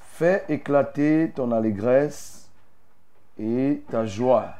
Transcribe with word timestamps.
Fais 0.00 0.44
éclater 0.48 1.30
ton 1.34 1.52
allégresse 1.52 2.48
et 3.38 3.82
ta 3.90 4.06
joie, 4.06 4.54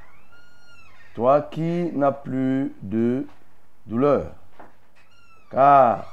toi 1.14 1.40
qui 1.40 1.90
n'as 1.94 2.12
plus 2.12 2.74
de 2.82 3.26
douleur. 3.86 4.32
Car 5.50 6.04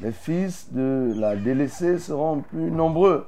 les 0.00 0.12
fils 0.12 0.72
de 0.72 1.12
la 1.16 1.34
délaissée 1.34 1.98
seront 1.98 2.40
plus 2.40 2.70
nombreux 2.70 3.26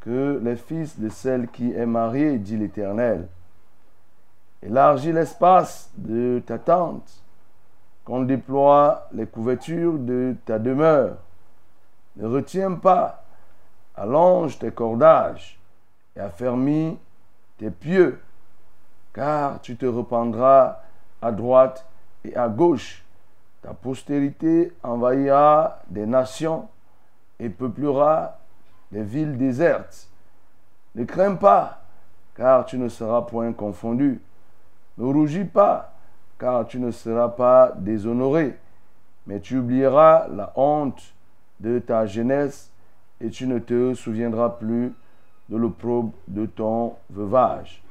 que 0.00 0.40
les 0.42 0.56
fils 0.56 0.98
de 0.98 1.08
celle 1.08 1.46
qui 1.48 1.72
est 1.72 1.86
mariée, 1.86 2.38
dit 2.38 2.56
l'Éternel. 2.56 3.28
Élargis 4.62 5.12
l'espace 5.12 5.90
de 5.96 6.42
ta 6.44 6.58
tente 6.58 7.22
qu'on 8.04 8.22
déploie 8.22 9.08
les 9.12 9.26
couvertures 9.26 9.98
de 9.98 10.34
ta 10.44 10.58
demeure. 10.58 11.18
Ne 12.16 12.26
retiens 12.26 12.72
pas, 12.72 13.24
allonge 13.94 14.58
tes 14.58 14.70
cordages 14.70 15.58
et 16.14 16.20
affermis 16.20 16.98
tes 17.58 17.70
pieux, 17.70 18.20
car 19.12 19.60
tu 19.60 19.76
te 19.76 19.86
rependras 19.86 20.80
à 21.20 21.32
droite 21.32 21.86
et 22.24 22.36
à 22.36 22.48
gauche. 22.48 23.04
Ta 23.62 23.74
postérité 23.74 24.72
envahira 24.82 25.80
des 25.88 26.06
nations 26.06 26.68
et 27.38 27.48
peuplera 27.48 28.38
des 28.92 29.02
villes 29.02 29.36
désertes. 29.36 30.08
Ne 30.94 31.04
crains 31.04 31.34
pas, 31.34 31.82
car 32.34 32.64
tu 32.64 32.78
ne 32.78 32.88
seras 32.88 33.22
point 33.22 33.52
confondu. 33.52 34.22
Ne 34.96 35.04
rougis 35.04 35.44
pas, 35.44 35.92
car 36.38 36.66
tu 36.66 36.78
ne 36.78 36.90
seras 36.90 37.28
pas 37.28 37.72
déshonoré, 37.76 38.58
mais 39.26 39.40
tu 39.40 39.58
oublieras 39.58 40.28
la 40.28 40.52
honte 40.56 41.15
de 41.60 41.78
ta 41.78 42.06
jeunesse 42.06 42.70
et 43.20 43.30
tu 43.30 43.46
ne 43.46 43.58
te 43.58 43.94
souviendras 43.94 44.50
plus 44.50 44.92
de 45.48 45.56
l'opprobre 45.56 46.12
de 46.28 46.46
ton 46.46 46.94
veuvage. 47.10 47.82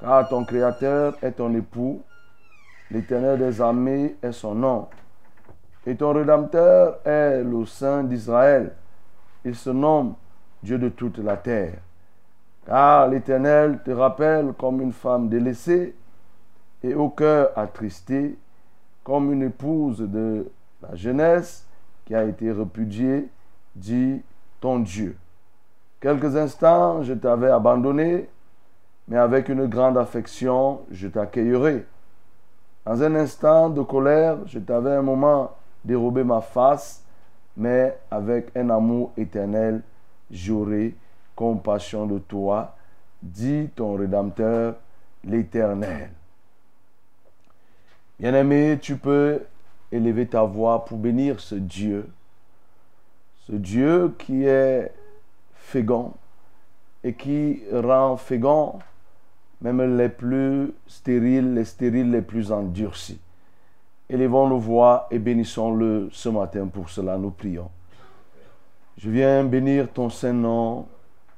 Car 0.00 0.28
ton 0.28 0.44
Créateur 0.44 1.16
est 1.22 1.32
ton 1.32 1.54
époux, 1.54 2.02
l'Éternel 2.90 3.38
des 3.38 3.60
armées 3.60 4.16
est 4.22 4.32
son 4.32 4.54
nom, 4.54 4.88
et 5.86 5.96
ton 5.96 6.12
Rédempteur 6.12 6.98
est 7.04 7.42
le 7.42 7.66
Saint 7.66 8.04
d'Israël. 8.04 8.72
Il 9.44 9.54
se 9.54 9.70
nomme 9.70 10.14
Dieu 10.62 10.78
de 10.78 10.88
toute 10.88 11.18
la 11.18 11.36
terre. 11.36 11.78
Car 12.66 13.08
l'Éternel 13.08 13.80
te 13.84 13.90
rappelle 13.90 14.54
comme 14.58 14.80
une 14.80 14.92
femme 14.92 15.28
délaissée 15.28 15.94
et 16.82 16.94
au 16.94 17.10
cœur 17.10 17.50
attristé, 17.56 18.38
comme 19.02 19.32
une 19.32 19.42
épouse 19.42 20.00
de 20.00 20.50
la 20.82 20.94
jeunesse 20.94 21.66
qui 22.04 22.14
a 22.14 22.24
été 22.24 22.50
repudiée, 22.52 23.28
dit 23.74 24.22
ton 24.60 24.78
Dieu. 24.80 25.16
Quelques 26.00 26.36
instants, 26.36 27.02
je 27.02 27.14
t'avais 27.14 27.50
abandonné, 27.50 28.28
mais 29.08 29.16
avec 29.16 29.48
une 29.48 29.66
grande 29.66 29.96
affection, 29.96 30.82
je 30.90 31.08
t'accueillerai. 31.08 31.86
Dans 32.84 33.02
un 33.02 33.14
instant 33.14 33.70
de 33.70 33.82
colère, 33.82 34.38
je 34.46 34.58
t'avais 34.58 34.92
un 34.92 35.02
moment 35.02 35.52
dérobé 35.84 36.24
ma 36.24 36.40
face, 36.40 37.02
mais 37.56 37.98
avec 38.10 38.54
un 38.56 38.68
amour 38.70 39.12
éternel, 39.16 39.82
j'aurai 40.30 40.94
compassion 41.34 42.06
de 42.06 42.18
toi, 42.18 42.76
dit 43.22 43.70
ton 43.74 43.94
Rédempteur, 43.94 44.76
l'Éternel. 45.24 46.10
Bien-aimé, 48.18 48.78
tu 48.80 48.96
peux 48.96 49.40
élever 49.94 50.26
ta 50.26 50.42
voix 50.42 50.84
pour 50.84 50.98
bénir 50.98 51.40
ce 51.40 51.54
Dieu, 51.54 52.08
ce 53.46 53.52
Dieu 53.52 54.14
qui 54.18 54.44
est 54.44 54.92
fécond 55.54 56.12
et 57.02 57.14
qui 57.14 57.62
rend 57.72 58.16
fécond 58.16 58.78
même 59.60 59.96
les 59.96 60.08
plus 60.08 60.72
stériles, 60.86 61.54
les 61.54 61.64
stériles 61.64 62.10
les 62.10 62.22
plus 62.22 62.52
endurcis. 62.52 63.18
Élevons 64.10 64.48
nos 64.48 64.58
voix 64.58 65.06
et 65.10 65.18
bénissons-le 65.18 66.10
ce 66.12 66.28
matin. 66.28 66.66
Pour 66.66 66.90
cela, 66.90 67.16
nous 67.16 67.30
prions. 67.30 67.70
Je 68.98 69.08
viens 69.10 69.42
bénir 69.44 69.90
ton 69.90 70.10
Saint-Nom, 70.10 70.86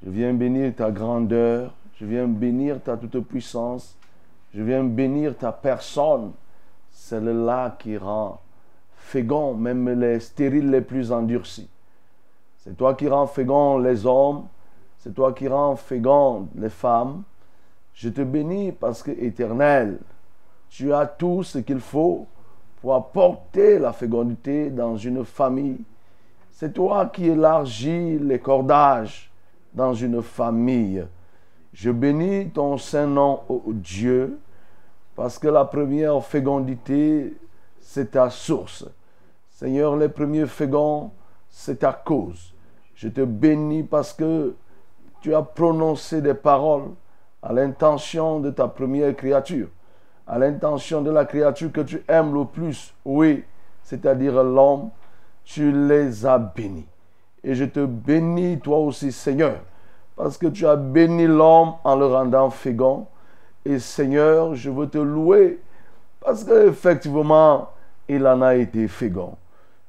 je 0.04 0.10
viens 0.10 0.34
bénir 0.34 0.74
ta 0.74 0.90
grandeur, 0.90 1.72
je 2.00 2.04
viens 2.04 2.26
bénir 2.26 2.82
ta 2.82 2.96
toute-puissance, 2.96 3.96
je 4.54 4.62
viens 4.62 4.82
bénir 4.82 5.36
ta 5.36 5.52
personne, 5.52 6.32
celle-là 6.90 7.76
qui 7.78 7.96
rend 7.96 8.40
fécond 9.06 9.54
même 9.54 9.88
les 10.00 10.18
stériles 10.18 10.68
les 10.68 10.80
plus 10.80 11.12
endurcis. 11.12 11.68
C'est 12.58 12.76
toi 12.76 12.94
qui 12.94 13.06
rends 13.06 13.28
fécond 13.28 13.78
les 13.78 14.04
hommes, 14.04 14.46
c'est 14.98 15.14
toi 15.14 15.32
qui 15.32 15.46
rends 15.46 15.76
fécond 15.76 16.48
les 16.56 16.68
femmes. 16.68 17.22
Je 17.94 18.08
te 18.08 18.22
bénis 18.22 18.72
parce 18.72 19.04
que, 19.04 19.12
éternel, 19.12 19.98
tu 20.68 20.92
as 20.92 21.06
tout 21.06 21.44
ce 21.44 21.58
qu'il 21.58 21.78
faut 21.78 22.26
pour 22.80 22.96
apporter 22.96 23.78
la 23.78 23.92
fécondité 23.92 24.70
dans 24.70 24.96
une 24.96 25.24
famille. 25.24 25.78
C'est 26.50 26.72
toi 26.72 27.06
qui 27.06 27.28
élargis 27.28 28.18
les 28.18 28.40
cordages 28.40 29.30
dans 29.72 29.94
une 29.94 30.20
famille. 30.20 31.06
Je 31.72 31.90
bénis 31.92 32.50
ton 32.50 32.76
saint 32.76 33.06
nom, 33.06 33.40
ô 33.48 33.62
Dieu, 33.68 34.40
parce 35.14 35.38
que 35.38 35.46
la 35.46 35.64
première 35.64 36.24
fécondité, 36.24 37.34
c'est 37.86 38.10
ta 38.10 38.28
source. 38.30 38.84
Seigneur, 39.48 39.96
les 39.96 40.08
premiers 40.08 40.46
féconds, 40.46 41.12
c'est 41.48 41.78
ta 41.78 41.92
cause. 41.92 42.52
Je 42.96 43.08
te 43.08 43.20
bénis 43.20 43.84
parce 43.84 44.12
que 44.12 44.54
tu 45.20 45.34
as 45.34 45.42
prononcé 45.42 46.20
des 46.20 46.34
paroles 46.34 46.90
à 47.42 47.52
l'intention 47.52 48.40
de 48.40 48.50
ta 48.50 48.66
première 48.66 49.14
créature, 49.14 49.68
à 50.26 50.36
l'intention 50.38 51.00
de 51.00 51.10
la 51.12 51.24
créature 51.24 51.70
que 51.70 51.80
tu 51.80 52.02
aimes 52.08 52.34
le 52.34 52.44
plus, 52.44 52.92
oui, 53.04 53.44
c'est-à-dire 53.84 54.42
l'homme, 54.42 54.90
tu 55.44 55.70
les 55.86 56.26
as 56.26 56.38
bénis. 56.38 56.88
Et 57.44 57.54
je 57.54 57.64
te 57.64 57.86
bénis 57.86 58.58
toi 58.58 58.78
aussi, 58.78 59.12
Seigneur, 59.12 59.60
parce 60.16 60.36
que 60.36 60.48
tu 60.48 60.66
as 60.66 60.76
béni 60.76 61.26
l'homme 61.26 61.74
en 61.84 61.94
le 61.94 62.06
rendant 62.06 62.50
fécond. 62.50 63.06
Et 63.64 63.78
Seigneur, 63.78 64.56
je 64.56 64.70
veux 64.70 64.88
te 64.88 64.98
louer 64.98 65.60
parce 66.20 66.42
qu'effectivement, 66.42 67.68
il 68.08 68.26
en 68.26 68.42
a 68.42 68.54
été 68.54 68.88
fécond. 68.88 69.36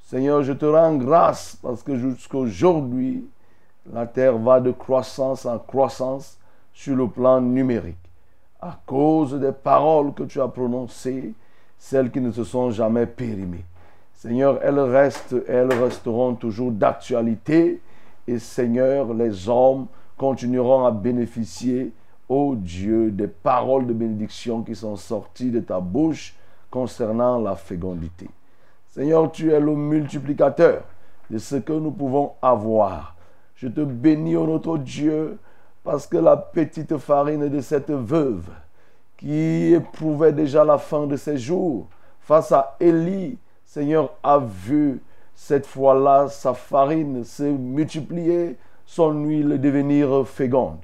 Seigneur, 0.02 0.42
je 0.44 0.54
te 0.54 0.66
rends 0.66 0.96
grâce 0.96 1.58
parce 1.62 1.84
que 1.84 1.98
jusqu'aujourd'hui, 1.98 3.28
la 3.92 4.06
terre 4.06 4.38
va 4.38 4.60
de 4.60 4.72
croissance 4.72 5.46
en 5.46 5.60
croissance 5.60 6.38
sur 6.74 6.96
le 6.96 7.08
plan 7.08 7.42
numérique. 7.42 7.98
À 8.62 8.80
cause 8.86 9.40
des 9.40 9.52
paroles 9.52 10.14
que 10.14 10.24
tu 10.24 10.42
as 10.42 10.48
prononcées, 10.48 11.34
celles 11.78 12.12
qui 12.12 12.22
ne 12.22 12.32
se 12.32 12.44
sont 12.44 12.72
jamais 12.72 13.06
périmées. 13.06 13.66
Seigneur, 14.14 14.60
elles 14.64 14.80
restent, 14.80 15.36
elles 15.48 15.74
resteront 15.74 16.34
toujours 16.34 16.72
d'actualité. 16.72 17.82
Et 18.28 18.40
Seigneur, 18.40 19.14
les 19.14 19.48
hommes 19.48 19.88
continueront 20.18 20.86
à 20.86 20.92
bénéficier, 20.92 21.92
ô 22.28 22.56
Dieu, 22.56 23.12
des 23.12 23.28
paroles 23.28 23.86
de 23.86 23.94
bénédiction 23.94 24.64
qui 24.64 24.76
sont 24.76 24.96
sorties 24.96 25.52
de 25.52 25.60
ta 25.60 25.80
bouche 25.80 26.36
concernant 26.70 27.40
la 27.40 27.56
fécondité. 27.56 28.30
Seigneur, 28.88 29.32
tu 29.32 29.52
es 29.52 29.60
le 29.60 29.76
multiplicateur 29.76 30.84
de 31.30 31.38
ce 31.38 31.56
que 31.58 31.74
nous 31.74 31.92
pouvons 31.92 32.34
avoir. 32.42 33.16
Je 33.56 33.68
te 33.68 33.82
bénis, 33.82 34.36
ô 34.36 34.46
notre 34.46 34.78
Dieu, 34.78 35.38
parce 35.84 36.08
que 36.08 36.18
la 36.18 36.38
petite 36.38 36.98
farine 36.98 37.50
de 37.50 37.62
cette 37.62 37.92
veuve 37.92 38.50
qui 39.18 39.74
éprouvait 39.74 40.34
déjà 40.34 40.64
la 40.64 40.78
fin 40.78 41.08
de 41.08 41.16
ses 41.16 41.38
jours 41.38 41.88
face 42.22 42.52
à 42.52 42.76
Élie, 42.80 43.38
Seigneur, 43.66 44.14
a 44.22 44.38
vu 44.38 45.02
cette 45.34 45.66
fois-là 45.66 46.28
sa 46.28 46.54
farine 46.54 47.24
se 47.24 47.44
multiplier, 47.44 48.58
son 48.86 49.12
huile 49.24 49.60
devenir 49.62 50.28
féconde. 50.28 50.80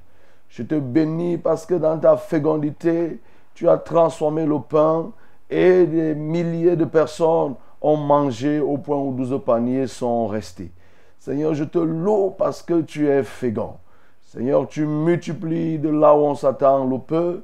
Je 0.50 0.64
te 0.64 0.76
bénis 0.76 1.38
parce 1.38 1.66
que 1.66 1.74
dans 1.74 1.98
ta 1.98 2.16
fécondité, 2.16 3.20
tu 3.56 3.68
as 3.68 3.78
transformé 3.78 4.46
le 4.46 4.60
pain 4.60 5.12
et 5.54 5.86
des 5.86 6.16
milliers 6.16 6.76
de 6.76 6.86
personnes 6.86 7.54
ont 7.80 7.98
mangé 7.98 8.60
au 8.60 8.78
point 8.78 8.98
où 8.98 9.14
douze 9.14 9.40
paniers 9.46 9.86
sont 9.86 10.26
restés. 10.26 10.72
Seigneur, 11.20 11.54
je 11.54 11.64
te 11.64 11.78
loue 11.78 12.34
parce 12.36 12.64
que 12.64 12.82
tu 12.82 13.08
es 13.08 13.24
fécond. 13.24 13.76
Seigneur, 14.24 14.68
tu 14.68 14.88
multiplies 14.88 15.78
de 15.78 15.90
là 15.90 16.16
où 16.16 16.22
on 16.22 16.34
s'attend 16.34 16.86
le 16.86 16.98
peu, 16.98 17.44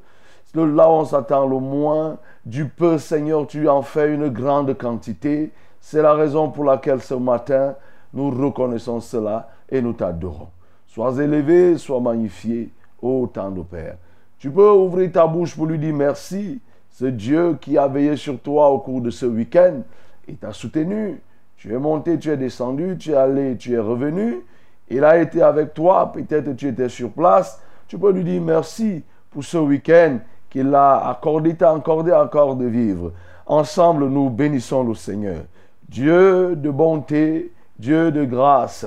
de 0.55 0.61
là 0.61 0.89
où 0.89 0.93
on 0.93 1.05
s'attend 1.05 1.45
le 1.45 1.59
moins. 1.59 2.17
Du 2.45 2.65
peu, 2.65 2.97
Seigneur, 2.97 3.45
tu 3.45 3.69
en 3.69 3.83
fais 3.83 4.11
une 4.11 4.29
grande 4.29 4.75
quantité. 4.75 5.51
C'est 5.79 6.01
la 6.01 6.13
raison 6.13 6.49
pour 6.49 6.63
laquelle 6.63 7.01
ce 7.01 7.13
matin, 7.13 7.75
nous 8.11 8.31
reconnaissons 8.31 9.01
cela 9.01 9.49
et 9.69 9.83
nous 9.83 9.93
t'adorons. 9.93 10.47
Sois 10.87 11.15
élevé, 11.21 11.77
sois 11.77 11.99
magnifié, 11.99 12.71
ô 13.03 13.27
temps 13.27 13.51
de 13.51 13.61
Père. 13.61 13.97
Tu 14.39 14.49
peux 14.49 14.71
ouvrir 14.71 15.11
ta 15.11 15.27
bouche 15.27 15.55
pour 15.55 15.67
lui 15.67 15.77
dire 15.77 15.93
merci. 15.93 16.59
Ce 16.99 17.05
Dieu 17.05 17.57
qui 17.61 17.77
a 17.77 17.87
veillé 17.87 18.17
sur 18.17 18.37
toi 18.41 18.69
au 18.71 18.79
cours 18.79 18.99
de 18.99 19.09
ce 19.09 19.25
week-end, 19.25 19.83
il 20.27 20.35
t'a 20.35 20.51
soutenu. 20.51 21.21
Tu 21.55 21.73
es 21.73 21.77
monté, 21.77 22.19
tu 22.19 22.29
es 22.29 22.35
descendu, 22.35 22.97
tu 22.99 23.11
es 23.11 23.15
allé, 23.15 23.55
tu 23.55 23.73
es 23.73 23.79
revenu. 23.79 24.43
Il 24.89 25.05
a 25.05 25.17
été 25.17 25.41
avec 25.41 25.73
toi, 25.73 26.11
peut-être 26.11 26.57
tu 26.57 26.67
étais 26.67 26.89
sur 26.89 27.11
place. 27.11 27.61
Tu 27.87 27.97
peux 27.97 28.11
lui 28.11 28.25
dire 28.25 28.41
merci 28.41 29.01
pour 29.31 29.45
ce 29.45 29.57
week-end 29.57 30.17
qu'il 30.49 30.75
a 30.75 31.07
accordé, 31.07 31.55
t'a 31.55 31.71
accordé 31.71 32.11
encore 32.11 32.57
de 32.57 32.65
vivre. 32.65 33.13
Ensemble, 33.45 34.09
nous 34.09 34.29
bénissons 34.29 34.83
le 34.83 34.93
Seigneur. 34.93 35.43
Dieu 35.87 36.57
de 36.57 36.69
bonté, 36.69 37.53
Dieu 37.79 38.11
de 38.11 38.25
grâce. 38.25 38.85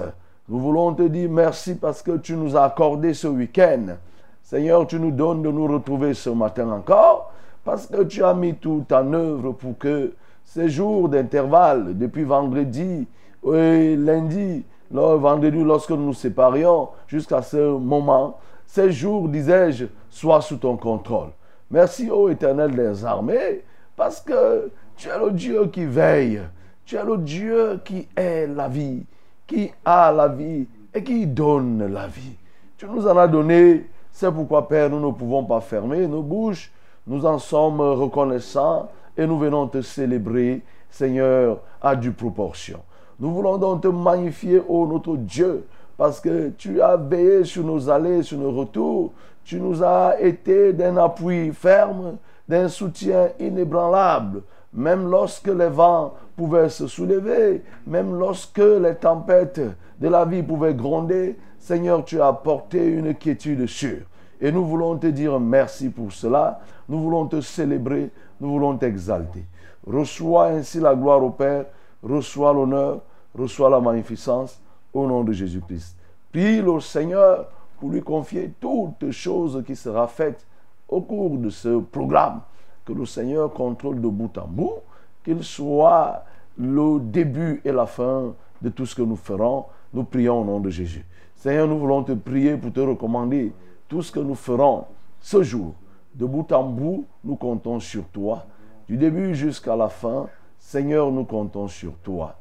Nous 0.50 0.58
voulons 0.58 0.92
te 0.92 1.04
dire 1.04 1.30
merci 1.30 1.76
parce 1.76 2.02
que 2.02 2.18
tu 2.18 2.36
nous 2.36 2.58
as 2.58 2.64
accordé 2.64 3.14
ce 3.14 3.28
week-end. 3.28 3.96
Seigneur, 4.42 4.86
tu 4.86 5.00
nous 5.00 5.12
donnes 5.12 5.40
de 5.40 5.50
nous 5.50 5.66
retrouver 5.66 6.12
ce 6.12 6.28
matin 6.28 6.68
encore 6.68 7.32
parce 7.64 7.86
que 7.86 8.02
tu 8.02 8.24
as 8.24 8.34
mis 8.34 8.54
tout 8.54 8.84
en 8.90 9.12
œuvre 9.12 9.52
pour 9.52 9.78
que 9.78 10.14
ces 10.44 10.68
jours 10.68 11.08
d'intervalle, 11.08 11.96
depuis 11.96 12.24
vendredi 12.24 13.06
et 13.52 13.96
lundi, 13.96 14.64
vendredi 14.90 15.62
lorsque 15.62 15.90
nous 15.90 16.06
nous 16.06 16.12
séparions, 16.12 16.88
jusqu'à 17.06 17.42
ce 17.42 17.78
moment, 17.78 18.38
ces 18.66 18.90
jours, 18.90 19.28
disais-je, 19.28 19.86
soient 20.10 20.40
sous 20.40 20.56
ton 20.56 20.76
contrôle. 20.76 21.28
Merci, 21.70 22.10
ô 22.10 22.28
Éternel 22.28 22.74
des 22.74 23.04
armées, 23.04 23.62
parce 23.96 24.20
que 24.20 24.70
tu 24.96 25.08
es 25.08 25.18
le 25.18 25.30
Dieu 25.30 25.66
qui 25.66 25.84
veille, 25.84 26.42
tu 26.84 26.96
es 26.96 27.04
le 27.04 27.16
Dieu 27.16 27.80
qui 27.84 28.08
est 28.16 28.46
la 28.46 28.68
vie, 28.68 29.04
qui 29.46 29.70
a 29.84 30.12
la 30.12 30.28
vie 30.28 30.66
et 30.92 31.02
qui 31.02 31.26
donne 31.26 31.86
la 31.86 32.06
vie. 32.06 32.36
Tu 32.76 32.86
nous 32.86 33.06
en 33.06 33.16
as 33.16 33.28
donné, 33.28 33.86
c'est 34.10 34.30
pourquoi, 34.30 34.68
Père, 34.68 34.90
nous 34.90 35.00
ne 35.00 35.12
pouvons 35.12 35.44
pas 35.44 35.60
fermer 35.60 36.06
nos 36.06 36.22
bouches, 36.22 36.70
nous 37.06 37.26
en 37.26 37.38
sommes 37.38 37.80
reconnaissants 37.80 38.88
et 39.16 39.26
nous 39.26 39.38
venons 39.38 39.66
te 39.66 39.82
célébrer, 39.82 40.62
Seigneur, 40.90 41.60
à 41.80 41.96
due 41.96 42.12
proportion. 42.12 42.80
Nous 43.18 43.32
voulons 43.32 43.58
donc 43.58 43.82
te 43.82 43.88
magnifier, 43.88 44.62
ô 44.68 44.86
notre 44.86 45.16
Dieu, 45.16 45.66
parce 45.96 46.20
que 46.20 46.50
tu 46.50 46.80
as 46.80 46.96
veillé 46.96 47.44
sur 47.44 47.64
nos 47.64 47.88
allées, 47.88 48.22
sur 48.22 48.38
nos 48.38 48.52
retours. 48.52 49.12
Tu 49.44 49.60
nous 49.60 49.82
as 49.82 50.20
été 50.20 50.72
d'un 50.72 50.96
appui 50.96 51.52
ferme, 51.52 52.16
d'un 52.48 52.68
soutien 52.68 53.28
inébranlable, 53.38 54.42
même 54.72 55.10
lorsque 55.10 55.48
les 55.48 55.68
vents 55.68 56.14
pouvaient 56.36 56.68
se 56.68 56.86
soulever, 56.86 57.62
même 57.86 58.18
lorsque 58.18 58.58
les 58.58 58.94
tempêtes 58.94 59.60
de 60.00 60.08
la 60.08 60.24
vie 60.24 60.42
pouvaient 60.42 60.74
gronder. 60.74 61.36
Seigneur, 61.58 62.04
tu 62.04 62.20
as 62.20 62.28
apporté 62.28 62.84
une 62.84 63.14
quiétude 63.14 63.66
sûre. 63.66 64.02
Et 64.42 64.52
nous 64.52 64.66
voulons 64.66 64.98
te 64.98 65.06
dire 65.06 65.40
merci 65.40 65.88
pour 65.88 66.12
cela. 66.12 66.60
Nous 66.88 67.00
voulons 67.00 67.26
te 67.26 67.40
célébrer 67.40 68.10
nous 68.42 68.50
voulons 68.50 68.76
t'exalter. 68.76 69.44
Reçois 69.86 70.48
ainsi 70.48 70.80
la 70.80 70.96
gloire 70.96 71.22
au 71.22 71.30
Père, 71.30 71.66
reçois 72.02 72.52
l'honneur, 72.52 73.00
reçois 73.38 73.70
la 73.70 73.80
magnificence 73.80 74.60
au 74.92 75.06
nom 75.06 75.22
de 75.22 75.32
Jésus-Christ. 75.32 75.96
Prie 76.32 76.60
le 76.60 76.80
Seigneur 76.80 77.46
pour 77.78 77.90
lui 77.90 78.02
confier 78.02 78.52
toutes 78.60 79.12
choses 79.12 79.62
qui 79.64 79.76
seront 79.76 80.08
faites 80.08 80.44
au 80.88 81.00
cours 81.00 81.38
de 81.38 81.50
ce 81.50 81.78
programme. 81.78 82.40
Que 82.84 82.92
le 82.92 83.06
Seigneur 83.06 83.52
contrôle 83.52 84.00
de 84.00 84.08
bout 84.08 84.36
en 84.38 84.48
bout, 84.48 84.80
qu'il 85.24 85.44
soit 85.44 86.24
le 86.58 86.98
début 86.98 87.60
et 87.64 87.70
la 87.70 87.86
fin 87.86 88.34
de 88.60 88.68
tout 88.70 88.86
ce 88.86 88.96
que 88.96 89.02
nous 89.02 89.14
ferons. 89.14 89.66
Nous 89.94 90.02
prions 90.02 90.40
au 90.40 90.44
nom 90.44 90.58
de 90.58 90.68
Jésus. 90.68 91.06
Seigneur, 91.36 91.68
nous 91.68 91.78
voulons 91.78 92.02
te 92.02 92.12
prier 92.12 92.56
pour 92.56 92.72
te 92.72 92.80
recommander 92.80 93.52
tout 93.92 94.00
ce 94.00 94.10
que 94.10 94.20
nous 94.20 94.34
ferons 94.34 94.86
ce 95.20 95.42
jour 95.42 95.74
de 96.14 96.24
bout 96.24 96.50
en 96.50 96.64
bout, 96.64 97.04
nous 97.24 97.36
comptons 97.36 97.78
sur 97.78 98.04
toi. 98.04 98.46
Du 98.88 98.96
début 98.96 99.34
jusqu'à 99.34 99.76
la 99.76 99.90
fin, 99.90 100.30
Seigneur, 100.58 101.12
nous 101.12 101.24
comptons 101.24 101.68
sur 101.68 101.92
toi. 101.98 102.36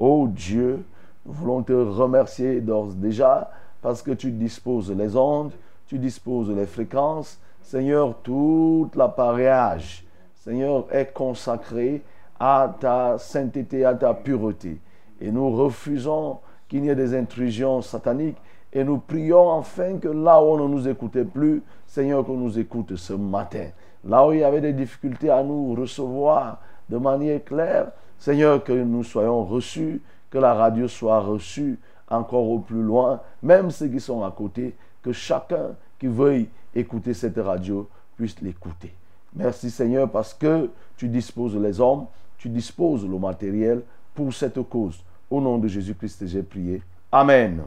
Ô 0.00 0.26
Dieu, 0.26 0.84
nous 1.24 1.32
voulons 1.32 1.62
te 1.62 1.72
remercier 1.72 2.60
d'ores 2.60 2.94
déjà 2.94 3.52
parce 3.82 4.02
que 4.02 4.10
tu 4.10 4.32
disposes 4.32 4.90
les 4.90 5.14
ondes, 5.14 5.52
tu 5.86 5.96
disposes 6.00 6.50
les 6.50 6.66
fréquences. 6.66 7.38
Seigneur, 7.62 8.16
tout 8.24 8.90
l'appareillage, 8.96 10.04
Seigneur, 10.34 10.86
est 10.90 11.12
consacré 11.12 12.02
à 12.40 12.74
ta 12.80 13.16
sainteté, 13.18 13.84
à 13.84 13.94
ta 13.94 14.12
pureté. 14.12 14.80
Et 15.20 15.30
nous 15.30 15.54
refusons 15.54 16.38
qu'il 16.68 16.84
y 16.84 16.88
ait 16.88 16.96
des 16.96 17.14
intrusions 17.14 17.80
sataniques 17.80 18.38
et 18.72 18.84
nous 18.84 18.98
prions 18.98 19.48
enfin 19.48 19.98
que 19.98 20.08
là 20.08 20.40
où 20.42 20.46
on 20.46 20.68
ne 20.68 20.74
nous 20.74 20.88
écoutait 20.88 21.24
plus, 21.24 21.62
Seigneur, 21.86 22.24
qu'on 22.24 22.36
nous 22.36 22.58
écoute 22.58 22.96
ce 22.96 23.12
matin. 23.12 23.68
Là 24.04 24.26
où 24.26 24.32
il 24.32 24.40
y 24.40 24.44
avait 24.44 24.60
des 24.60 24.72
difficultés 24.72 25.30
à 25.30 25.42
nous 25.42 25.74
recevoir 25.74 26.60
de 26.88 26.98
manière 26.98 27.42
claire, 27.44 27.88
Seigneur, 28.18 28.62
que 28.62 28.72
nous 28.72 29.04
soyons 29.04 29.44
reçus, 29.44 30.00
que 30.30 30.38
la 30.38 30.54
radio 30.54 30.88
soit 30.88 31.20
reçue 31.20 31.78
encore 32.08 32.48
au 32.48 32.58
plus 32.58 32.82
loin, 32.82 33.20
même 33.42 33.70
ceux 33.70 33.88
qui 33.88 34.00
sont 34.00 34.22
à 34.22 34.30
côté, 34.30 34.74
que 35.02 35.12
chacun 35.12 35.70
qui 35.98 36.06
veuille 36.06 36.48
écouter 36.74 37.14
cette 37.14 37.38
radio 37.38 37.88
puisse 38.16 38.40
l'écouter. 38.40 38.92
Merci 39.34 39.70
Seigneur 39.70 40.10
parce 40.10 40.34
que 40.34 40.70
tu 40.96 41.08
disposes 41.08 41.56
les 41.56 41.80
hommes, 41.80 42.06
tu 42.38 42.48
disposes 42.48 43.06
le 43.06 43.18
matériel 43.18 43.82
pour 44.14 44.32
cette 44.32 44.62
cause. 44.68 45.02
Au 45.30 45.40
nom 45.40 45.58
de 45.58 45.68
Jésus-Christ, 45.68 46.26
j'ai 46.26 46.42
prié. 46.42 46.82
Amen. 47.12 47.62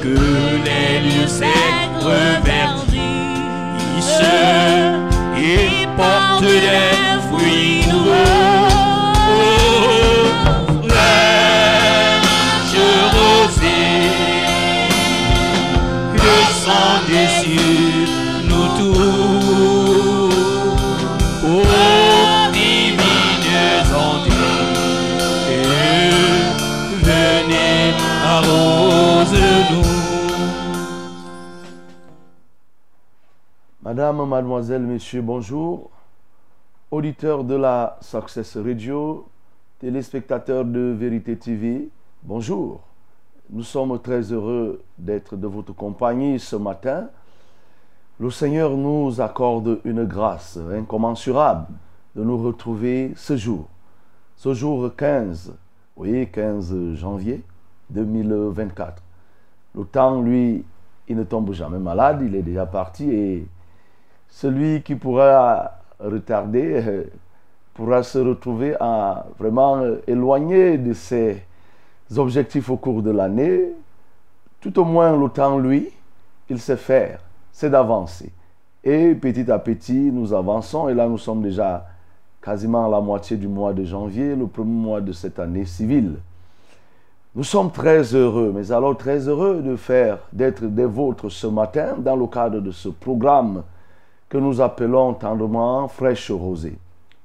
que 0.00 0.18
les 0.66 0.92
lieux 1.06 1.26
secs 1.28 1.96
reverdissent 2.00 3.00
et 5.38 5.86
portent 5.96 6.42
des 6.44 6.99
Madame, 33.90 34.24
mademoiselle, 34.24 34.82
monsieur, 34.82 35.20
bonjour. 35.20 35.90
Auditeurs 36.92 37.42
de 37.42 37.56
la 37.56 37.98
Success 38.00 38.56
Radio, 38.56 39.26
téléspectateurs 39.80 40.64
de 40.64 40.94
Vérité 40.96 41.36
TV, 41.36 41.88
bonjour. 42.22 42.82
Nous 43.50 43.64
sommes 43.64 43.98
très 43.98 44.30
heureux 44.30 44.80
d'être 44.96 45.34
de 45.34 45.48
votre 45.48 45.72
compagnie 45.72 46.38
ce 46.38 46.54
matin. 46.54 47.08
Le 48.20 48.30
Seigneur 48.30 48.76
nous 48.76 49.20
accorde 49.20 49.80
une 49.84 50.04
grâce 50.04 50.56
incommensurable 50.72 51.66
de 52.14 52.22
nous 52.22 52.40
retrouver 52.40 53.12
ce 53.16 53.36
jour, 53.36 53.66
ce 54.36 54.54
jour 54.54 54.88
15, 54.96 55.52
oui, 55.96 56.28
15 56.30 56.94
janvier 56.94 57.42
2024. 57.90 59.02
Le 59.74 59.84
temps, 59.84 60.20
lui, 60.20 60.64
il 61.08 61.16
ne 61.16 61.24
tombe 61.24 61.52
jamais 61.52 61.80
malade, 61.80 62.22
il 62.24 62.36
est 62.36 62.42
déjà 62.42 62.66
parti 62.66 63.10
et 63.10 63.48
celui 64.30 64.82
qui 64.82 64.94
pourra 64.94 65.72
retarder 65.98 66.82
euh, 66.86 67.04
pourra 67.74 68.02
se 68.02 68.18
retrouver 68.18 68.74
à 68.80 69.26
vraiment 69.38 69.78
euh, 69.78 70.02
éloigné 70.06 70.78
de 70.78 70.92
ses 70.92 71.42
objectifs 72.16 72.68
au 72.70 72.76
cours 72.76 73.02
de 73.02 73.10
l'année. 73.10 73.72
Tout 74.60 74.78
au 74.78 74.84
moins, 74.84 75.28
temps, 75.28 75.58
lui, 75.58 75.90
il 76.48 76.58
sait 76.58 76.76
faire, 76.76 77.20
c'est 77.52 77.70
d'avancer. 77.70 78.32
Et 78.84 79.14
petit 79.14 79.50
à 79.50 79.58
petit, 79.58 80.10
nous 80.12 80.32
avançons 80.32 80.88
et 80.88 80.94
là, 80.94 81.08
nous 81.08 81.18
sommes 81.18 81.42
déjà 81.42 81.86
quasiment 82.42 82.86
à 82.86 82.88
la 82.88 83.00
moitié 83.00 83.36
du 83.36 83.48
mois 83.48 83.72
de 83.72 83.84
janvier, 83.84 84.34
le 84.34 84.46
premier 84.46 84.70
mois 84.70 85.00
de 85.00 85.12
cette 85.12 85.38
année 85.38 85.66
civile. 85.66 86.16
Nous 87.34 87.44
sommes 87.44 87.70
très 87.70 88.14
heureux, 88.14 88.52
mais 88.54 88.72
alors 88.72 88.96
très 88.96 89.28
heureux 89.28 89.62
de 89.62 89.76
faire, 89.76 90.18
d'être 90.32 90.64
des 90.64 90.86
vôtres 90.86 91.30
ce 91.30 91.46
matin 91.46 91.94
dans 91.98 92.16
le 92.16 92.26
cadre 92.26 92.60
de 92.60 92.72
ce 92.72 92.88
programme 92.88 93.62
que 94.30 94.38
nous 94.38 94.60
appelons 94.60 95.12
tendrement 95.12 95.88
Fraîche 95.88 96.30
Rosée. 96.30 96.78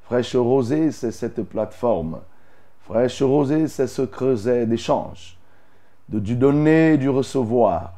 Fraîche 0.06 0.36
Rosée, 0.36 0.92
c'est 0.92 1.12
cette 1.12 1.44
plateforme. 1.44 2.18
Fraîche 2.82 3.22
Rosée, 3.22 3.68
c'est 3.68 3.88
ce 3.88 4.02
creuset 4.02 4.66
d'échange, 4.66 5.38
de 6.10 6.20
du 6.20 6.36
donner, 6.36 6.98
du 6.98 7.08
recevoir. 7.10 7.94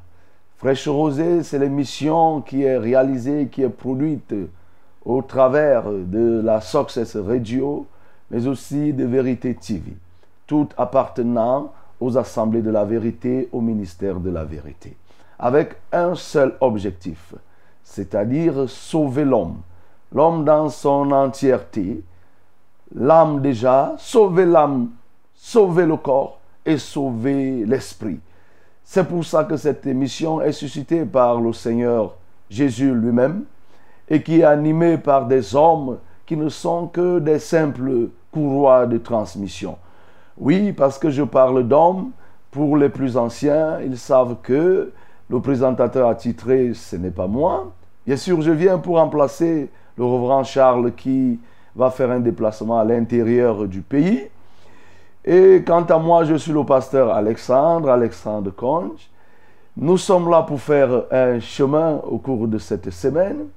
Fraîche 0.58 0.88
Rosée, 0.90 1.42
c'est 1.44 1.58
l'émission 1.58 2.42
qui 2.42 2.64
est 2.64 2.78
réalisée, 2.78 3.48
qui 3.50 3.64
est 3.64 3.70
produite 3.70 4.36
au 5.06 5.22
travers 5.22 5.90
de 5.90 6.42
la 6.44 6.60
Success 6.60 7.16
Radio, 7.16 7.88
mais 8.30 8.46
aussi 8.46 8.92
de 8.92 9.06
Vérité 9.06 9.56
TV, 9.56 9.94
tout 10.48 10.68
appartenant 10.78 11.72
aux 12.02 12.18
assemblées 12.18 12.62
de 12.62 12.72
la 12.72 12.84
vérité, 12.84 13.48
au 13.54 13.62
ministère 13.62 14.20
de 14.20 14.30
la 14.30 14.44
vérité, 14.44 14.98
avec 15.40 15.76
un 15.94 16.14
seul 16.16 16.56
objectif, 16.60 17.34
c'est-à-dire 17.88 18.70
sauver 18.70 19.24
l'homme, 19.24 19.58
l'homme 20.14 20.44
dans 20.44 20.70
son 20.70 21.10
entièreté, 21.12 22.04
l'âme 22.94 23.42
déjà, 23.42 23.96
sauver 23.98 24.46
l'âme, 24.46 24.90
sauver 25.34 25.86
le 25.86 25.96
corps 25.96 26.40
et 26.66 26.78
sauver 26.78 27.66
l'esprit. 27.66 28.20
C'est 28.84 29.08
pour 29.08 29.26
ça 29.26 29.46
que 29.46 29.58
cette 29.58 29.88
émission 29.88 30.42
est 30.42 30.52
suscitée 30.52 31.06
par 31.06 31.40
le 31.40 31.54
Seigneur 31.54 32.16
Jésus 32.50 32.94
lui-même 32.94 33.46
et 34.10 34.22
qui 34.22 34.42
est 34.42 34.44
animée 34.44 34.98
par 34.98 35.26
des 35.26 35.56
hommes 35.56 35.98
qui 36.26 36.38
ne 36.38 36.50
sont 36.50 36.88
que 36.88 37.20
des 37.20 37.40
simples 37.40 38.10
courroies 38.32 38.86
de 38.86 38.98
transmission. 38.98 39.78
Oui, 40.38 40.72
parce 40.74 41.00
que 41.00 41.10
je 41.10 41.24
parle 41.24 41.68
d'hommes, 41.68 42.12
pour 42.52 42.78
les 42.78 42.90
plus 42.90 43.18
anciens, 43.18 43.80
ils 43.80 43.98
savent 43.98 44.36
que 44.44 44.92
le 45.30 45.42
présentateur 45.42 46.08
attitré, 46.08 46.74
ce 46.74 46.96
n'est 46.96 47.12
pas 47.12 47.28
moi. 47.28 47.74
Bien 48.08 48.16
sûr, 48.16 48.42
je 48.42 48.52
viens 48.52 48.78
pour 48.78 48.96
remplacer 48.96 49.70
le 49.98 50.06
reverend 50.06 50.46
Charles 50.46 50.94
qui 50.94 51.42
va 51.76 51.92
faire 51.92 52.10
un 52.10 52.22
déplacement 52.22 52.80
à 52.80 52.86
l'intérieur 52.86 53.68
du 53.68 53.82
pays. 53.82 54.30
Et 55.26 55.62
quant 55.68 55.84
à 55.84 55.98
moi, 55.98 56.24
je 56.24 56.36
suis 56.36 56.54
le 56.54 56.64
pasteur 56.64 57.14
Alexandre, 57.14 57.90
Alexandre 57.90 58.52
Conge. 58.52 59.10
Nous 59.76 59.98
sommes 59.98 60.30
là 60.30 60.42
pour 60.44 60.62
faire 60.62 61.04
un 61.12 61.42
chemin 61.42 62.00
au 62.10 62.18
cours 62.18 62.48
de 62.48 62.58
cette 62.60 62.90
semaine. 62.92 63.48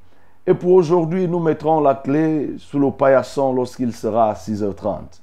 Et 0.45 0.55
pour 0.55 0.73
aujourd'hui, 0.73 1.29
nous 1.29 1.39
mettrons 1.39 1.81
la 1.81 1.95
clé 1.95 2.55
sous 2.59 2.81
le 2.81 2.91
paillasson 2.91 3.53
lorsqu'il 3.53 3.93
sera 3.93 4.31
à 4.31 4.35
6h30. 4.35 5.21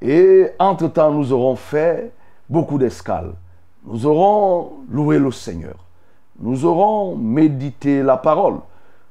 Et 0.00 0.46
entre-temps, 0.60 1.10
nous 1.10 1.32
aurons 1.32 1.56
fait 1.56 2.12
beaucoup 2.48 2.78
d'escales. 2.78 3.32
Nous 3.84 4.06
aurons 4.06 4.74
loué 4.88 5.18
le 5.18 5.32
Seigneur. 5.32 5.74
Nous 6.40 6.64
aurons 6.64 7.16
médité 7.16 8.02
la 8.02 8.16
parole. 8.16 8.56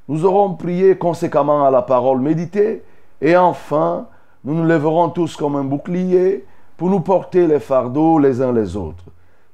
Nous 0.09 0.25
aurons 0.25 0.55
prié 0.55 0.97
conséquemment 0.97 1.65
à 1.65 1.71
la 1.71 1.81
parole 1.81 2.19
méditée. 2.19 2.83
Et 3.21 3.37
enfin, 3.37 4.07
nous 4.43 4.53
nous 4.53 4.65
lèverons 4.65 5.09
tous 5.09 5.37
comme 5.37 5.55
un 5.55 5.63
bouclier 5.63 6.45
pour 6.75 6.89
nous 6.89 6.99
porter 6.99 7.47
les 7.47 7.59
fardeaux 7.59 8.19
les 8.19 8.41
uns 8.41 8.51
les 8.51 8.75
autres. 8.75 9.05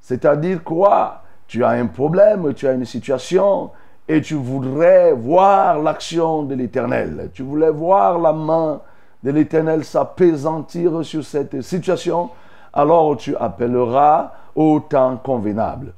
C'est-à-dire 0.02 0.64
quoi? 0.64 1.22
Tu 1.48 1.64
as 1.64 1.70
un 1.70 1.86
problème, 1.86 2.54
tu 2.54 2.68
as 2.68 2.74
une 2.74 2.86
situation 2.86 3.70
et 4.08 4.22
tu 4.22 4.34
voudrais 4.34 5.14
voir 5.14 5.80
l'action 5.80 6.44
de 6.44 6.56
l'Éternel. 6.56 7.30
Tu 7.34 7.44
voulais 7.44 7.70
voir 7.70 8.18
la 8.18 8.34
main 8.34 8.82
de 9.24 9.32
l'Éternel 9.32 9.84
s'apaisantir 9.84 11.06
sur 11.06 11.24
cette 11.24 11.62
situation. 11.62 12.30
Alors 12.74 13.18
tu 13.18 13.36
appelleras 13.36 14.32
au 14.56 14.80
temps 14.80 15.18
convenable. 15.18 15.94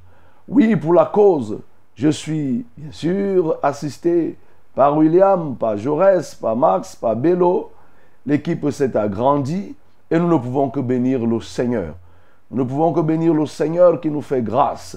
Oui, 0.48 0.74
pour 0.74 0.94
la 0.94 1.06
cause, 1.06 1.60
je 1.94 2.08
suis 2.08 2.66
bien 2.76 2.90
sûr 2.90 3.56
assisté 3.62 4.36
par 4.74 4.96
William, 4.96 5.54
par 5.56 5.76
Jaurès, 5.76 6.34
par 6.34 6.56
Max, 6.56 6.96
par 6.96 7.14
Bello. 7.14 7.70
L'équipe 8.26 8.68
s'est 8.70 8.96
agrandie 8.96 9.74
et 10.10 10.18
nous 10.18 10.28
ne 10.28 10.36
pouvons 10.36 10.68
que 10.68 10.80
bénir 10.80 11.24
le 11.24 11.40
Seigneur. 11.40 11.94
Nous 12.50 12.64
ne 12.64 12.68
pouvons 12.68 12.92
que 12.92 13.00
bénir 13.00 13.34
le 13.34 13.46
Seigneur 13.46 14.00
qui 14.00 14.10
nous 14.10 14.20
fait 14.20 14.42
grâce. 14.42 14.96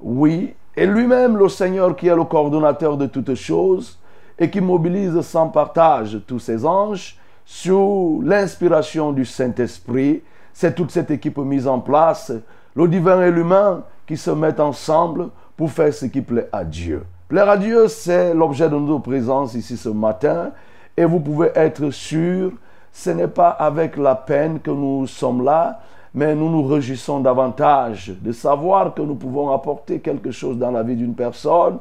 Oui, 0.00 0.54
et 0.76 0.86
lui-même 0.86 1.36
le 1.36 1.48
Seigneur 1.48 1.96
qui 1.96 2.08
est 2.08 2.14
le 2.14 2.24
coordonnateur 2.24 2.96
de 2.96 3.06
toutes 3.06 3.34
choses 3.34 3.98
et 4.38 4.50
qui 4.50 4.60
mobilise 4.60 5.20
sans 5.22 5.48
partage 5.48 6.20
tous 6.26 6.40
ses 6.40 6.66
anges 6.66 7.18
sous 7.46 8.22
l'inspiration 8.24 9.12
du 9.12 9.24
Saint-Esprit. 9.24 10.22
C'est 10.52 10.74
toute 10.74 10.90
cette 10.90 11.10
équipe 11.10 11.38
mise 11.38 11.66
en 11.66 11.80
place, 11.80 12.32
le 12.74 12.88
divin 12.88 13.22
et 13.22 13.30
l'humain 13.30 13.84
qui 14.06 14.16
se 14.16 14.30
mettent 14.30 14.60
ensemble 14.60 15.28
pour 15.56 15.70
faire 15.70 15.92
ce 15.92 16.06
qui 16.06 16.20
plaît 16.20 16.48
à 16.52 16.64
Dieu. 16.64 17.04
Plaire 17.28 17.48
à 17.48 17.56
Dieu, 17.56 17.88
c'est 17.88 18.34
l'objet 18.34 18.68
de 18.68 18.76
notre 18.76 19.02
présence 19.02 19.54
ici 19.54 19.76
ce 19.76 19.88
matin. 19.88 20.50
Et 20.96 21.04
vous 21.04 21.20
pouvez 21.20 21.50
être 21.54 21.90
sûr, 21.90 22.52
ce 22.92 23.10
n'est 23.10 23.28
pas 23.28 23.48
avec 23.48 23.96
la 23.96 24.14
peine 24.14 24.60
que 24.60 24.70
nous 24.70 25.06
sommes 25.06 25.44
là, 25.44 25.80
mais 26.14 26.34
nous 26.34 26.48
nous 26.48 26.66
réjouissons 26.66 27.20
davantage 27.20 28.12
de 28.20 28.30
savoir 28.30 28.94
que 28.94 29.02
nous 29.02 29.16
pouvons 29.16 29.50
apporter 29.50 29.98
quelque 29.98 30.30
chose 30.30 30.58
dans 30.58 30.70
la 30.70 30.82
vie 30.82 30.94
d'une 30.94 31.14
personne. 31.14 31.78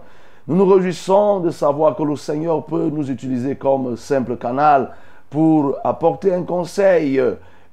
Nous 0.48 0.56
nous 0.56 0.66
réjouissons 0.66 1.42
de 1.42 1.52
savoir 1.52 1.96
que 1.96 2.04
le 2.04 2.16
Seigneur 2.16 2.66
peut 2.66 2.90
nous 2.92 3.12
utiliser 3.12 3.56
comme 3.56 3.96
simple 3.96 4.38
canal 4.38 4.92
pour 5.30 5.76
apporter 5.84 6.34
un 6.34 6.44
conseil, 6.44 7.22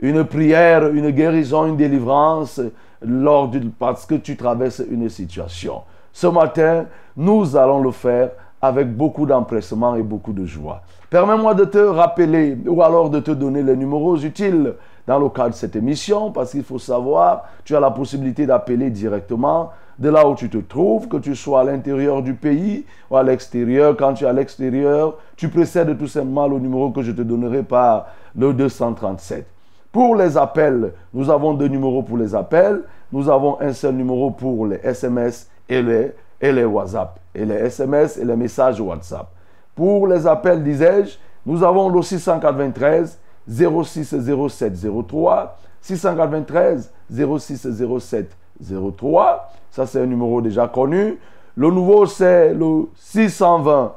une 0.01 0.25
prière, 0.25 0.89
une 0.89 1.11
guérison, 1.11 1.67
une 1.67 1.77
délivrance 1.77 2.61
lors 3.03 3.51
parce 3.79 4.07
que 4.07 4.15
tu 4.15 4.37
traverses 4.37 4.83
une 4.91 5.09
situation. 5.09 5.83
Ce 6.13 6.27
matin, 6.27 6.87
nous 7.17 7.57
allons 7.57 7.83
le 7.83 7.91
faire 7.91 8.31
avec 8.63 8.95
beaucoup 8.95 9.27
d'empressement 9.27 9.95
et 9.95 10.03
beaucoup 10.03 10.33
de 10.33 10.45
joie. 10.45 10.83
Permets-moi 11.09 11.55
de 11.55 11.65
te 11.65 11.79
rappeler 11.79 12.57
ou 12.67 12.83
alors 12.83 13.11
de 13.11 13.21
te 13.21 13.31
donner 13.31 13.63
les 13.63 13.77
numéros 13.77 14.17
utiles 14.17 14.75
dans 15.07 15.19
le 15.19 15.29
cadre 15.29 15.51
de 15.51 15.55
cette 15.55 15.77
émission 15.77 16.31
parce 16.31 16.53
qu'il 16.53 16.63
faut 16.63 16.79
savoir, 16.79 17.45
tu 17.65 17.75
as 17.75 17.81
la 17.81 17.91
possibilité 17.91 18.47
d'appeler 18.47 18.91
directement 18.91 19.71
de 19.99 20.09
là 20.09 20.27
où 20.27 20.35
tu 20.35 20.49
te 20.49 20.59
trouves, 20.59 21.09
que 21.09 21.19
tu 21.19 21.35
sois 21.35 21.61
à 21.61 21.65
l'intérieur 21.65 22.23
du 22.23 22.35
pays 22.35 22.85
ou 23.11 23.17
à 23.17 23.23
l'extérieur. 23.23 23.97
Quand 23.97 24.15
tu 24.15 24.25
es 24.25 24.29
à 24.29 24.33
l'extérieur, 24.33 25.17
tu 25.37 25.49
précèdes 25.49 25.97
tout 25.99 26.07
simplement 26.07 26.49
le 26.49 26.59
numéro 26.59 26.91
que 26.91 27.03
je 27.03 27.13
te 27.13 27.23
donnerai 27.23 27.63
par 27.63 28.07
le 28.37 28.53
237. 28.53 29.47
Pour 29.93 30.15
les 30.15 30.37
appels, 30.37 30.93
nous 31.13 31.29
avons 31.31 31.55
deux 31.55 31.67
numéros 31.67 32.03
pour 32.03 32.17
les 32.17 32.35
appels. 32.35 32.83
Nous 33.11 33.29
avons 33.29 33.61
un 33.61 33.73
seul 33.73 33.95
numéro 33.95 34.31
pour 34.31 34.67
les 34.67 34.77
SMS 34.85 35.49
et 35.69 35.83
les, 35.83 36.13
et 36.41 36.53
les 36.53 36.65
WhatsApp. 36.65 37.19
Et 37.35 37.45
les 37.45 37.57
SMS 37.57 38.17
et 38.17 38.25
les 38.25 38.37
messages 38.37 38.81
WhatsApp. 38.81 39.27
Pour 39.75 40.07
les 40.07 40.27
appels, 40.27 40.63
disais-je, 40.63 41.17
Nous 41.45 41.65
avons 41.65 41.89
le 41.89 42.03
693 42.03 43.19
06 43.49 44.15
07 44.49 44.75
03. 45.09 45.59
693 45.81 46.93
06 47.11 47.69
07 47.99 48.37
03. 48.99 49.53
Ça, 49.71 49.87
c'est 49.87 50.01
un 50.01 50.07
numéro 50.07 50.41
déjà 50.41 50.69
connu. 50.69 51.19
Le 51.57 51.71
nouveau, 51.71 52.07
c'est 52.07 52.55
le 52.55 52.89
620 52.95 53.93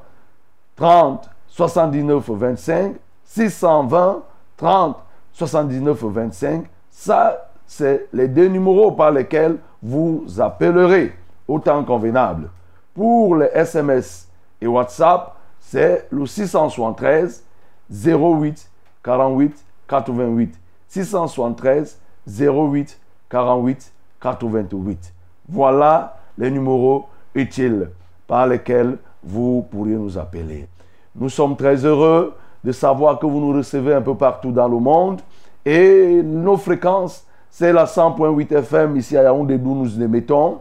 30 0.76 1.30
79 1.48 2.30
25. 2.30 2.96
620 3.26 4.24
30 4.58 4.98
79 5.34 6.04
25. 6.04 6.66
Ça, 6.90 7.50
c'est 7.66 8.08
les 8.14 8.28
deux 8.28 8.48
numéros 8.48 8.92
par 8.92 9.12
lesquels 9.12 9.58
vous 9.82 10.26
appellerez 10.40 11.14
autant 11.48 11.84
convenable. 11.84 12.50
Pour 12.94 13.36
les 13.36 13.48
SMS 13.54 14.28
et 14.62 14.68
WhatsApp, 14.68 15.36
c'est 15.60 16.08
le 16.12 16.26
673 16.26 17.44
08 17.92 18.70
48 19.04 19.66
88. 19.88 20.60
673 20.88 22.00
08 22.28 23.00
48 23.30 23.94
88. 24.22 25.14
Voilà 25.50 26.18
les 26.38 26.52
numéros 26.52 27.08
utiles 27.34 27.90
par 28.28 28.48
lesquels 28.48 28.98
vous 29.24 29.66
pourriez 29.70 29.96
nous 29.96 30.18
appeler. 30.18 30.68
Nous 31.16 31.30
sommes 31.30 31.56
très 31.56 31.84
heureux 31.86 32.36
de 32.64 32.72
savoir 32.72 33.20
que 33.20 33.26
vous 33.26 33.40
nous 33.40 33.58
recevez 33.58 33.94
un 33.94 34.02
peu 34.02 34.16
partout 34.16 34.52
dans 34.52 34.68
le 34.68 34.80
monde 34.80 35.22
et 35.66 36.22
nos 36.24 36.58
fréquences, 36.58 37.26
c'est 37.50 37.72
la 37.72 37.86
100.8 37.86 38.58
FM 38.58 38.98
ici 38.98 39.18
à 39.18 39.24
Yaoundé 39.24 39.58
d'où 39.58 39.76
nous 39.76 40.02
émettons. 40.02 40.60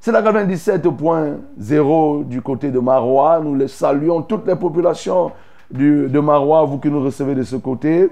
C'est 0.00 0.12
la 0.12 0.22
97.0 0.22 2.28
du 2.28 2.40
côté 2.40 2.70
de 2.70 2.78
Marois. 2.78 3.40
Nous 3.42 3.56
les 3.56 3.68
saluons, 3.68 4.22
toutes 4.22 4.46
les 4.46 4.54
populations 4.54 5.32
de 5.70 6.20
Marois, 6.20 6.64
vous 6.64 6.78
qui 6.78 6.88
nous 6.88 7.02
recevez 7.02 7.34
de 7.34 7.42
ce 7.42 7.56
côté. 7.56 8.08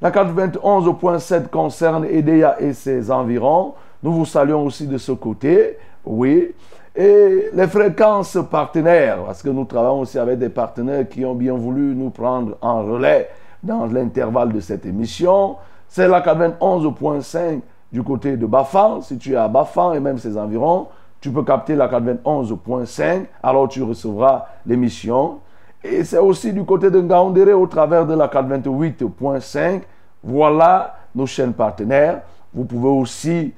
La 0.00 0.10
91.7 0.10 1.48
concerne 1.48 2.04
Edea 2.04 2.60
et 2.60 2.72
ses 2.72 3.10
environs. 3.10 3.74
Nous 4.02 4.12
vous 4.12 4.26
saluons 4.26 4.64
aussi 4.64 4.86
de 4.86 4.98
ce 4.98 5.12
côté. 5.12 5.78
Oui. 6.04 6.52
Et 6.96 7.50
les 7.52 7.66
fréquences 7.66 8.38
partenaires, 8.50 9.18
parce 9.26 9.42
que 9.42 9.50
nous 9.50 9.66
travaillons 9.66 10.00
aussi 10.00 10.18
avec 10.18 10.38
des 10.38 10.48
partenaires 10.48 11.06
qui 11.06 11.26
ont 11.26 11.34
bien 11.34 11.52
voulu 11.52 11.94
nous 11.94 12.08
prendre 12.08 12.56
en 12.62 12.82
relais 12.84 13.28
dans 13.62 13.84
l'intervalle 13.84 14.50
de 14.50 14.60
cette 14.60 14.86
émission. 14.86 15.56
C'est 15.88 16.08
la 16.08 16.22
91.5 16.22 17.60
du 17.92 18.02
côté 18.02 18.38
de 18.38 18.46
Bafan. 18.46 19.02
Si 19.02 19.18
tu 19.18 19.34
es 19.34 19.36
à 19.36 19.46
Bafan 19.46 19.92
et 19.92 20.00
même 20.00 20.16
ses 20.16 20.38
environs, 20.38 20.86
tu 21.20 21.30
peux 21.30 21.42
capter 21.42 21.74
la 21.74 21.86
91.5. 21.86 23.26
Alors 23.42 23.68
tu 23.68 23.82
recevras 23.82 24.46
l'émission. 24.64 25.40
Et 25.84 26.02
c'est 26.02 26.18
aussi 26.18 26.54
du 26.54 26.64
côté 26.64 26.90
de 26.90 27.00
Ngaoundéré 27.02 27.52
au 27.52 27.66
travers 27.66 28.06
de 28.06 28.14
la 28.14 28.28
428.5. 28.28 29.82
Voilà 30.24 30.96
nos 31.14 31.26
chaînes 31.26 31.52
partenaires. 31.52 32.22
Vous 32.54 32.64
pouvez 32.64 32.88
aussi 32.88 33.52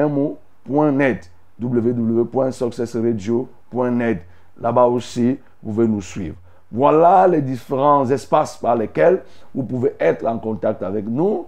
www.successradio.net. 1.61 4.23
Là-bas 4.61 4.87
aussi, 4.87 5.38
vous 5.62 5.73
pouvez 5.73 5.88
nous 5.88 6.03
suivre. 6.03 6.37
Voilà 6.71 7.27
les 7.29 7.43
différents 7.43 8.09
espaces 8.09 8.57
par 8.57 8.77
lesquels 8.77 9.23
vous 9.55 9.62
pouvez 9.62 9.95
être 10.01 10.27
en 10.27 10.38
contact 10.38 10.83
avec 10.83 11.07
nous. 11.07 11.45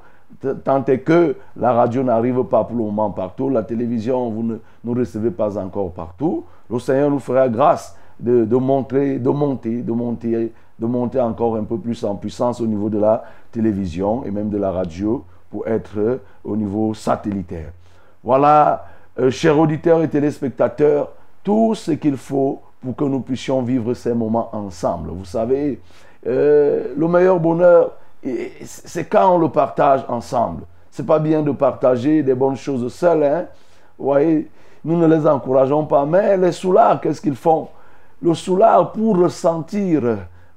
Tant 0.65 0.85
est 0.85 0.99
que 0.99 1.37
la 1.57 1.73
radio 1.73 2.03
n'arrive 2.03 2.45
pas 2.45 2.65
pour 2.65 2.77
le 2.77 2.83
moment 2.83 3.11
partout, 3.11 3.49
la 3.49 3.63
télévision, 3.63 4.29
vous 4.31 4.43
ne 4.43 4.57
nous 4.83 4.93
recevez 4.93 5.31
pas 5.31 5.57
encore 5.57 5.93
partout. 5.93 6.45
Le 6.69 6.79
Seigneur 6.79 7.11
nous 7.11 7.21
fera 7.21 7.49
grâce 7.49 7.97
de, 8.21 8.45
montrer, 8.57 9.19
de 9.19 9.31
monter, 9.31 9.83
de 9.83 9.93
monter, 9.93 10.53
de 10.79 10.87
monter 10.87 11.21
encore 11.21 11.57
un 11.57 11.65
peu 11.65 11.79
plus 11.79 12.05
en 12.05 12.17
puissance 12.17 12.61
au 12.61 12.67
niveau 12.67 12.91
de 12.91 12.99
la 12.99 13.25
télévision 13.53 14.25
et 14.25 14.31
même 14.31 14.51
de 14.51 14.59
la 14.59 14.73
radio 14.73 15.25
pour 15.51 15.67
être 15.69 16.21
au 16.43 16.57
niveau 16.57 16.95
satellitaire. 16.95 17.71
Voilà, 18.23 18.87
euh, 19.19 19.31
chers 19.31 19.59
auditeurs 19.59 20.03
et 20.03 20.09
téléspectateurs, 20.09 21.13
tout 21.43 21.75
ce 21.75 21.93
qu'il 21.93 22.17
faut 22.17 22.61
pour 22.81 22.97
que 22.97 23.05
nous 23.05 23.21
puissions 23.21 23.63
vivre 23.63 23.95
ces 23.95 24.15
moments 24.15 24.51
ensemble. 24.53 25.11
Vous 25.11 25.25
savez, 25.25 25.81
euh, 26.27 26.93
le 26.97 27.09
meilleur 27.09 27.39
bonheur, 27.39 27.93
c'est 28.65 29.05
quand 29.05 29.35
on 29.35 29.39
le 29.39 29.49
partage 29.49 30.05
ensemble. 30.09 30.65
C'est 30.91 31.07
pas 31.07 31.19
bien 31.19 31.43
de 31.43 31.51
partager 31.51 32.23
des 32.23 32.35
bonnes 32.35 32.57
choses 32.57 32.93
seuls. 32.93 33.25
Hein? 33.25 33.47
Vous 33.99 34.07
voyez, 34.07 34.49
nous 34.85 34.97
ne 34.97 35.07
les 35.07 35.27
encourageons 35.27 35.85
pas. 35.87 36.05
Mais 36.07 36.37
les 36.37 36.53
soulards, 36.53 37.01
qu'est-ce 37.01 37.21
qu'ils 37.21 37.37
font? 37.37 37.69
Le 38.23 38.35
soulard 38.35 38.93
pour 38.93 39.19
ressentir, 39.19 40.03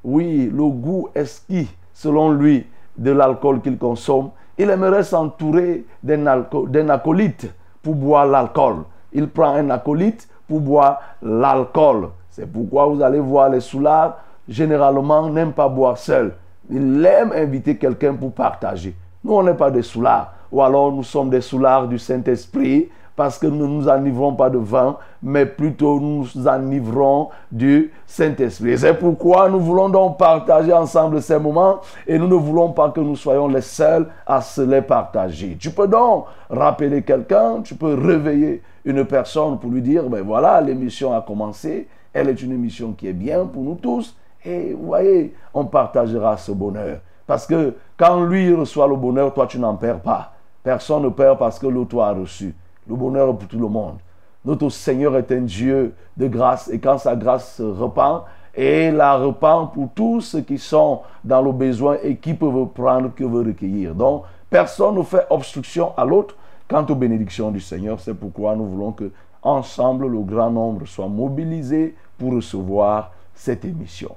oui, 0.04 0.50
le 0.54 0.70
goût 0.70 1.10
esquis, 1.16 1.68
selon 1.94 2.32
lui, 2.32 2.66
de 2.98 3.12
l'alcool 3.12 3.62
qu'il 3.62 3.78
consomme, 3.78 4.30
il 4.58 4.70
aimerait 4.70 5.04
s'entourer 5.04 5.86
d'un 6.02 6.90
acolyte 6.90 7.48
pour 7.82 7.96
boire 7.96 8.26
l'alcool. 8.26 8.84
Il 9.14 9.28
prend 9.30 9.56
un 9.56 9.70
acolyte 9.70 10.28
pour 10.48 10.60
boire 10.60 11.00
l'alcool. 11.22 12.10
C'est 12.30 12.52
pourquoi 12.52 12.86
vous 12.86 13.02
allez 13.02 13.20
voir 13.20 13.50
les 13.50 13.62
soulards, 13.62 14.18
généralement, 14.48 15.30
n'aiment 15.30 15.54
pas 15.54 15.68
boire 15.68 15.98
seul. 15.98 16.36
Ils 16.70 17.06
aiment 17.06 17.34
inviter 17.34 17.78
quelqu'un 17.78 18.14
pour 18.14 18.32
partager. 18.34 18.96
Nous, 19.24 19.34
on 19.34 19.44
n'est 19.44 19.54
pas 19.54 19.72
des 19.72 19.82
soulards. 19.82 20.34
Ou 20.52 20.62
alors, 20.62 20.92
nous 20.92 21.04
sommes 21.04 21.30
des 21.30 21.42
soulards 21.42 21.88
du 21.88 21.98
Saint-Esprit 21.98 22.90
parce 23.18 23.40
que 23.40 23.48
nous 23.48 23.68
ne 23.68 23.74
nous 23.74 23.90
enivrons 23.90 24.36
pas 24.36 24.52
de 24.52 24.60
vin, 24.60 24.96
mais 25.24 25.48
plutôt 25.48 26.00
nous 26.00 26.48
enivrons 26.48 27.30
du 27.52 27.92
Saint-Esprit. 28.06 28.78
C'est 28.78 28.94
pourquoi 28.94 29.50
nous 29.50 29.60
voulons 29.60 29.90
donc 29.90 30.20
partager 30.20 30.72
ensemble 30.72 31.20
ces 31.24 31.40
moments 31.40 31.82
et 32.06 32.20
nous 32.20 32.28
ne 32.28 32.36
voulons 32.36 32.74
pas 32.74 32.92
que 32.92 33.02
nous 33.02 33.16
soyons 33.16 33.48
les 33.48 33.62
seuls 33.62 34.08
à 34.28 34.40
se 34.42 34.62
les 34.62 34.84
partager. 34.84 35.58
Tu 35.60 35.72
peux 35.72 35.88
donc 35.88 36.26
rappeler 36.48 37.02
quelqu'un, 37.02 37.62
tu 37.64 37.74
peux 37.74 37.96
réveiller 37.96 38.62
une 38.86 39.04
personne 39.04 39.58
pour 39.58 39.72
lui 39.72 39.82
dire, 39.82 40.04
ben 40.04 40.22
voilà, 40.22 40.62
l'émission 40.62 41.12
a 41.12 41.22
commencé, 41.22 41.88
elle 42.14 42.30
est 42.30 42.40
une 42.44 42.52
émission 42.52 42.94
qui 42.94 43.08
est 43.08 43.14
bien 43.14 43.48
pour 43.48 43.64
nous 43.64 43.76
tous 43.82 44.16
et 44.46 44.74
vous 44.74 44.86
voyez, 44.86 45.34
on 45.56 45.66
partagera 45.66 46.38
ce 46.38 46.52
bonheur. 46.52 47.00
Parce 47.26 47.48
que 47.48 47.74
quand 47.98 48.24
lui 48.24 48.54
reçoit 48.54 48.88
le 48.88 48.96
bonheur, 48.96 49.34
toi 49.34 49.48
tu 49.48 49.58
n'en 49.58 49.74
perds 49.76 50.02
pas. 50.02 50.34
Personne 50.62 51.02
ne 51.02 51.10
perd 51.10 51.40
parce 51.40 51.58
que 51.58 51.66
l'autre 51.66 52.00
a 52.00 52.12
reçu 52.14 52.54
le 52.88 52.96
bonheur 52.96 53.38
pour 53.38 53.48
tout 53.48 53.60
le 53.60 53.68
monde. 53.68 53.98
Notre 54.46 54.70
Seigneur 54.70 55.16
est 55.18 55.32
un 55.32 55.42
Dieu 55.42 55.94
de 56.16 56.28
grâce 56.28 56.70
et 56.70 56.80
quand 56.80 56.98
sa 56.98 57.16
grâce 57.16 57.56
se 57.56 57.64
repent, 57.64 58.26
et 58.56 58.90
la 58.90 59.16
repent 59.16 59.72
pour 59.72 59.90
tous 59.94 60.22
ceux 60.22 60.42
qui 60.42 60.58
sont 60.58 61.02
dans 61.24 61.42
le 61.42 61.52
besoin 61.52 61.98
et 62.02 62.16
qui 62.16 62.34
peuvent 62.34 62.68
prendre, 62.74 63.14
qui 63.14 63.24
veut 63.24 63.44
recueillir. 63.44 63.94
Donc, 63.94 64.24
personne 64.50 64.96
ne 64.96 65.04
fait 65.04 65.28
obstruction 65.30 65.94
à 65.96 66.04
l'autre 66.04 66.36
quant 66.68 66.84
aux 66.86 66.96
bénédictions 66.96 67.52
du 67.52 67.60
Seigneur. 67.60 68.00
C'est 68.00 68.16
pourquoi 68.16 68.56
nous 68.56 68.66
voulons 68.66 68.94
que 68.94 69.12
ensemble 69.44 70.08
le 70.08 70.20
grand 70.22 70.50
nombre 70.50 70.88
soit 70.88 71.08
mobilisé 71.08 71.96
pour 72.18 72.34
recevoir 72.34 73.12
cette 73.36 73.64
émission. 73.64 74.16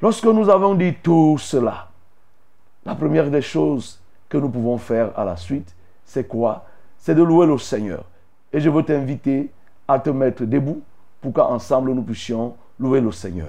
Lorsque 0.00 0.26
nous 0.26 0.48
avons 0.48 0.74
dit 0.74 0.94
tout 1.02 1.36
cela, 1.38 1.88
la 2.86 2.94
première 2.94 3.28
des 3.30 3.42
choses 3.42 4.00
que 4.28 4.38
nous 4.38 4.50
pouvons 4.50 4.78
faire 4.78 5.10
à 5.18 5.24
la 5.24 5.36
suite, 5.36 5.74
c'est 6.04 6.28
quoi? 6.28 6.64
C'est 7.04 7.14
de 7.14 7.22
louer 7.22 7.46
le 7.46 7.58
Seigneur. 7.58 8.02
Et 8.50 8.60
je 8.60 8.70
veux 8.70 8.82
t'inviter 8.82 9.50
à 9.86 9.98
te 9.98 10.08
mettre 10.08 10.44
debout 10.44 10.80
pour 11.20 11.34
qu'ensemble 11.34 11.92
nous 11.92 12.02
puissions 12.02 12.54
louer 12.80 13.02
le 13.02 13.12
Seigneur. 13.12 13.48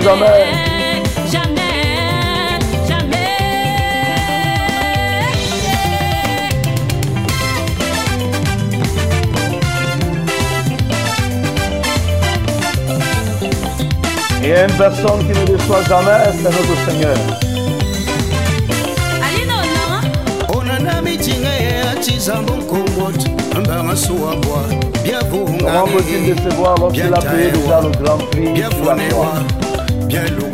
jamais. 0.00 0.46
Jamais, 1.32 2.58
jamais. 2.86 3.16
Il 14.42 14.48
y 14.48 14.52
a 14.52 14.64
une 14.64 14.72
personne 14.72 15.20
qui 15.20 15.38
ne 15.38 15.44
déçoit 15.46 15.82
jamais, 15.88 16.32
c'est 16.32 16.44
notre 16.44 16.90
Seigneur. 16.90 17.16
Hein. 17.16 17.48
Comment 25.60 25.86
peut-il 25.86 26.34
décevoir 26.34 26.76
lorsqu'il 26.78 27.12
a 27.12 27.18
payé 27.18 27.50
déjà 27.50 27.80
le 27.80 27.90
grand 28.02 28.18
prix 28.18 28.52
de 28.52 28.86
la 28.86 28.94
cielo 30.18 30.47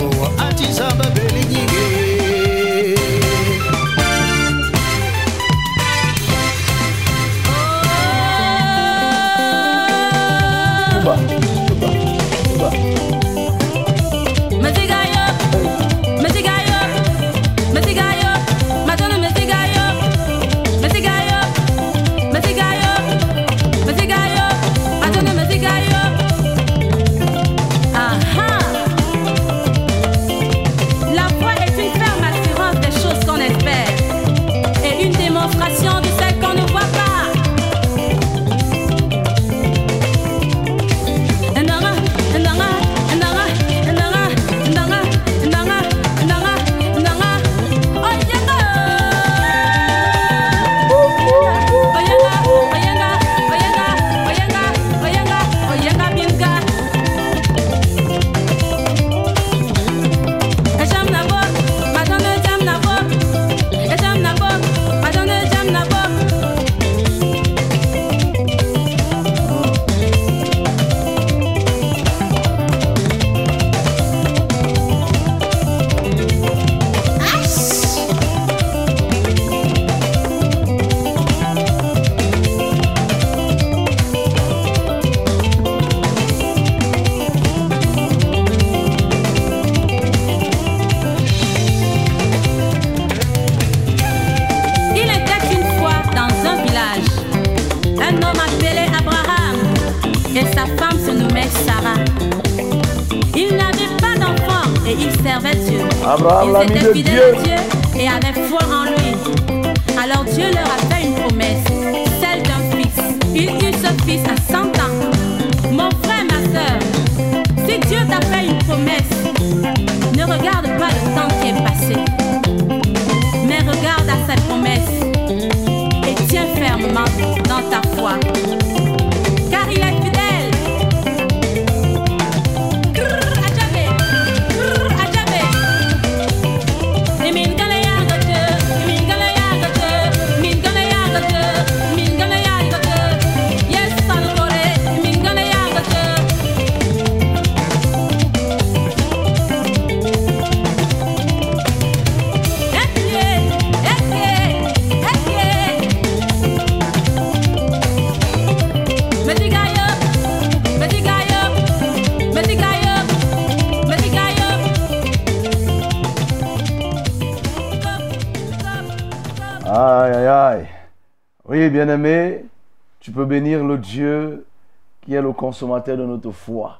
consommateur 175.44 175.98
de 175.98 176.06
notre 176.06 176.30
foi. 176.30 176.78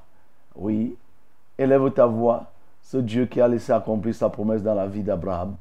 Oui, 0.56 0.96
élève 1.58 1.90
ta 1.90 2.06
voix. 2.06 2.46
Ce 2.82 2.96
Dieu 2.96 3.26
qui 3.26 3.40
a 3.40 3.48
laissé 3.48 3.72
accomplir 3.72 4.14
sa 4.14 4.30
promesse 4.30 4.62
dans 4.62 4.74
la 4.74 4.86
vie 4.86 5.02
d'Abraham, 5.02 5.56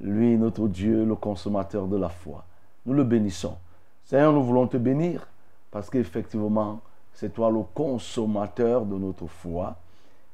lui, 0.00 0.36
notre 0.36 0.68
Dieu, 0.68 1.04
le 1.04 1.16
consommateur 1.16 1.86
de 1.88 1.96
la 1.96 2.08
foi. 2.08 2.44
Nous 2.86 2.94
le 2.94 3.02
bénissons. 3.02 3.56
Seigneur, 4.04 4.32
nous 4.32 4.42
voulons 4.44 4.68
te 4.68 4.76
bénir 4.76 5.26
parce 5.72 5.90
qu'effectivement, 5.90 6.80
c'est 7.12 7.32
toi 7.32 7.50
le 7.50 7.62
consommateur 7.74 8.84
de 8.84 8.96
notre 8.96 9.26
foi. 9.26 9.74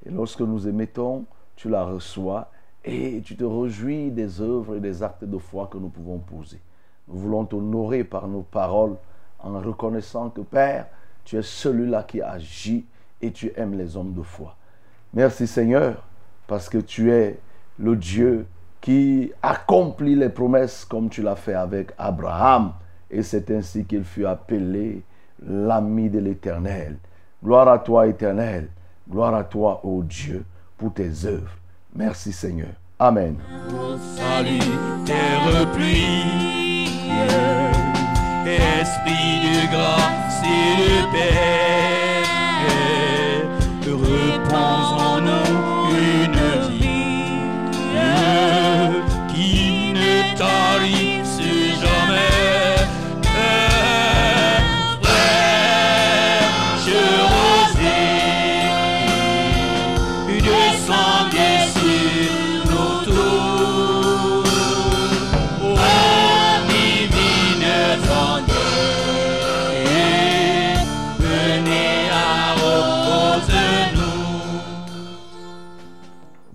Et 0.04 0.10
lorsque 0.10 0.40
nous 0.40 0.68
émettons, 0.68 1.24
tu 1.56 1.70
la 1.70 1.84
reçois 1.84 2.48
et 2.84 3.22
tu 3.24 3.34
te 3.36 3.44
réjouis 3.44 4.10
des 4.10 4.42
œuvres 4.42 4.76
et 4.76 4.80
des 4.80 5.02
actes 5.02 5.24
de 5.24 5.38
foi 5.38 5.68
que 5.70 5.78
nous 5.78 5.88
pouvons 5.88 6.18
poser. 6.18 6.60
Nous 7.08 7.18
voulons 7.18 7.46
t'honorer 7.46 8.04
par 8.04 8.28
nos 8.28 8.42
paroles 8.42 8.96
en 9.42 9.58
reconnaissant 9.58 10.28
que 10.28 10.42
Père, 10.42 10.86
tu 11.30 11.38
es 11.38 11.42
celui-là 11.42 12.02
qui 12.02 12.20
agit 12.20 12.84
et 13.22 13.30
tu 13.30 13.52
aimes 13.56 13.78
les 13.78 13.96
hommes 13.96 14.12
de 14.14 14.22
foi. 14.22 14.56
Merci 15.14 15.46
Seigneur, 15.46 16.02
parce 16.48 16.68
que 16.68 16.78
tu 16.78 17.12
es 17.12 17.38
le 17.78 17.94
Dieu 17.94 18.48
qui 18.80 19.30
accomplit 19.40 20.16
les 20.16 20.28
promesses 20.28 20.84
comme 20.84 21.08
tu 21.08 21.22
l'as 21.22 21.36
fait 21.36 21.54
avec 21.54 21.92
Abraham. 21.96 22.72
Et 23.08 23.22
c'est 23.22 23.48
ainsi 23.52 23.84
qu'il 23.84 24.02
fut 24.02 24.26
appelé 24.26 25.04
l'ami 25.46 26.10
de 26.10 26.18
l'Éternel. 26.18 26.96
Gloire 27.44 27.68
à 27.68 27.78
toi, 27.78 28.08
Éternel. 28.08 28.68
Gloire 29.08 29.36
à 29.36 29.44
toi, 29.44 29.82
ô 29.84 30.02
Dieu, 30.02 30.44
pour 30.76 30.92
tes 30.92 31.26
œuvres. 31.26 31.56
Merci 31.94 32.32
Seigneur. 32.32 32.72
Amen. 32.98 33.36
Salut, 34.16 34.58
esprit 38.80 39.40
de 39.44 39.70
grâce 39.70 40.29
et 40.44 40.76
de 40.80 40.96
paix, 41.12 42.24
repose 43.86 44.92
en 44.98 45.20
nous 45.20 45.94
une 45.96 46.40
vie 46.68 47.40
qui 49.28 49.92
ne 49.92 50.12
tarisse 50.38 50.99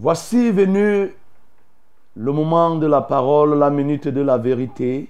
Voici 0.05 0.51
venu 0.51 1.15
le 2.15 2.31
moment 2.31 2.75
de 2.75 2.85
la 2.85 3.01
parole, 3.01 3.57
la 3.57 3.71
minute 3.71 4.07
de 4.07 4.21
la 4.21 4.37
vérité, 4.37 5.09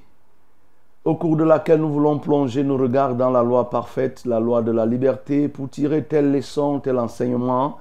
au 1.04 1.16
cours 1.16 1.36
de 1.36 1.44
laquelle 1.44 1.82
nous 1.82 1.92
voulons 1.92 2.18
plonger 2.18 2.64
nos 2.64 2.78
regards 2.78 3.14
dans 3.14 3.30
la 3.30 3.44
loi 3.44 3.70
parfaite, 3.70 4.24
la 4.24 4.40
loi 4.40 4.62
de 4.62 4.72
la 4.72 4.86
liberté, 4.86 5.50
pour 5.50 5.70
tirer 5.70 6.06
telle 6.06 6.32
leçon, 6.32 6.80
tel 6.80 6.98
enseignement 6.98 7.78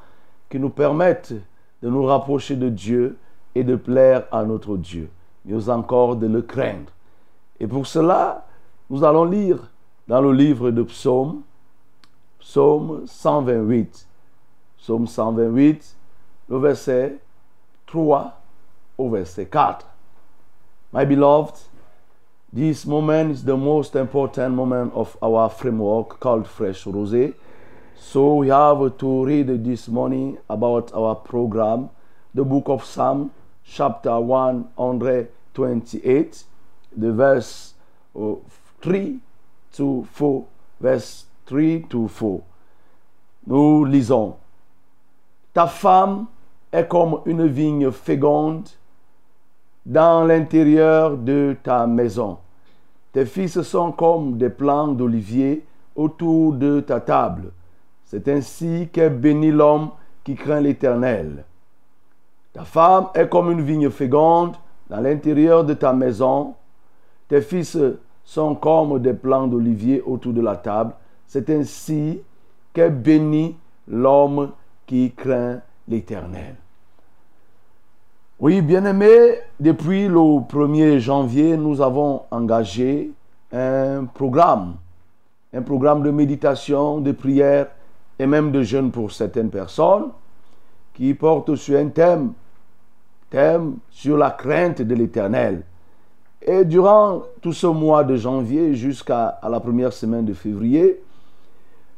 qui 0.50 0.58
nous 0.58 0.70
permettent 0.70 1.34
de 1.84 1.88
nous 1.88 2.02
rapprocher 2.02 2.56
de 2.56 2.68
Dieu 2.68 3.16
et 3.54 3.62
de 3.62 3.76
plaire 3.76 4.24
à 4.32 4.42
notre 4.42 4.76
Dieu, 4.76 5.08
mieux 5.44 5.68
encore 5.68 6.16
de 6.16 6.26
le 6.26 6.42
craindre. 6.42 6.90
Et 7.60 7.68
pour 7.68 7.86
cela, 7.86 8.44
nous 8.90 9.04
allons 9.04 9.24
lire 9.24 9.70
dans 10.08 10.20
le 10.20 10.32
livre 10.32 10.72
de 10.72 10.82
Psaume, 10.82 11.42
Psaume 12.40 13.02
128. 13.06 14.08
Psaume 14.78 15.06
128, 15.06 15.96
le 16.48 16.58
verset 16.58 17.18
3 17.86 18.32
au 18.98 19.08
verset 19.08 19.46
4. 19.46 19.86
My 20.92 21.04
beloved, 21.04 21.54
this 22.52 22.86
moment 22.86 23.32
is 23.32 23.44
the 23.44 23.56
most 23.56 23.96
important 23.96 24.54
moment 24.54 24.92
of 24.94 25.16
our 25.20 25.50
framework 25.50 26.20
called 26.20 26.46
Fresh 26.46 26.84
Rosé. 26.84 27.34
So 27.96 28.36
we 28.36 28.46
have 28.48 28.96
to 28.98 29.24
read 29.24 29.64
this 29.64 29.88
morning 29.88 30.38
about 30.48 30.92
our 30.94 31.16
program, 31.16 31.90
the 32.34 32.44
book 32.44 32.68
of 32.68 32.84
Psalm, 32.84 33.32
chapter 33.64 34.20
128, 34.20 36.44
the 36.96 37.12
verse 37.12 37.74
uh, 38.14 38.34
3 38.82 39.18
to 39.72 40.06
4, 40.12 40.46
verse 40.80 41.24
3 41.46 41.86
to 41.90 42.06
4. 42.08 42.42
Nous 43.46 43.84
lisons. 43.84 44.36
Ta 45.52 45.66
femme 45.66 46.26
est 46.74 46.88
comme 46.88 47.20
une 47.26 47.46
vigne 47.46 47.92
féconde 47.92 48.68
dans 49.86 50.24
l'intérieur 50.24 51.16
de 51.16 51.56
ta 51.62 51.86
maison. 51.86 52.38
Tes 53.12 53.26
fils 53.26 53.62
sont 53.62 53.92
comme 53.92 54.36
des 54.38 54.50
plants 54.50 54.88
d'olivier 54.88 55.64
autour 55.94 56.52
de 56.54 56.80
ta 56.80 56.98
table. 56.98 57.52
C'est 58.04 58.26
ainsi 58.26 58.88
qu'est 58.92 59.08
béni 59.08 59.52
l'homme 59.52 59.90
qui 60.24 60.34
craint 60.34 60.60
l'Éternel. 60.60 61.44
Ta 62.52 62.64
femme 62.64 63.06
est 63.14 63.28
comme 63.28 63.52
une 63.52 63.62
vigne 63.62 63.90
féconde 63.90 64.56
dans 64.90 65.00
l'intérieur 65.00 65.62
de 65.62 65.74
ta 65.74 65.92
maison. 65.92 66.54
Tes 67.28 67.40
fils 67.40 67.78
sont 68.24 68.56
comme 68.56 68.98
des 69.00 69.14
plants 69.14 69.46
d'olivier 69.46 70.02
autour 70.02 70.32
de 70.32 70.40
la 70.40 70.56
table. 70.56 70.94
C'est 71.28 71.50
ainsi 71.50 72.20
qu'est 72.72 72.90
béni 72.90 73.56
l'homme 73.86 74.50
qui 74.86 75.12
craint 75.12 75.60
l'Éternel. 75.86 76.56
Oui, 78.44 78.60
bien-aimés, 78.60 79.38
depuis 79.58 80.06
le 80.06 80.18
1er 80.18 80.98
janvier, 80.98 81.56
nous 81.56 81.80
avons 81.80 82.24
engagé 82.30 83.10
un 83.50 84.04
programme, 84.04 84.74
un 85.54 85.62
programme 85.62 86.02
de 86.02 86.10
méditation, 86.10 87.00
de 87.00 87.12
prière 87.12 87.68
et 88.18 88.26
même 88.26 88.52
de 88.52 88.62
jeûne 88.62 88.90
pour 88.90 89.12
certaines 89.12 89.48
personnes 89.48 90.10
qui 90.92 91.14
porte 91.14 91.54
sur 91.54 91.78
un 91.78 91.88
thème, 91.88 92.34
thème 93.30 93.76
sur 93.88 94.18
la 94.18 94.32
crainte 94.32 94.82
de 94.82 94.94
l'Éternel. 94.94 95.62
Et 96.42 96.66
durant 96.66 97.22
tout 97.40 97.54
ce 97.54 97.68
mois 97.68 98.04
de 98.04 98.16
janvier 98.16 98.74
jusqu'à 98.74 99.38
la 99.42 99.58
première 99.58 99.94
semaine 99.94 100.26
de 100.26 100.34
février, 100.34 101.02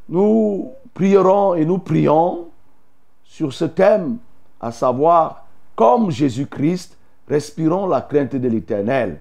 nous 0.08 0.70
prierons 0.94 1.56
et 1.56 1.64
nous 1.64 1.78
prions 1.78 2.46
sur 3.24 3.52
ce 3.52 3.64
thème, 3.64 4.18
à 4.60 4.70
savoir 4.70 5.45
comme 5.76 6.10
Jésus-Christ, 6.10 6.96
respirons 7.28 7.86
la 7.86 8.00
crainte 8.00 8.34
de 8.34 8.48
l'Éternel. 8.48 9.20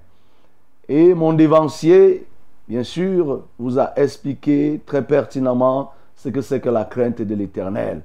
Et 0.88 1.14
mon 1.14 1.34
dévancier, 1.34 2.26
bien 2.68 2.84
sûr, 2.84 3.44
vous 3.60 3.78
a 3.78 3.92
expliqué 3.98 4.82
très 4.86 5.04
pertinemment 5.04 5.92
ce 6.16 6.30
que 6.30 6.42
c'est 6.42 6.62
que 6.62 6.70
la 6.70 6.86
crainte 6.86 7.22
de 7.22 7.36
l'Éternel. 7.36 8.02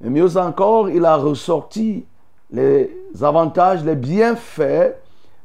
Mais 0.00 0.10
mieux 0.10 0.36
encore, 0.36 0.88
il 0.88 1.04
a 1.04 1.16
ressorti 1.16 2.04
les 2.52 2.90
avantages, 3.20 3.84
les 3.84 3.96
bienfaits 3.96 4.94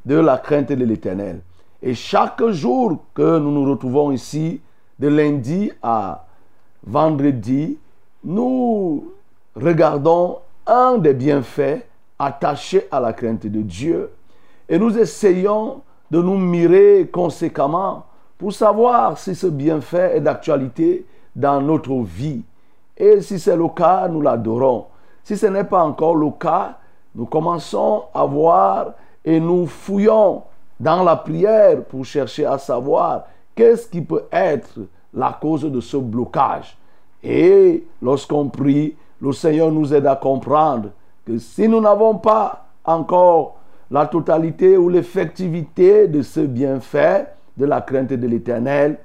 de 0.06 0.16
la 0.16 0.38
crainte 0.38 0.72
de 0.72 0.84
l'Éternel. 0.84 1.40
Et 1.82 1.94
chaque 1.94 2.44
jour 2.48 2.98
que 3.14 3.38
nous 3.38 3.50
nous 3.50 3.70
retrouvons 3.70 4.12
ici, 4.12 4.60
de 4.98 5.08
lundi 5.08 5.70
à 5.82 6.26
vendredi, 6.84 7.78
nous 8.24 9.12
regardons 9.54 10.38
un 10.66 10.98
des 10.98 11.14
bienfaits 11.14 11.87
attachés 12.18 12.86
à 12.90 13.00
la 13.00 13.12
crainte 13.12 13.46
de 13.46 13.62
Dieu 13.62 14.10
et 14.68 14.78
nous 14.78 14.98
essayons 14.98 15.82
de 16.10 16.20
nous 16.20 16.36
mirer 16.36 17.08
conséquemment 17.12 18.04
pour 18.36 18.52
savoir 18.52 19.18
si 19.18 19.34
ce 19.34 19.46
bienfait 19.46 20.16
est 20.16 20.20
d'actualité 20.20 21.06
dans 21.34 21.60
notre 21.60 21.94
vie. 22.02 22.42
Et 22.96 23.20
si 23.20 23.38
c'est 23.38 23.56
le 23.56 23.68
cas, 23.68 24.08
nous 24.08 24.20
l'adorons. 24.20 24.86
Si 25.24 25.36
ce 25.36 25.46
n'est 25.46 25.64
pas 25.64 25.82
encore 25.82 26.16
le 26.16 26.30
cas, 26.30 26.78
nous 27.14 27.26
commençons 27.26 28.04
à 28.14 28.24
voir 28.24 28.92
et 29.24 29.40
nous 29.40 29.66
fouillons 29.66 30.42
dans 30.78 31.02
la 31.02 31.16
prière 31.16 31.82
pour 31.84 32.04
chercher 32.04 32.46
à 32.46 32.58
savoir 32.58 33.24
qu'est-ce 33.54 33.88
qui 33.88 34.00
peut 34.00 34.24
être 34.30 34.80
la 35.12 35.36
cause 35.40 35.62
de 35.62 35.80
ce 35.80 35.96
blocage. 35.96 36.76
Et 37.22 37.84
lorsqu'on 38.00 38.48
prie, 38.48 38.94
le 39.20 39.32
Seigneur 39.32 39.72
nous 39.72 39.92
aide 39.92 40.06
à 40.06 40.16
comprendre 40.16 40.90
que 41.28 41.36
si 41.36 41.68
nous 41.68 41.80
n'avons 41.80 42.16
pas 42.16 42.68
encore 42.84 43.56
la 43.90 44.06
totalité 44.06 44.78
ou 44.78 44.88
l'effectivité 44.88 46.08
de 46.08 46.22
ce 46.22 46.40
bienfait 46.40 47.26
de 47.58 47.66
la 47.66 47.82
crainte 47.82 48.14
de 48.14 48.26
l'Éternel, 48.26 48.98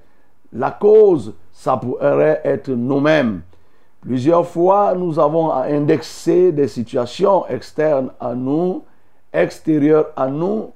la 0.53 0.71
cause, 0.71 1.33
ça 1.51 1.75
pourrait 1.75 2.39
être 2.45 2.69
nous-mêmes. 2.69 3.41
Plusieurs 3.99 4.47
fois, 4.47 4.93
nous 4.95 5.19
avons 5.19 5.51
à 5.51 5.63
indexer 5.63 6.53
des 6.53 6.69
situations 6.69 7.45
externes 7.47 8.11
à 8.21 8.33
nous, 8.33 8.83
extérieures 9.33 10.07
à 10.15 10.27
nous, 10.27 10.71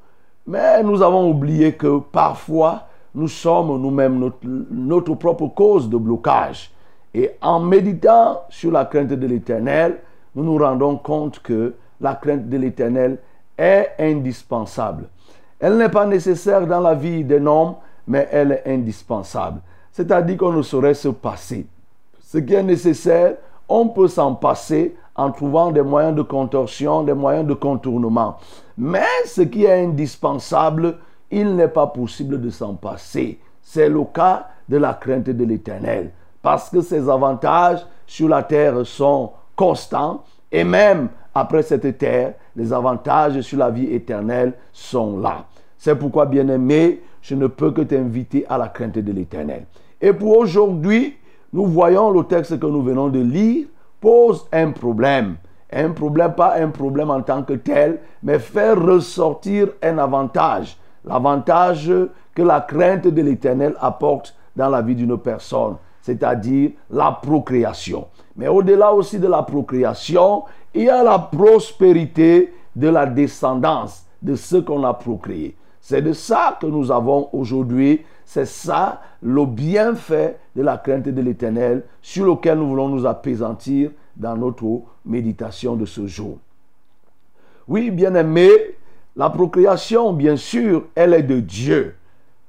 mais 0.46 0.84
nous 0.84 1.02
avons 1.02 1.30
oublié 1.30 1.74
que 1.74 2.00
parfois, 2.00 2.88
nous 3.16 3.28
sommes 3.30 3.82
nous-mêmes 3.82 4.20
notre, 4.20 4.38
notre 4.44 5.16
propre 5.16 5.48
cause 5.48 5.90
de 5.90 5.98
blocage. 5.98 6.72
Et 7.14 7.32
en 7.42 7.62
méditant 7.62 8.42
sur 8.50 8.72
la 8.72 8.84
crainte 8.84 9.08
de 9.08 9.28
l'Éternel, 9.28 10.00
nous 10.36 10.44
nous 10.44 10.58
rendons 10.58 10.98
compte 10.98 11.40
que 11.40 11.74
la 12.00 12.16
crainte 12.16 12.50
de 12.50 12.58
l'Éternel 12.58 13.18
est 13.58 13.92
indispensable. 14.00 15.06
Elle 15.60 15.78
n'est 15.78 15.90
pas 15.90 16.06
nécessaire 16.06 16.68
dans 16.68 16.82
la 16.82 16.94
vie 16.94 17.24
d'un 17.24 17.46
homme, 17.46 17.76
mais 18.08 18.28
elle 18.32 18.52
est 18.52 18.63
indispensable. 18.68 19.62
C'est-à-dire 19.92 20.38
qu'on 20.38 20.54
ne 20.54 20.62
saurait 20.62 20.94
se 20.94 21.08
passer. 21.08 21.66
Ce 22.22 22.38
qui 22.38 22.54
est 22.54 22.63
nécessaire, 22.63 23.36
on 23.68 23.88
peut 23.88 24.08
s'en 24.08 24.36
passer 24.36 24.96
en 25.16 25.32
trouvant 25.32 25.72
des 25.72 25.82
moyens 25.82 26.16
de 26.16 26.22
contorsion, 26.22 27.04
des 27.04 27.13
moyens 27.13 27.48
de 27.48 27.56
contournement. 27.56 28.38
Mais 28.78 29.06
ce 29.26 29.42
qui 29.42 29.66
est 29.66 29.84
indispensable, 29.84 30.98
il 31.32 31.56
n'est 31.56 31.68
pas 31.68 31.88
possible 31.88 32.40
de 32.40 32.50
s'en 32.50 32.76
passer. 32.76 33.40
C'est 33.62 33.90
le 33.90 34.04
cas 34.04 34.48
de 34.70 34.78
la 34.78 34.94
crainte 34.94 35.24
de 35.30 35.44
l'Éternel. 35.44 36.12
Parce 36.42 36.70
que 36.70 36.82
ses 36.82 37.10
avantages 37.10 37.86
sur 38.06 38.30
la 38.30 38.44
terre 38.44 38.86
sont 38.86 39.32
constants 39.58 40.24
et 40.50 40.63
même 40.63 41.10
après 41.36 41.62
cette 41.62 41.98
terre, 41.98 42.36
les 42.56 42.72
avantages 42.72 43.41
sur 43.41 43.60
la 43.60 43.70
vie 43.70 43.93
éternelle 43.93 44.54
sont 44.72 45.20
là. 45.20 45.46
C'est 45.78 45.96
pourquoi, 45.96 46.26
bien-aimé, 46.26 47.02
je 47.22 47.36
ne 47.36 47.48
peux 47.48 47.72
que 47.72 47.82
t'inviter 47.82 48.46
à 48.48 48.58
la 48.58 48.70
crainte 48.70 48.98
de 48.98 49.12
l'Éternel. 49.12 49.65
Et 50.02 50.13
pour 50.13 50.38
aujourd'hui, 50.38 51.17
nous 51.52 51.65
voyons 51.65 52.10
le 52.12 52.24
texte 52.24 52.58
que 52.58 52.65
nous 52.65 52.82
venons 52.82 53.10
de 53.10 53.20
lire 53.20 53.67
pose 54.00 54.48
un 54.52 54.72
problème. 54.72 55.36
Un 55.72 55.89
problème, 55.89 56.34
pas 56.34 56.56
un 56.56 56.70
problème 56.70 57.10
en 57.10 57.22
tant 57.22 57.43
que 57.43 57.54
tel, 57.54 58.00
mais 58.24 58.39
faire 58.39 58.82
ressortir 58.82 59.70
un 59.84 59.98
avantage. 59.98 60.78
L'avantage 61.04 61.91
que 62.34 62.41
la 62.41 62.62
crainte 62.62 63.08
de 63.08 63.22
l'Éternel 63.22 63.76
apporte 63.80 64.36
dans 64.56 64.70
la 64.70 64.82
vie 64.82 64.96
d'une 64.96 65.17
personne, 65.17 65.76
c'est-à-dire 66.08 66.72
la 66.89 67.12
procréation. 67.12 68.08
Mais 68.38 68.48
au-delà 68.48 68.93
aussi 68.93 69.20
de 69.20 69.28
la 69.28 69.43
procréation, 69.43 70.46
il 70.74 70.84
y 70.84 70.89
a 70.89 71.04
la 71.04 71.20
prospérité 71.20 72.54
de 72.78 72.88
la 72.88 73.06
descendance 73.06 74.06
de 74.22 74.36
ce 74.36 74.56
qu'on 74.56 74.86
a 74.86 74.93
procréé. 74.93 75.58
C'est 75.82 76.02
de 76.02 76.13
ça 76.13 76.58
que 76.62 76.65
nous 76.65 76.91
avons 76.91 77.28
aujourd'hui. 77.34 78.06
C'est 78.24 78.46
ça 78.46 79.02
le 79.22 79.46
bienfait 79.46 80.38
de 80.56 80.62
la 80.62 80.78
crainte 80.78 81.10
de 81.10 81.22
l'Éternel 81.22 81.84
sur 82.02 82.26
lequel 82.26 82.60
nous 82.60 82.70
voulons 82.70 82.88
nous 82.88 83.06
apaisantir 83.06 83.91
dans 84.15 84.38
notre 84.38 84.84
méditation 85.06 85.76
de 85.76 85.86
ce 85.86 86.08
jour. 86.08 86.38
Oui, 87.67 87.91
bien-aimé, 87.91 88.50
la 89.17 89.30
procréation, 89.30 90.13
bien 90.13 90.38
sûr, 90.38 90.86
elle 90.96 91.13
est 91.13 91.24
de 91.24 91.41
Dieu. 91.41 91.96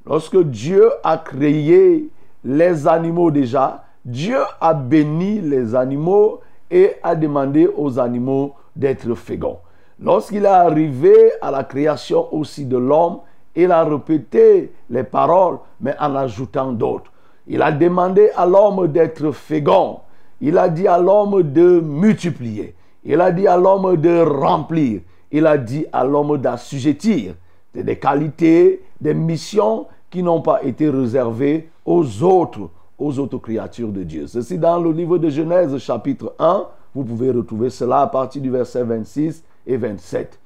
Lorsque 0.07 0.40
Dieu 0.44 0.90
a 1.03 1.18
créé 1.18 2.09
les 2.49 2.89
animaux 2.89 3.31
déjà, 3.31 3.85
Dieu 4.07 4.39
a 4.59 4.73
béni 4.73 5.43
les 5.43 5.75
animaux 5.75 6.41
et 6.71 6.95
a 7.03 7.15
demandé 7.15 7.69
aux 7.77 7.99
animaux 7.99 8.55
d'être 8.75 9.15
féconds. 9.15 9.59
Lorsqu'il 10.01 10.45
est 10.45 10.49
arrivé 10.49 11.15
à 11.43 11.51
la 11.51 11.63
création 11.65 12.33
aussi 12.35 12.65
de 12.65 12.79
l'homme, 12.79 13.19
il 13.55 13.71
a 13.71 13.85
répété 13.85 14.73
les 14.89 15.03
paroles, 15.05 15.59
mais 15.83 15.95
en 16.01 16.15
ajoutant 16.15 16.73
d'autres. 16.73 17.13
Il 17.47 17.61
a 17.61 17.71
demandé 17.71 18.31
à 18.35 18.47
l'homme 18.47 18.89
d'être 18.89 19.31
fécond. 19.33 19.99
Il 20.41 20.57
a 20.57 20.71
dit 20.71 20.89
à 20.89 20.97
l'homme 20.99 21.43
de 21.43 21.81
multiplier. 21.81 22.75
Il 23.05 23.21
a 23.21 23.31
dit 23.31 23.47
à 23.47 23.59
l'homme 23.59 23.97
de 23.97 24.23
remplir. 24.23 25.01
Il 25.31 25.47
a 25.47 25.59
dit 25.59 25.85
à 25.93 26.03
l'homme 26.03 26.39
d'assujettir. 26.39 27.35
C'est 27.75 27.85
des 27.85 27.99
qualités, 27.99 28.83
des 29.03 29.13
missions 29.13 29.87
qui 30.09 30.23
n'ont 30.23 30.41
pas 30.41 30.63
été 30.63 30.89
réservées 30.89 31.69
aux 31.88 32.22
autres, 32.22 32.68
aux 32.98 33.18
autres 33.18 33.38
créatures 33.38 33.88
de 33.88 34.03
Dieu. 34.03 34.27
Ceci 34.27 34.59
dans 34.59 34.79
le 34.79 34.92
livre 34.92 35.16
de 35.16 35.31
Genèse 35.31 35.79
chapitre 35.79 36.35
1. 36.38 36.66
Vous 36.94 37.03
pouvez 37.03 37.31
retrouver 37.31 37.70
cela 37.70 38.01
à 38.01 38.07
partir 38.07 38.42
du 38.42 38.51
verset 38.51 38.85
26 38.85 39.42
et 39.66 39.79
27. 39.79 40.38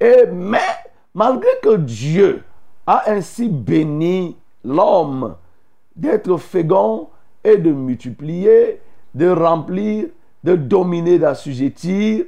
Et 0.00 0.26
mais, 0.32 0.58
malgré 1.12 1.48
que 1.60 1.76
Dieu 1.76 2.44
a 2.86 3.10
ainsi 3.10 3.48
béni 3.48 4.36
l'homme 4.64 5.34
d'être 5.96 6.36
fécond 6.36 7.08
et 7.42 7.56
de 7.56 7.72
multiplier, 7.72 8.80
de 9.12 9.28
remplir, 9.28 10.06
de 10.44 10.54
dominer, 10.54 11.18
d'assujettir, 11.18 12.26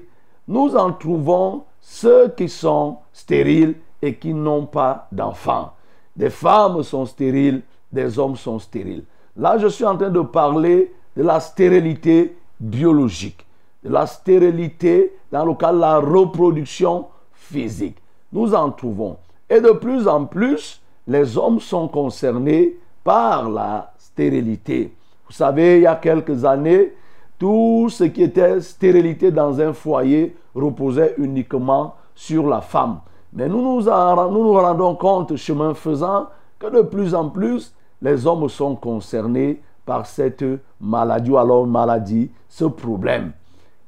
nous 0.49 0.75
en 0.75 0.93
trouvons 0.93 1.63
ceux 1.81 2.31
qui 2.37 2.49
sont 2.49 2.97
stériles 3.13 3.77
et 4.03 4.17
qui 4.17 4.35
n'ont 4.35 4.67
pas 4.67 5.07
d'enfants. 5.13 5.75
Des 6.17 6.31
femmes 6.31 6.83
sont 6.83 7.07
stériles, 7.07 7.63
des 7.93 8.19
hommes 8.19 8.37
sont 8.37 8.59
stériles. 8.59 9.05
Là, 9.37 9.59
je 9.59 9.69
suis 9.69 9.85
en 9.85 9.97
train 9.97 10.11
de 10.11 10.21
parler 10.21 10.93
de 11.17 11.23
la 11.23 11.41
stérilité 11.41 12.37
biologique, 12.61 13.47
de 13.85 13.91
la 13.91 14.07
stérilité 14.07 15.15
dans 15.31 15.45
le 15.45 15.55
cas 15.55 15.73
de 15.73 15.79
la 15.79 15.99
reproduction 15.99 17.07
physique. 17.33 17.97
Nous 18.33 18.55
en 18.55 18.71
trouvons. 18.71 19.17
Et 19.49 19.61
de 19.61 19.71
plus 19.71 20.07
en 20.07 20.27
plus, 20.27 20.83
les 21.07 21.39
hommes 21.39 21.61
sont 21.61 21.89
concernés 21.89 22.77
par 23.03 23.49
la 23.49 23.93
stérilité. 23.99 24.93
Vous 25.27 25.33
savez, 25.33 25.77
il 25.77 25.83
y 25.83 25.87
a 25.87 25.97
quelques 25.97 26.45
années, 26.45 26.93
tout 27.39 27.89
ce 27.91 28.05
qui 28.05 28.23
était 28.23 28.61
stérilité 28.61 29.31
dans 29.31 29.61
un 29.61 29.73
foyer 29.73 30.37
reposait 30.55 31.15
uniquement 31.19 31.95
sur 32.15 32.47
la 32.47 32.61
femme. 32.61 33.01
Mais 33.33 33.49
nous 33.49 33.63
nous, 33.63 33.83
nous 33.83 34.45
nous 34.45 34.53
rendons 34.53 34.95
compte, 34.97 35.37
chemin 35.37 35.75
faisant, 35.75 36.27
que 36.59 36.67
de 36.67 36.83
plus 36.83 37.15
en 37.15 37.29
plus, 37.29 37.75
les 38.01 38.27
hommes 38.27 38.49
sont 38.49 38.77
concernés 38.77 39.61
par 39.85 40.07
cette 40.07 40.45
maladie 40.81 41.31
ou 41.31 41.39
alors 41.39 41.67
maladie, 41.67 42.31
ce 42.49 42.65
problème. 42.65 43.33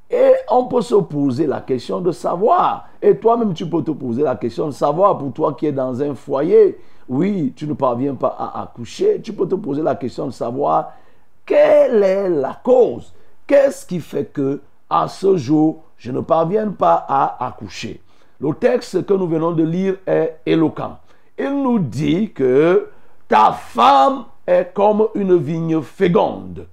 Et 0.09 0.33
on 0.49 0.65
peut 0.65 0.81
se 0.81 0.95
poser 0.95 1.47
la 1.47 1.61
question 1.61 2.01
de 2.01 2.11
savoir. 2.11 2.89
Et 3.01 3.15
toi-même, 3.15 3.53
tu 3.53 3.65
peux 3.65 3.81
te 3.81 3.91
poser 3.91 4.23
la 4.23 4.35
question 4.35 4.67
de 4.67 4.71
savoir 4.71 5.17
pour 5.17 5.31
toi 5.31 5.53
qui 5.53 5.67
es 5.67 5.71
dans 5.71 6.01
un 6.01 6.15
foyer. 6.15 6.77
Oui, 7.07 7.53
tu 7.55 7.65
ne 7.65 7.73
parviens 7.73 8.15
pas 8.15 8.35
à 8.37 8.61
accoucher. 8.63 9.21
Tu 9.21 9.31
peux 9.31 9.47
te 9.47 9.55
poser 9.55 9.81
la 9.81 9.95
question 9.95 10.25
de 10.25 10.31
savoir 10.31 10.91
quelle 11.45 12.03
est 12.03 12.29
la 12.29 12.59
cause. 12.61 13.13
Qu'est-ce 13.47 13.85
qui 13.85 13.99
fait 13.99 14.25
que 14.25 14.61
à 14.89 15.07
ce 15.07 15.37
jour, 15.37 15.83
je 15.97 16.11
ne 16.11 16.19
parviens 16.19 16.69
pas 16.69 17.05
à 17.07 17.47
accoucher? 17.47 18.01
Le 18.39 18.53
texte 18.53 19.05
que 19.05 19.13
nous 19.13 19.27
venons 19.27 19.51
de 19.51 19.63
lire 19.63 19.95
est 20.05 20.39
éloquent. 20.45 20.97
Il 21.37 21.63
nous 21.63 21.79
dit 21.79 22.31
que 22.33 22.89
ta 23.31 23.53
femme 23.53 24.25
est 24.45 24.73
comme 24.73 25.07
une 25.15 25.37
vigne 25.37 25.81
féconde 25.81 26.67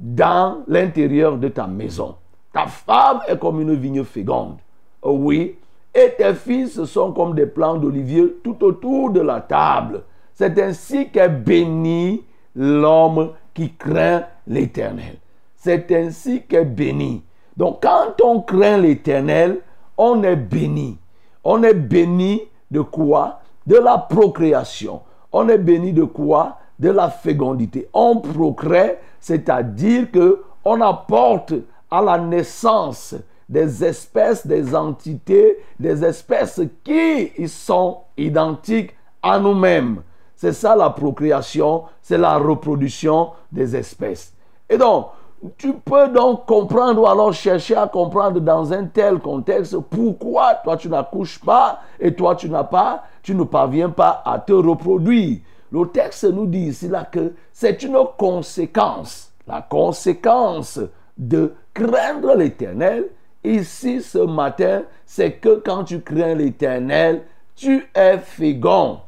dans 0.00 0.60
l'intérieur 0.66 1.36
de 1.36 1.48
ta 1.48 1.66
maison. 1.66 2.14
Ta 2.54 2.66
femme 2.66 3.20
est 3.28 3.38
comme 3.38 3.60
une 3.60 3.74
vigne 3.74 4.02
féconde. 4.02 4.56
Oui. 5.02 5.58
Et 5.94 6.14
tes 6.16 6.32
fils 6.32 6.82
sont 6.84 7.12
comme 7.12 7.34
des 7.34 7.44
plants 7.44 7.76
d'olivier 7.76 8.36
tout 8.42 8.64
autour 8.64 9.10
de 9.10 9.20
la 9.20 9.42
table. 9.42 10.04
C'est 10.32 10.58
ainsi 10.58 11.10
qu'est 11.10 11.28
béni 11.28 12.24
l'homme 12.56 13.32
qui 13.52 13.74
craint 13.74 14.24
l'éternel. 14.46 15.18
C'est 15.54 15.92
ainsi 15.92 16.44
qu'est 16.48 16.64
béni. 16.64 17.22
Donc 17.58 17.82
quand 17.82 18.24
on 18.24 18.40
craint 18.40 18.78
l'éternel, 18.78 19.60
on 19.98 20.22
est 20.22 20.36
béni. 20.36 20.96
On 21.44 21.62
est 21.62 21.74
béni 21.74 22.40
de 22.70 22.80
quoi? 22.80 23.40
De 23.66 23.76
la 23.76 23.98
procréation. 23.98 25.02
On 25.32 25.48
est 25.48 25.58
béni 25.58 25.92
de 25.92 26.04
quoi? 26.04 26.58
De 26.78 26.90
la 26.90 27.10
fécondité. 27.10 27.88
On 27.92 28.20
procrée, 28.20 28.98
c'est-à-dire 29.20 30.10
que 30.10 30.42
on 30.64 30.80
apporte 30.80 31.54
à 31.90 32.02
la 32.02 32.18
naissance 32.18 33.14
des 33.48 33.84
espèces, 33.84 34.46
des 34.46 34.74
entités, 34.74 35.58
des 35.80 36.04
espèces 36.04 36.60
qui 36.84 37.48
sont 37.48 37.98
identiques 38.16 38.94
à 39.22 39.38
nous-mêmes. 39.38 40.02
C'est 40.36 40.52
ça 40.52 40.76
la 40.76 40.90
procréation, 40.90 41.84
c'est 42.02 42.18
la 42.18 42.36
reproduction 42.36 43.30
des 43.50 43.74
espèces. 43.74 44.32
Et 44.68 44.76
donc, 44.76 45.08
tu 45.56 45.72
peux 45.72 46.08
donc 46.08 46.46
comprendre 46.46 47.02
ou 47.02 47.06
alors 47.06 47.32
chercher 47.32 47.76
à 47.76 47.86
comprendre 47.86 48.40
dans 48.40 48.72
un 48.72 48.84
tel 48.84 49.18
contexte 49.18 49.78
pourquoi 49.78 50.54
toi 50.56 50.76
tu 50.76 50.88
n'accouches 50.88 51.40
pas 51.40 51.80
et 52.00 52.14
toi 52.14 52.34
tu 52.34 52.48
n'as 52.48 52.64
pas, 52.64 53.04
tu 53.22 53.34
ne 53.34 53.44
parviens 53.44 53.90
pas 53.90 54.22
à 54.24 54.38
te 54.38 54.52
reproduire. 54.52 55.38
Le 55.70 55.86
texte 55.86 56.24
nous 56.24 56.46
dit 56.46 56.68
ici 56.68 56.88
là 56.88 57.04
que 57.04 57.34
c'est 57.52 57.82
une 57.82 57.98
conséquence, 58.16 59.32
la 59.46 59.62
conséquence 59.62 60.80
de 61.16 61.54
craindre 61.74 62.34
l'éternel. 62.34 63.06
Ici 63.44 64.02
ce 64.02 64.18
matin, 64.18 64.82
c'est 65.06 65.32
que 65.32 65.62
quand 65.64 65.84
tu 65.84 66.00
crains 66.00 66.34
l'éternel, 66.34 67.22
tu 67.54 67.86
es 67.94 68.18
fécond. 68.18 68.98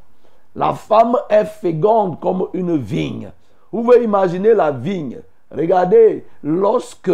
La 0.55 0.75
femme 0.75 1.17
est 1.29 1.45
féconde 1.45 2.21
comme 2.21 2.47
une 2.53 2.77
vigne. 2.77 3.31
Vous 3.73 3.83
pouvez 3.83 4.05
imaginer 4.05 4.55
la 4.55 4.71
vigne. 4.71 5.21
Regardez, 5.51 6.25
lorsque 6.45 7.11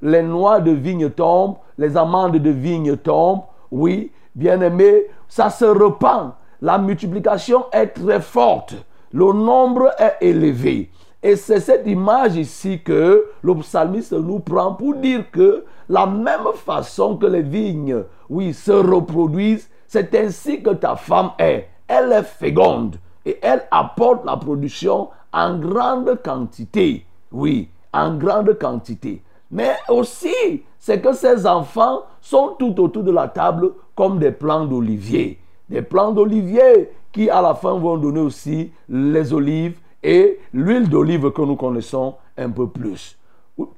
les 0.00 0.22
noix 0.22 0.60
de 0.60 0.70
vigne 0.70 1.10
tombent, 1.10 1.56
les 1.76 1.96
amandes 1.96 2.36
de 2.36 2.50
vigne 2.50 2.96
tombent, 2.96 3.42
oui, 3.70 4.12
bien 4.34 4.60
aimé, 4.60 5.06
ça 5.28 5.50
se 5.50 5.64
repent. 5.64 6.34
La 6.60 6.78
multiplication 6.78 7.64
est 7.72 7.88
très 7.88 8.20
forte. 8.20 8.74
Le 9.12 9.32
nombre 9.32 9.92
est 9.98 10.16
élevé. 10.20 10.90
Et 11.22 11.36
c'est 11.36 11.60
cette 11.60 11.86
image 11.86 12.36
ici 12.36 12.80
que 12.82 13.26
le 13.42 13.54
psalmiste 13.56 14.12
nous 14.12 14.38
prend 14.38 14.74
pour 14.74 14.94
dire 14.94 15.30
que 15.30 15.64
la 15.88 16.06
même 16.06 16.52
façon 16.54 17.16
que 17.16 17.26
les 17.26 17.42
vignes, 17.42 18.04
oui, 18.28 18.54
se 18.54 18.72
reproduisent, 18.72 19.68
c'est 19.86 20.14
ainsi 20.14 20.62
que 20.62 20.70
ta 20.70 20.96
femme 20.96 21.32
est. 21.38 21.68
Elle 21.88 22.12
est 22.12 22.22
féconde 22.22 22.96
et 23.26 23.38
elle 23.42 23.66
apporte 23.70 24.24
la 24.24 24.36
production 24.36 25.08
en 25.32 25.58
grande 25.58 26.20
quantité. 26.24 27.04
Oui, 27.32 27.68
en 27.92 28.16
grande 28.16 28.58
quantité. 28.58 29.22
Mais 29.50 29.74
aussi, 29.88 30.62
c'est 30.78 31.00
que 31.00 31.12
ces 31.12 31.46
enfants 31.46 32.02
sont 32.20 32.54
tout 32.58 32.80
autour 32.80 33.02
de 33.02 33.10
la 33.10 33.28
table 33.28 33.72
comme 33.96 34.18
des 34.18 34.30
plants 34.30 34.64
d'olivier. 34.64 35.40
Des 35.68 35.82
plants 35.82 36.12
d'olivier 36.12 36.90
qui 37.12 37.28
à 37.28 37.42
la 37.42 37.54
fin 37.54 37.76
vont 37.78 37.96
donner 37.96 38.20
aussi 38.20 38.72
les 38.88 39.32
olives 39.32 39.78
et 40.02 40.38
l'huile 40.52 40.88
d'olive 40.88 41.30
que 41.32 41.42
nous 41.42 41.56
connaissons 41.56 42.14
un 42.36 42.50
peu 42.50 42.68
plus. 42.68 43.18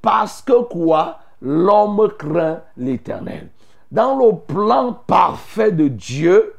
Parce 0.00 0.42
que 0.42 0.62
quoi? 0.64 1.18
L'homme 1.40 2.08
craint 2.18 2.60
l'éternel. 2.76 3.48
Dans 3.90 4.16
le 4.16 4.36
plan 4.36 4.96
parfait 5.06 5.72
de 5.72 5.88
Dieu, 5.88 6.54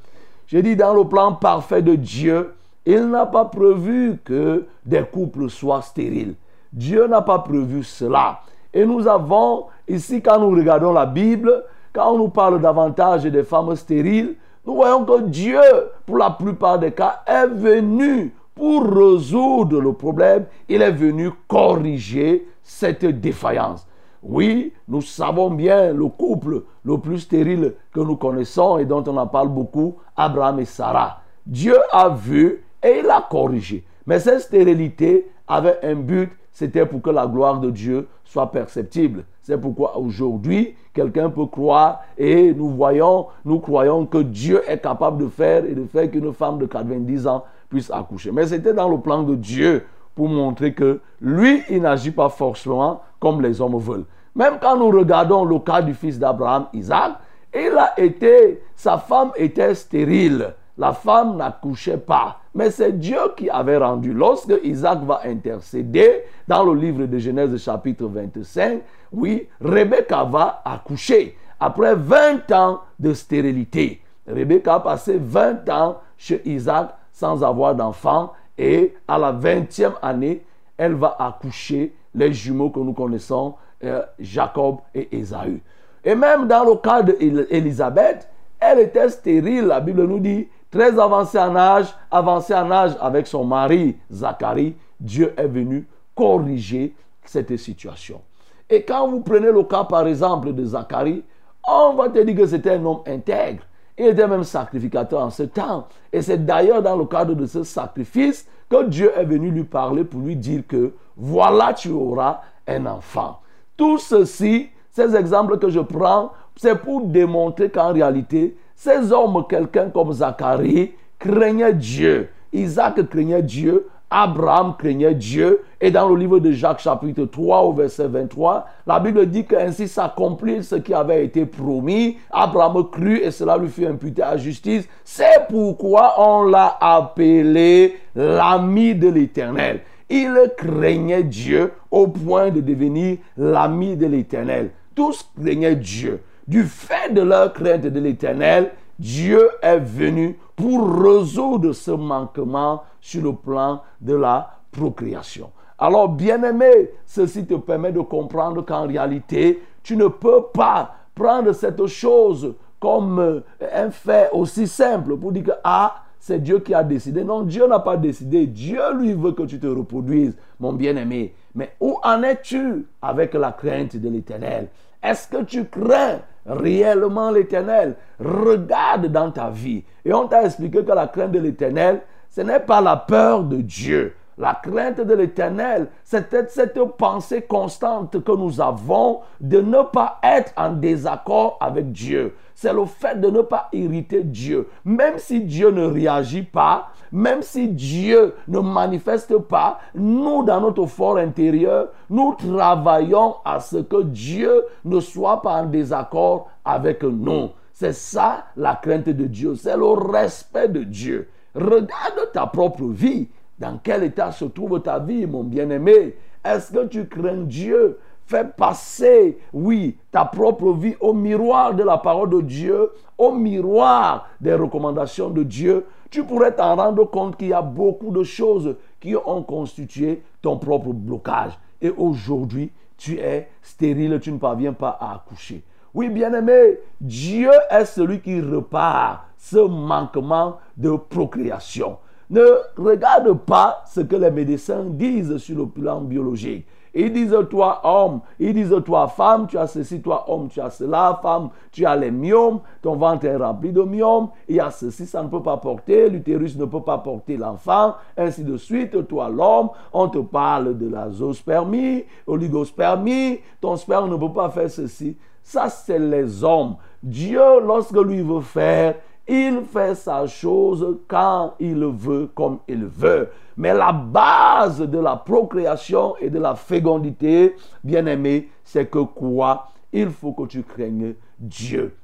je 0.47 0.57
dis 0.57 0.75
dans 0.75 0.93
le 0.93 1.05
plan 1.05 1.33
parfait 1.33 1.81
de 1.81 1.95
Dieu, 1.95 2.53
il 2.85 3.05
n'a 3.07 3.25
pas 3.25 3.45
prévu 3.45 4.19
que 4.25 4.65
des 4.85 5.03
couples 5.03 5.49
soient 5.49 5.81
stériles. 5.81 6.35
Dieu 6.73 7.07
n'a 7.07 7.21
pas 7.21 7.39
prévu 7.39 7.83
cela. 7.83 8.41
Et 8.73 8.85
nous 8.85 9.07
avons 9.07 9.67
ici, 9.87 10.21
quand 10.21 10.39
nous 10.39 10.49
regardons 10.49 10.91
la 10.91 11.05
Bible, 11.05 11.63
quand 11.93 12.11
on 12.13 12.17
nous 12.17 12.29
parle 12.29 12.59
davantage 12.59 13.23
des 13.23 13.43
femmes 13.43 13.75
stériles, 13.75 14.35
nous 14.65 14.75
voyons 14.75 15.05
que 15.05 15.21
Dieu, 15.21 15.61
pour 16.05 16.17
la 16.17 16.31
plupart 16.31 16.79
des 16.79 16.91
cas, 16.91 17.21
est 17.27 17.47
venu 17.47 18.33
pour 18.55 18.83
résoudre 18.83 19.79
le 19.79 19.93
problème. 19.93 20.45
Il 20.67 20.81
est 20.81 20.91
venu 20.91 21.31
corriger 21.47 22.47
cette 22.63 23.05
défaillance. 23.05 23.87
Oui, 24.23 24.73
nous 24.87 25.01
savons 25.01 25.51
bien 25.51 25.91
le 25.91 26.07
couple 26.07 26.63
le 26.85 26.97
plus 26.97 27.19
stérile 27.19 27.73
que 27.93 27.99
nous 27.99 28.15
connaissons 28.15 28.77
et 28.77 28.85
dont 28.85 29.03
on 29.05 29.17
en 29.17 29.27
parle 29.27 29.49
beaucoup, 29.49 29.97
Abraham 30.15 30.59
et 30.59 30.65
Sarah. 30.65 31.19
Dieu 31.45 31.75
a 31.91 32.09
vu 32.09 32.63
et 32.81 33.01
il 33.03 33.09
a 33.09 33.25
corrigé. 33.29 33.83
Mais 34.07 34.19
cette 34.19 34.41
stérilité 34.41 35.29
avait 35.47 35.79
un 35.83 35.95
but, 35.95 36.31
c'était 36.53 36.85
pour 36.85 37.01
que 37.01 37.09
la 37.09 37.25
gloire 37.25 37.59
de 37.59 37.71
Dieu 37.71 38.07
soit 38.23 38.51
perceptible. 38.51 39.25
C'est 39.41 39.59
pourquoi 39.59 39.97
aujourd'hui, 39.97 40.75
quelqu'un 40.93 41.29
peut 41.29 41.47
croire 41.47 42.01
et 42.17 42.53
nous 42.53 42.69
voyons, 42.69 43.27
nous 43.43 43.59
croyons 43.59 44.05
que 44.05 44.19
Dieu 44.19 44.61
est 44.67 44.77
capable 44.77 45.23
de 45.23 45.29
faire 45.29 45.65
et 45.65 45.73
de 45.73 45.85
faire 45.85 46.09
qu'une 46.09 46.31
femme 46.31 46.59
de 46.59 46.65
90 46.65 47.27
ans 47.27 47.43
puisse 47.69 47.91
accoucher. 47.91 48.31
Mais 48.31 48.45
c'était 48.45 48.73
dans 48.73 48.87
le 48.87 48.99
plan 48.99 49.23
de 49.23 49.35
Dieu 49.35 49.83
pour 50.15 50.29
montrer 50.29 50.73
que 50.73 51.01
lui, 51.19 51.63
il 51.69 51.81
n'agit 51.81 52.11
pas 52.11 52.29
forcément 52.29 53.01
comme 53.19 53.41
les 53.41 53.59
hommes 53.59 53.79
veulent. 53.79 54.05
Même 54.35 54.53
quand 54.61 54.77
nous 54.77 54.89
regardons 54.89 55.43
le 55.43 55.59
cas 55.59 55.81
du 55.81 55.93
fils 55.93 56.19
d'Abraham, 56.19 56.67
Isaac, 56.73 57.13
il 57.53 57.75
a 57.77 57.99
été, 57.99 58.61
sa 58.75 58.97
femme 58.97 59.31
était 59.35 59.75
stérile. 59.75 60.53
La 60.77 60.93
femme 60.93 61.37
n'accouchait 61.37 61.97
pas. 61.97 62.39
Mais 62.55 62.71
c'est 62.71 62.97
Dieu 62.99 63.19
qui 63.37 63.49
avait 63.49 63.77
rendu. 63.77 64.13
Lorsque 64.13 64.53
Isaac 64.63 64.99
va 65.03 65.21
intercéder 65.25 66.23
dans 66.47 66.63
le 66.63 66.79
livre 66.79 67.05
de 67.05 67.17
Genèse 67.17 67.55
chapitre 67.57 68.05
25, 68.05 68.81
oui, 69.11 69.47
Rebecca 69.61 70.23
va 70.23 70.61
accoucher 70.65 71.37
après 71.59 71.95
20 71.95 72.51
ans 72.51 72.81
de 72.99 73.13
stérilité. 73.13 74.01
Rebecca 74.27 74.75
a 74.75 74.79
passé 74.79 75.17
20 75.19 75.69
ans 75.69 75.97
chez 76.17 76.41
Isaac 76.45 76.95
sans 77.11 77.43
avoir 77.43 77.75
d'enfant 77.75 78.33
et 78.57 78.95
à 79.07 79.17
la 79.17 79.33
20e 79.33 79.93
année, 80.01 80.43
elle 80.77 80.95
va 80.95 81.15
accoucher 81.19 81.93
les 82.15 82.33
jumeaux 82.33 82.69
que 82.69 82.79
nous 82.79 82.93
connaissons, 82.93 83.55
euh, 83.83 84.01
Jacob 84.19 84.77
et 84.93 85.15
Ésaü. 85.17 85.61
Et 86.03 86.15
même 86.15 86.47
dans 86.47 86.63
le 86.63 86.75
cas 86.75 87.01
d'Élisabeth, 87.01 88.29
elle 88.59 88.79
était 88.79 89.09
stérile, 89.09 89.65
la 89.65 89.79
Bible 89.79 90.05
nous 90.05 90.19
dit, 90.19 90.47
très 90.73 90.97
avancée 90.99 91.37
en 91.37 91.55
âge, 91.55 91.93
avancée 92.09 92.55
en 92.55 92.71
âge 92.71 92.97
avec 92.99 93.27
son 93.27 93.45
mari 93.45 93.95
Zacharie, 94.11 94.75
Dieu 94.99 95.31
est 95.37 95.47
venu 95.47 95.87
corriger 96.15 96.95
cette 97.23 97.55
situation. 97.57 98.21
Et 98.67 98.81
quand 98.81 99.07
vous 99.07 99.21
prenez 99.21 99.51
le 99.51 99.61
cas 99.63 99.83
par 99.83 100.07
exemple 100.07 100.51
de 100.51 100.65
Zacharie, 100.65 101.23
on 101.67 101.93
va 101.93 102.09
te 102.09 102.17
dire 102.19 102.35
que 102.35 102.47
c'était 102.47 102.71
un 102.71 102.83
homme 102.85 103.01
intègre. 103.05 103.61
Il 103.99 104.07
était 104.07 104.27
même 104.27 104.43
sacrificateur 104.43 105.21
en 105.21 105.29
ce 105.29 105.43
temps. 105.43 105.87
Et 106.11 106.23
c'est 106.23 106.43
d'ailleurs 106.43 106.81
dans 106.81 106.95
le 106.95 107.05
cadre 107.05 107.35
de 107.35 107.45
ce 107.45 107.63
sacrifice 107.63 108.47
que 108.67 108.83
Dieu 108.85 109.11
est 109.15 109.25
venu 109.25 109.51
lui 109.51 109.65
parler 109.65 110.03
pour 110.03 110.21
lui 110.21 110.35
dire 110.35 110.63
que 110.67 110.93
voilà, 111.15 111.73
tu 111.73 111.91
auras 111.91 112.41
un 112.67 112.87
enfant. 112.87 113.39
Tout 113.77 113.99
ceci, 113.99 114.69
ces 114.89 115.15
exemples 115.15 115.59
que 115.59 115.69
je 115.69 115.81
prends, 115.81 116.31
c'est 116.55 116.79
pour 116.81 117.01
démontrer 117.01 117.69
qu'en 117.69 117.93
réalité, 117.93 118.57
ces 118.75 119.11
hommes, 119.11 119.43
quelqu'un 119.49 119.89
comme 119.89 120.13
Zacharie, 120.13 120.93
craignait 121.19 121.73
Dieu. 121.73 122.29
Isaac 122.51 123.07
craignait 123.09 123.41
Dieu. 123.41 123.87
Abraham 124.09 124.75
craignait 124.77 125.15
Dieu. 125.15 125.63
Et 125.81 125.89
dans 125.89 126.07
le 126.07 126.15
livre 126.15 126.39
de 126.39 126.51
Jacques 126.51 126.81
chapitre 126.81 127.25
3 127.25 127.63
au 127.63 127.73
verset 127.73 128.07
23, 128.07 128.67
la 128.85 128.99
Bible 128.99 129.25
dit 129.25 129.45
qu'ainsi 129.45 129.87
s'accomplit 129.87 130.63
ce 130.63 130.75
qui 130.75 130.93
avait 130.93 131.25
été 131.25 131.45
promis. 131.47 132.17
Abraham 132.29 132.89
crut 132.91 133.23
et 133.23 133.31
cela 133.31 133.57
lui 133.57 133.69
fut 133.69 133.87
imputé 133.87 134.21
à 134.21 134.37
justice. 134.37 134.87
C'est 135.03 135.47
pourquoi 135.49 136.13
on 136.19 136.43
l'a 136.43 136.77
appelé 136.79 137.97
l'ami 138.15 138.93
de 138.93 139.09
l'Éternel. 139.09 139.81
Il 140.09 140.51
craignait 140.55 141.23
Dieu 141.23 141.73
au 141.89 142.07
point 142.07 142.51
de 142.51 142.61
devenir 142.61 143.17
l'ami 143.35 143.97
de 143.97 144.05
l'Éternel. 144.05 144.69
Tous 144.93 145.27
craignaient 145.41 145.75
Dieu. 145.75 146.21
Du 146.47 146.63
fait 146.63 147.13
de 147.13 147.21
leur 147.21 147.53
crainte 147.53 147.81
de 147.81 147.99
l'Éternel, 147.99 148.71
Dieu 148.99 149.49
est 149.61 149.79
venu 149.79 150.37
pour 150.55 151.01
résoudre 151.01 151.73
ce 151.73 151.91
manquement 151.91 152.83
sur 152.99 153.23
le 153.23 153.33
plan 153.33 153.81
de 154.01 154.15
la 154.15 154.51
procréation. 154.71 155.51
Alors, 155.77 156.09
bien-aimé, 156.09 156.91
ceci 157.05 157.45
te 157.45 157.55
permet 157.55 157.91
de 157.91 158.01
comprendre 158.01 158.63
qu'en 158.63 158.87
réalité, 158.87 159.61
tu 159.83 159.97
ne 159.97 160.07
peux 160.07 160.43
pas 160.53 160.95
prendre 161.15 161.51
cette 161.53 161.85
chose 161.87 162.55
comme 162.79 163.19
euh, 163.19 163.41
un 163.73 163.91
fait 163.91 164.29
aussi 164.33 164.67
simple 164.67 165.17
pour 165.17 165.31
dire 165.31 165.43
que, 165.43 165.51
ah, 165.63 166.03
c'est 166.19 166.39
Dieu 166.39 166.59
qui 166.59 166.73
a 166.73 166.83
décidé. 166.83 167.23
Non, 167.23 167.41
Dieu 167.41 167.67
n'a 167.67 167.79
pas 167.79 167.97
décidé. 167.97 168.47
Dieu, 168.47 168.81
lui, 168.97 169.13
veut 169.13 169.33
que 169.33 169.43
tu 169.43 169.59
te 169.59 169.67
reproduises, 169.67 170.37
mon 170.59 170.71
bien-aimé. 170.71 171.33
Mais 171.55 171.75
où 171.81 171.97
en 172.01 172.23
es-tu 172.23 172.85
avec 173.01 173.33
la 173.33 173.51
crainte 173.51 173.97
de 173.97 174.09
l'éternel? 174.09 174.69
Est-ce 175.01 175.27
que 175.27 175.43
tu 175.43 175.65
crains 175.65 176.19
réellement 176.45 177.31
l'éternel 177.31 177.95
Regarde 178.19 179.07
dans 179.07 179.31
ta 179.31 179.49
vie. 179.49 179.83
Et 180.05 180.13
on 180.13 180.27
t'a 180.27 180.43
expliqué 180.43 180.83
que 180.83 180.91
la 180.91 181.07
crainte 181.07 181.31
de 181.31 181.39
l'éternel, 181.39 182.01
ce 182.29 182.41
n'est 182.41 182.59
pas 182.59 182.81
la 182.81 182.97
peur 182.97 183.43
de 183.43 183.57
Dieu. 183.57 184.15
La 184.37 184.59
crainte 184.61 184.99
de 185.01 185.13
l'éternel, 185.13 185.87
c'est 186.03 186.49
cette 186.49 186.79
pensée 186.97 187.43
constante 187.43 188.23
que 188.23 188.31
nous 188.31 188.59
avons 188.59 189.19
de 189.39 189.61
ne 189.61 189.83
pas 189.83 190.19
être 190.23 190.51
en 190.57 190.71
désaccord 190.71 191.57
avec 191.61 191.91
Dieu. 191.91 192.35
C'est 192.55 192.73
le 192.73 192.85
fait 192.85 193.19
de 193.19 193.29
ne 193.29 193.41
pas 193.41 193.69
irriter 193.73 194.23
Dieu. 194.23 194.67
Même 194.85 195.17
si 195.17 195.41
Dieu 195.41 195.71
ne 195.71 195.85
réagit 195.85 196.43
pas, 196.43 196.89
même 197.11 197.41
si 197.41 197.67
Dieu 197.67 198.35
ne 198.47 198.59
manifeste 198.59 199.37
pas, 199.37 199.79
nous, 199.95 200.43
dans 200.43 200.61
notre 200.61 200.85
fort 200.85 201.17
intérieur, 201.17 201.89
nous 202.09 202.35
travaillons 202.35 203.35
à 203.45 203.59
ce 203.59 203.77
que 203.77 204.03
Dieu 204.03 204.63
ne 204.85 204.99
soit 204.99 205.41
pas 205.41 205.61
en 205.61 205.65
désaccord 205.65 206.49
avec 206.63 207.03
nous. 207.03 207.49
C'est 207.73 207.93
ça 207.93 208.45
la 208.55 208.75
crainte 208.75 209.09
de 209.09 209.25
Dieu, 209.25 209.55
c'est 209.55 209.75
le 209.75 209.87
respect 209.87 210.69
de 210.69 210.83
Dieu. 210.83 211.29
Regarde 211.55 212.31
ta 212.33 212.47
propre 212.47 212.85
vie. 212.85 213.29
Dans 213.59 213.79
quel 213.81 214.03
état 214.03 214.31
se 214.31 214.45
trouve 214.45 214.81
ta 214.81 214.99
vie, 214.99 215.25
mon 215.25 215.43
bien-aimé? 215.43 216.15
Est-ce 216.43 216.71
que 216.73 216.85
tu 216.87 217.07
crains 217.07 217.43
Dieu? 217.43 217.97
Fais 218.25 218.45
passer, 218.45 219.37
oui, 219.51 219.97
ta 220.11 220.25
propre 220.25 220.71
vie 220.73 220.95
au 221.01 221.13
miroir 221.13 221.73
de 221.73 221.83
la 221.83 221.97
parole 221.97 222.29
de 222.29 222.41
Dieu, 222.41 222.91
au 223.17 223.31
miroir 223.31 224.29
des 224.39 224.53
recommandations 224.53 225.29
de 225.29 225.43
Dieu. 225.43 225.85
Tu 226.09 226.23
pourrais 226.23 226.53
t'en 226.53 226.75
rendre 226.75 227.05
compte 227.05 227.37
qu'il 227.37 227.49
y 227.49 227.53
a 227.53 227.61
beaucoup 227.61 228.11
de 228.11 228.23
choses 228.23 228.75
qui 228.99 229.15
ont 229.15 229.43
constitué 229.43 230.23
ton 230.41 230.57
propre 230.57 230.93
blocage. 230.93 231.59
Et 231.81 231.89
aujourd'hui, 231.89 232.71
tu 232.97 233.19
es 233.19 233.49
stérile, 233.61 234.19
tu 234.21 234.31
ne 234.31 234.37
parviens 234.37 234.73
pas 234.73 234.97
à 235.01 235.15
accoucher. 235.15 235.63
Oui, 235.93 236.09
bien-aimé, 236.09 236.79
Dieu 237.01 237.51
est 237.69 237.85
celui 237.85 238.21
qui 238.21 238.39
repart 238.39 239.25
ce 239.37 239.57
manquement 239.57 240.57
de 240.77 240.91
procréation. 240.95 241.97
Ne 242.29 242.45
regarde 242.77 243.33
pas 243.39 243.83
ce 243.85 243.99
que 243.99 244.15
les 244.15 244.31
médecins 244.31 244.85
disent 244.85 245.37
sur 245.37 245.57
le 245.57 245.67
plan 245.67 246.01
biologique. 246.01 246.65
Ils 246.93 247.11
disent 247.11 247.35
toi 247.49 247.81
homme, 247.83 248.21
ils 248.39 248.53
disent 248.53 248.75
toi 248.85 249.07
femme, 249.07 249.47
tu 249.47 249.57
as 249.57 249.67
ceci, 249.67 250.01
toi 250.01 250.25
homme, 250.27 250.47
tu 250.49 250.61
as 250.61 250.69
cela, 250.69 251.19
femme, 251.21 251.49
tu 251.71 251.85
as 251.85 251.95
les 251.95 252.11
myomes, 252.11 252.59
ton 252.81 252.95
ventre 252.95 253.25
est 253.25 253.35
rempli 253.35 253.71
de 253.71 253.81
myomes, 253.81 254.29
il 254.47 254.57
y 254.57 254.59
a 254.59 254.69
ceci, 254.69 255.07
ça 255.07 255.23
ne 255.23 255.27
peut 255.27 255.41
pas 255.41 255.57
porter, 255.57 256.09
l'utérus 256.09 256.55
ne 256.55 256.65
peut 256.65 256.81
pas 256.81 256.99
porter 256.99 257.37
l'enfant, 257.37 257.95
ainsi 258.15 258.43
de 258.43 258.57
suite, 258.57 259.07
toi 259.07 259.29
l'homme, 259.29 259.69
on 259.91 260.07
te 260.07 260.19
parle 260.19 260.77
de 260.77 260.87
la 260.87 261.09
zoospermie, 261.09 262.03
oligospermie, 262.27 263.39
ton 263.59 263.75
sperme 263.75 264.11
ne 264.11 264.17
peut 264.17 264.33
pas 264.33 264.49
faire 264.49 264.69
ceci. 264.69 265.17
Ça, 265.41 265.67
c'est 265.69 265.99
les 265.99 266.43
hommes. 266.43 266.77
Dieu, 267.01 267.59
lorsque 267.61 267.97
lui 267.97 268.21
veut 268.21 268.41
faire, 268.41 268.95
il 269.27 269.61
fait 269.63 269.95
sa 269.95 270.27
chose 270.27 270.99
quand 271.07 271.55
il 271.59 271.85
veut, 271.85 272.29
comme 272.35 272.59
il 272.67 272.85
veut. 272.85 273.29
Mais 273.55 273.73
la 273.73 273.91
base 273.91 274.81
de 274.81 274.99
la 274.99 275.15
procréation 275.15 276.15
et 276.17 276.29
de 276.29 276.39
la 276.39 276.55
fécondité, 276.55 277.55
bien 277.83 278.05
aimé, 278.05 278.49
c'est 278.63 278.87
que 278.87 278.99
quoi? 278.99 279.69
Il 279.91 280.09
faut 280.09 280.33
que 280.33 280.47
tu 280.47 280.63
craignes 280.63 281.13
Dieu. 281.39 281.95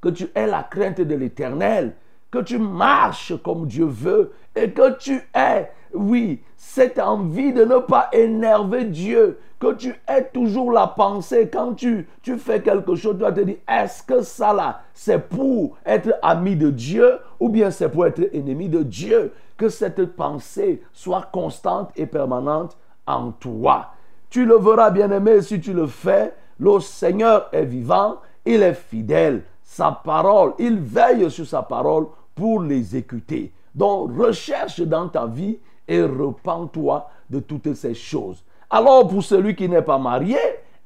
Que 0.00 0.08
tu 0.08 0.28
aies 0.34 0.46
la 0.46 0.62
crainte 0.62 1.00
de 1.00 1.14
l'éternel. 1.14 1.94
Que 2.30 2.38
tu 2.38 2.58
marches 2.58 3.34
comme 3.42 3.66
Dieu 3.66 3.84
veut. 3.84 4.32
Et 4.56 4.70
que 4.70 4.96
tu 4.98 5.20
aies, 5.34 5.70
oui, 5.94 6.42
cette 6.56 6.98
envie 6.98 7.52
de 7.52 7.64
ne 7.64 7.78
pas 7.78 8.08
énerver 8.12 8.84
Dieu. 8.84 9.38
Que 9.60 9.72
tu 9.72 9.94
aies 10.08 10.28
toujours 10.32 10.72
la 10.72 10.88
pensée 10.88 11.48
quand 11.50 11.74
tu, 11.74 12.06
tu 12.20 12.36
fais 12.36 12.60
quelque 12.60 12.94
chose, 12.96 13.16
tu 13.16 13.22
vas 13.22 13.32
te 13.32 13.40
dire, 13.40 13.56
est-ce 13.66 14.02
que 14.02 14.22
ça 14.22 14.52
là, 14.52 14.82
c'est 14.92 15.28
pour 15.28 15.78
être 15.86 16.12
ami 16.22 16.54
de 16.56 16.70
Dieu 16.70 17.18
ou 17.40 17.48
bien 17.48 17.70
c'est 17.70 17.88
pour 17.88 18.04
être 18.06 18.20
ennemi 18.34 18.68
de 18.68 18.82
Dieu? 18.82 19.32
Que 19.56 19.70
cette 19.70 20.04
pensée 20.16 20.82
soit 20.92 21.28
constante 21.32 21.90
et 21.96 22.06
permanente 22.06 22.76
en 23.06 23.30
toi. 23.30 23.92
Tu 24.28 24.44
le 24.44 24.58
verras, 24.58 24.90
bien-aimé, 24.90 25.40
si 25.40 25.60
tu 25.60 25.72
le 25.72 25.86
fais, 25.86 26.34
le 26.58 26.80
Seigneur 26.80 27.48
est 27.52 27.64
vivant, 27.64 28.16
il 28.44 28.62
est 28.62 28.74
fidèle. 28.74 29.44
Sa 29.62 29.92
parole, 29.92 30.54
il 30.58 30.78
veille 30.78 31.30
sur 31.30 31.46
sa 31.46 31.62
parole 31.62 32.06
pour 32.34 32.60
l'exécuter. 32.60 33.52
Donc, 33.74 34.16
recherche 34.16 34.80
dans 34.80 35.08
ta 35.08 35.26
vie 35.26 35.58
et 35.88 36.02
repens-toi 36.02 37.08
de 37.30 37.40
toutes 37.40 37.74
ces 37.74 37.94
choses. 37.94 38.42
Alors, 38.70 39.06
pour 39.06 39.22
celui 39.22 39.54
qui 39.54 39.68
n'est 39.68 39.82
pas 39.82 39.98
marié, 39.98 40.38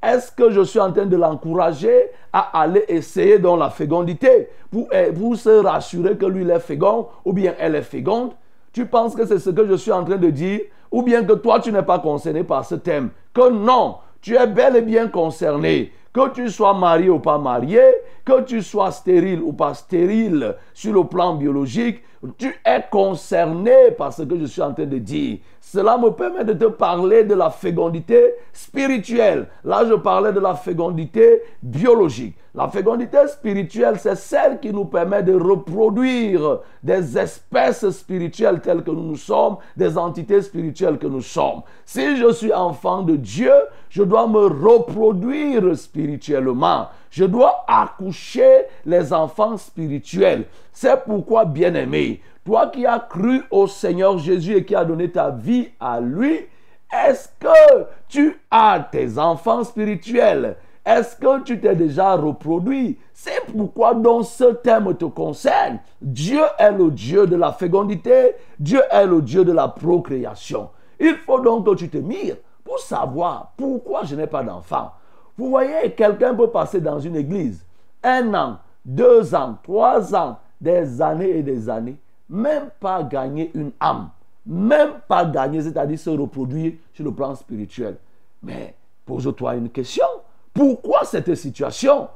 est-ce 0.03 0.31
que 0.31 0.51
je 0.51 0.61
suis 0.63 0.79
en 0.79 0.93
train 0.93 1.07
de 1.07 1.17
l'encourager 1.17 2.11
à 2.33 2.61
aller 2.61 2.85
essayer 2.89 3.39
dans 3.39 3.57
la 3.57 3.71
fécondité 3.71 4.49
pour, 4.71 4.87
eh, 4.93 5.13
pour 5.13 5.37
se 5.37 5.63
rassurer 5.65 6.17
que 6.17 6.27
lui 6.27 6.43
il 6.43 6.51
est 6.51 6.61
fécond 6.61 7.09
ou 7.25 7.33
bien 7.33 7.55
elle 7.59 7.75
est 7.75 7.83
féconde? 7.83 8.33
Tu 8.73 8.87
penses 8.87 9.17
que 9.17 9.27
c'est 9.27 9.39
ce 9.39 9.51
que 9.51 9.67
je 9.67 9.75
suis 9.75 9.91
en 9.91 10.05
train 10.05 10.17
de 10.17 10.31
dire? 10.31 10.61
Ou 10.93 11.03
bien 11.03 11.25
que 11.25 11.33
toi 11.33 11.59
tu 11.61 11.73
n'es 11.73 11.83
pas 11.83 11.99
concerné 11.99 12.45
par 12.45 12.65
ce 12.65 12.77
thème? 12.77 13.11
Que 13.35 13.51
non, 13.51 13.97
tu 14.21 14.37
es 14.37 14.47
bel 14.47 14.77
et 14.77 14.83
bien 14.83 15.09
concerné. 15.09 15.93
Que 16.13 16.31
tu 16.31 16.49
sois 16.51 16.75
marié 16.75 17.11
ou 17.11 17.19
pas 17.19 17.39
marié, 17.39 17.81
que 18.25 18.43
tu 18.43 18.63
sois 18.63 18.91
stérile 18.91 19.43
ou 19.43 19.53
pas 19.53 19.75
stérile 19.75 20.57
sur 20.75 20.93
le 20.93 21.05
plan 21.05 21.35
biologique, 21.35 22.03
tu 22.37 22.55
es 22.65 22.85
concerné 22.91 23.93
par 23.97 24.13
ce 24.13 24.23
que 24.23 24.39
je 24.39 24.47
suis 24.47 24.63
en 24.63 24.73
train 24.75 24.87
de 24.87 24.99
dire. 24.99 25.39
Cela 25.71 25.99
me 25.99 26.09
permet 26.09 26.45
de 26.45 26.55
te 26.55 26.65
parler 26.65 27.25
de 27.25 27.35
la 27.35 27.51
fécondité 27.51 28.33
spirituelle. 28.55 29.49
Là, 29.65 29.85
je 29.87 29.93
parlais 29.93 30.33
de 30.33 30.41
la 30.41 30.55
fécondité 30.55 31.43
biologique. 31.63 32.39
La 32.55 32.69
fécondité 32.69 33.19
spirituelle, 33.29 33.99
c'est 33.99 34.17
celle 34.17 34.61
qui 34.61 34.73
nous 34.73 34.87
permet 34.87 35.23
de 35.23 35.35
reproduire 35.35 36.61
des 36.83 37.19
espèces 37.19 37.87
spirituelles 37.91 38.63
telles 38.63 38.83
que 38.83 38.91
nous 38.91 39.17
sommes, 39.17 39.59
des 39.77 39.99
entités 39.99 40.41
spirituelles 40.41 40.97
que 40.97 41.07
nous 41.07 41.21
sommes. 41.21 41.61
Si 41.85 42.17
je 42.17 42.33
suis 42.33 42.53
enfant 42.55 43.03
de 43.03 43.17
Dieu, 43.17 43.53
je 43.91 44.03
dois 44.03 44.27
me 44.27 44.47
reproduire 44.47 45.77
spirituellement. 45.77 46.89
Je 47.11 47.27
dois 47.27 47.67
accoucher 47.69 48.63
les 48.87 49.13
enfants 49.13 49.59
spirituels. 49.59 50.47
C'est 50.73 51.05
pourquoi, 51.05 51.45
bien-aimé, 51.45 52.23
toi 52.49 52.69
qui 52.69 52.87
as 52.87 53.01
cru 53.01 53.43
au 53.51 53.67
Seigneur 53.67 54.17
Jésus 54.17 54.57
et 54.57 54.65
qui 54.65 54.75
as 54.75 54.87
donné 54.87 55.11
ta 55.11 55.29
vie 55.29 55.69
à 55.79 56.01
lui, 56.01 56.47
est-ce 56.91 57.29
que 57.39 57.85
tu 58.09 58.41
as 58.51 58.89
tes 58.91 59.19
enfants 59.19 59.65
spirituels? 59.65 60.57
Est-ce 60.83 61.15
que 61.15 61.43
tu 61.43 61.61
t'es 61.61 61.75
déjà 61.77 62.15
reproduit? 62.15 62.99
C'est 63.13 63.45
pourquoi 63.55 63.93
donc 63.93 64.25
ce 64.25 64.45
thème 64.45 64.95
te 64.97 65.05
concerne. 65.05 65.81
Dieu 66.01 66.41
est 66.59 66.73
le 66.73 66.91
Dieu 66.91 67.27
de 67.27 67.37
la 67.37 67.53
fécondité, 67.53 68.37
Dieu 68.59 68.81
est 68.91 69.07
le 69.07 69.21
Dieu 69.21 69.45
de 69.45 69.53
la 69.53 69.69
procréation. 69.69 70.71
Il 70.99 71.17
faut 71.17 71.41
donc 71.41 71.67
que 71.67 71.75
tu 71.75 71.91
te 71.91 71.99
mires 71.99 72.37
pour 72.65 72.79
savoir 72.79 73.53
pourquoi 73.59 74.05
je 74.05 74.17
n'ai 74.17 74.27
pas 74.27 74.43
d'enfant. 74.43 74.93
Vous 75.37 75.51
voyez, 75.51 75.93
quelqu'un 75.95 76.35
peut 76.35 76.49
passer 76.49 76.81
dans 76.81 76.99
une 76.99 77.17
église 77.17 77.63
un 78.03 78.33
an, 78.33 78.57
deux 78.87 79.35
ans, 79.35 79.59
trois 79.63 80.15
ans, 80.15 80.39
des 80.63 81.03
années 81.03 81.37
et 81.37 81.43
des 81.43 81.69
années 81.69 81.99
même 82.29 82.71
pas 82.81 83.03
gagner 83.03 83.51
une 83.55 83.73
âme, 83.81 84.11
même 84.47 84.95
pas 85.07 85.25
gagner, 85.25 85.63
c'est-à-dire 85.63 85.99
se 85.99 86.11
reproduire 86.11 86.75
sur 86.93 87.05
le 87.05 87.13
plan 87.13 87.35
spirituel. 87.35 87.97
Mais 88.43 88.75
pose-toi 89.05 89.57
une 89.57 89.71
question. 89.71 90.07
Pourquoi 90.53 91.05
cette 91.05 91.35
situation? 91.35 92.09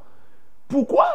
Pourquoi 0.68 1.06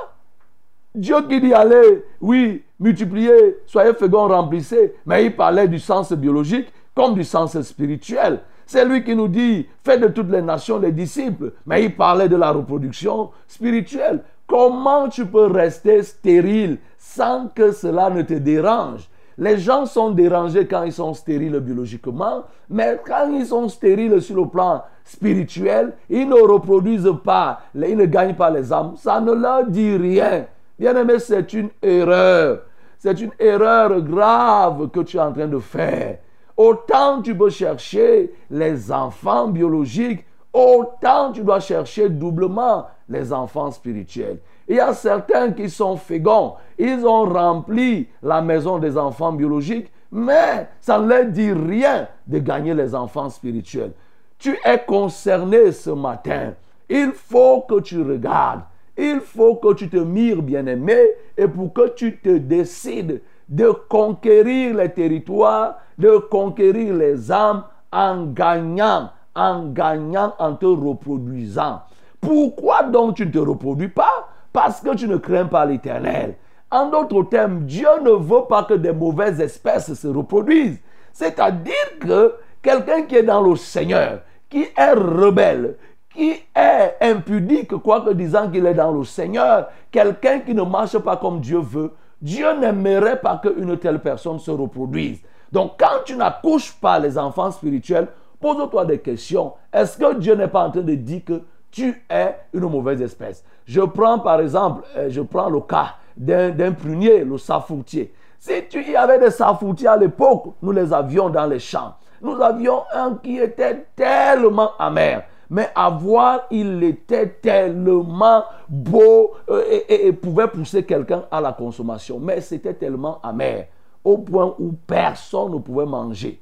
Dieu 0.93 1.15
qui 1.29 1.39
dit 1.39 1.53
allez, 1.53 2.03
oui, 2.21 2.63
multipliez, 2.79 3.57
soyez 3.67 3.93
féconds, 3.93 4.27
remplissez, 4.27 4.95
mais 5.05 5.25
il 5.25 5.35
parlait 5.35 5.67
du 5.67 5.79
sens 5.79 6.11
biologique 6.13 6.67
comme 6.95 7.13
du 7.13 7.23
sens 7.23 7.59
spirituel. 7.61 8.41
C'est 8.65 8.83
lui 8.83 9.03
qui 9.03 9.15
nous 9.15 9.27
dit, 9.27 9.67
faites 9.83 10.01
de 10.01 10.07
toutes 10.07 10.31
les 10.31 10.41
nations 10.41 10.79
les 10.79 10.91
disciples, 10.91 11.53
mais 11.65 11.83
il 11.85 11.95
parlait 11.95 12.27
de 12.27 12.35
la 12.35 12.51
reproduction 12.51 13.29
spirituelle. 13.47 14.23
Comment 14.47 15.07
tu 15.07 15.25
peux 15.25 15.45
rester 15.45 16.01
stérile 16.03 16.79
sans 17.15 17.47
que 17.47 17.71
cela 17.71 18.09
ne 18.09 18.21
te 18.21 18.33
dérange 18.33 19.09
Les 19.37 19.57
gens 19.57 19.85
sont 19.85 20.11
dérangés 20.11 20.67
quand 20.67 20.83
ils 20.83 20.91
sont 20.91 21.13
stériles 21.13 21.59
biologiquement, 21.59 22.43
mais 22.69 22.99
quand 23.05 23.31
ils 23.31 23.45
sont 23.45 23.69
stériles 23.69 24.21
sur 24.21 24.35
le 24.35 24.47
plan 24.47 24.83
spirituel, 25.03 25.93
ils 26.09 26.27
ne 26.27 26.35
reproduisent 26.35 27.15
pas, 27.23 27.61
ils 27.75 27.95
ne 27.95 28.05
gagnent 28.05 28.35
pas 28.35 28.49
les 28.49 28.73
âmes. 28.73 28.95
Ça 28.97 29.21
ne 29.21 29.31
leur 29.31 29.65
dit 29.67 29.95
rien. 29.95 30.47
Bien 30.77 30.95
aimé, 30.95 31.19
c'est 31.19 31.53
une 31.53 31.69
erreur. 31.81 32.63
C'est 32.97 33.21
une 33.21 33.31
erreur 33.39 34.01
grave 34.01 34.89
que 34.89 35.01
tu 35.01 35.17
es 35.17 35.21
en 35.21 35.31
train 35.31 35.47
de 35.47 35.59
faire. 35.59 36.17
Autant 36.57 37.21
tu 37.21 37.37
peux 37.37 37.51
chercher 37.51 38.33
les 38.49 38.91
enfants 38.91 39.47
biologiques, 39.47 40.25
autant 40.51 41.31
tu 41.31 41.43
dois 41.43 41.59
chercher 41.59 42.09
doublement 42.09 42.87
les 43.07 43.31
enfants 43.31 43.71
spirituels. 43.71 44.39
Il 44.68 44.76
y 44.76 44.80
a 44.80 44.93
certains 44.93 45.51
qui 45.51 45.70
sont 45.70 45.95
féconds. 45.95 46.55
Ils 46.78 47.05
ont 47.05 47.24
rempli 47.24 48.07
la 48.22 48.41
maison 48.41 48.78
des 48.78 48.97
enfants 48.97 49.32
biologiques, 49.32 49.91
mais 50.11 50.68
ça 50.82 50.99
ne 50.99 51.07
leur 51.07 51.26
dit 51.26 51.51
rien 51.51 52.07
de 52.28 52.39
gagner 52.39 52.74
les 52.74 52.93
enfants 52.93 53.30
spirituels. 53.30 53.93
Tu 54.38 54.57
es 54.63 54.80
concerné 54.86 55.72
ce 55.72 55.89
matin. 55.89 56.53
Il 56.89 57.11
faut 57.13 57.61
que 57.61 57.80
tu 57.80 58.01
regardes. 58.01 58.61
Il 58.97 59.20
faut 59.20 59.55
que 59.55 59.74
tu 59.74 59.89
te 59.89 59.97
mires, 59.97 60.41
bien-aimé, 60.41 60.97
et 61.38 61.47
pour 61.47 61.72
que 61.72 61.89
tu 61.89 62.18
te 62.18 62.38
décides 62.38 63.22
de 63.47 63.70
conquérir 63.88 64.76
les 64.76 64.91
territoires, 64.91 65.78
de 65.97 66.18
conquérir 66.18 66.93
les 66.95 67.32
âmes 67.32 67.63
en 67.91 68.26
gagnant, 68.26 69.11
en 69.36 69.68
gagnant, 69.68 70.34
en 70.39 70.55
te 70.55 70.65
reproduisant. 70.65 71.82
Pourquoi 72.20 72.84
donc 72.84 73.15
tu 73.15 73.26
ne 73.26 73.32
te 73.32 73.38
reproduis 73.38 73.88
pas? 73.88 74.26
Parce 74.57 74.81
que 74.81 74.95
tu 74.95 75.07
ne 75.07 75.17
crains 75.17 75.45
pas 75.45 75.67
l'éternel. 75.67 76.33
En 76.71 76.89
d'autres 76.89 77.29
termes, 77.29 77.65
Dieu 77.65 77.87
ne 78.01 78.09
veut 78.09 78.47
pas 78.49 78.63
que 78.63 78.73
des 78.73 78.91
mauvaises 78.91 79.39
espèces 79.39 79.93
se 79.93 80.07
reproduisent. 80.07 80.79
C'est-à-dire 81.13 81.99
que 81.99 82.33
quelqu'un 82.63 83.03
qui 83.03 83.17
est 83.17 83.23
dans 83.23 83.39
le 83.39 83.55
Seigneur, 83.55 84.21
qui 84.49 84.63
est 84.63 84.93
rebelle, 84.93 85.75
qui 86.09 86.41
est 86.55 86.95
impudique, 87.01 87.77
quoique 87.83 88.09
disant 88.13 88.49
qu'il 88.49 88.65
est 88.65 88.73
dans 88.73 88.91
le 88.91 89.03
Seigneur, 89.03 89.67
quelqu'un 89.91 90.39
qui 90.39 90.55
ne 90.55 90.63
marche 90.63 90.97
pas 90.97 91.17
comme 91.17 91.39
Dieu 91.39 91.59
veut, 91.59 91.93
Dieu 92.19 92.51
n'aimerait 92.59 93.21
pas 93.21 93.39
qu'une 93.39 93.77
telle 93.77 93.99
personne 93.99 94.39
se 94.39 94.49
reproduise. 94.49 95.19
Donc 95.51 95.73
quand 95.77 96.03
tu 96.03 96.15
n'accouches 96.15 96.73
pas 96.81 96.97
les 96.97 97.15
enfants 97.19 97.51
spirituels, 97.51 98.07
pose-toi 98.39 98.85
des 98.85 98.97
questions. 98.97 99.53
Est-ce 99.71 99.99
que 99.99 100.15
Dieu 100.15 100.33
n'est 100.33 100.47
pas 100.47 100.65
en 100.65 100.71
train 100.71 100.81
de 100.81 100.95
dire 100.95 101.21
que 101.23 101.43
tu 101.72 102.03
es 102.09 102.36
une 102.53 102.70
mauvaise 102.70 103.01
espèce 103.01 103.43
Je 103.65 103.82
prends 103.82 104.20
par 104.20 104.41
exemple, 104.41 104.84
euh, 104.95 105.09
je 105.09 105.22
prends 105.22 105.49
le 105.49 105.61
cas 105.61 105.95
d'un 106.15 106.72
prunier, 106.72 107.24
le 107.24 107.38
safoutier. 107.38 108.13
Si 108.39 108.53
tu 108.70 108.84
y 108.84 108.95
avais 108.95 109.20
des 109.20 109.30
safoutiers 109.32 109.88
à 109.88 109.97
l'époque, 109.97 110.53
nous 110.61 110.72
les 110.72 110.91
avions 110.91 111.30
dans 111.30 111.45
les 111.45 111.59
champs. 111.59 111.95
Nous 112.22 112.41
avions 112.41 112.84
un 112.93 113.15
qui 113.15 113.38
était 113.38 113.86
tellement 113.95 114.72
amer. 114.80 115.24
Mais 115.49 115.70
à 115.76 115.89
voir, 115.89 116.41
il 116.51 116.84
était 116.84 117.28
tellement 117.28 118.43
beau 118.68 119.32
euh, 119.49 119.63
et, 119.70 120.07
et 120.07 120.13
pouvait 120.13 120.47
pousser 120.47 120.84
quelqu'un 120.84 121.24
à 121.32 121.39
la 121.39 121.53
consommation. 121.53 122.20
Mais 122.20 122.41
c'était 122.41 122.74
tellement 122.74 123.20
amer 123.22 123.68
au 124.03 124.18
point 124.18 124.55
où 124.59 124.72
personne 124.72 125.51
ne 125.53 125.59
pouvait 125.59 125.86
manger. 125.86 126.41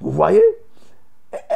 Vous 0.00 0.10
voyez? 0.10 0.42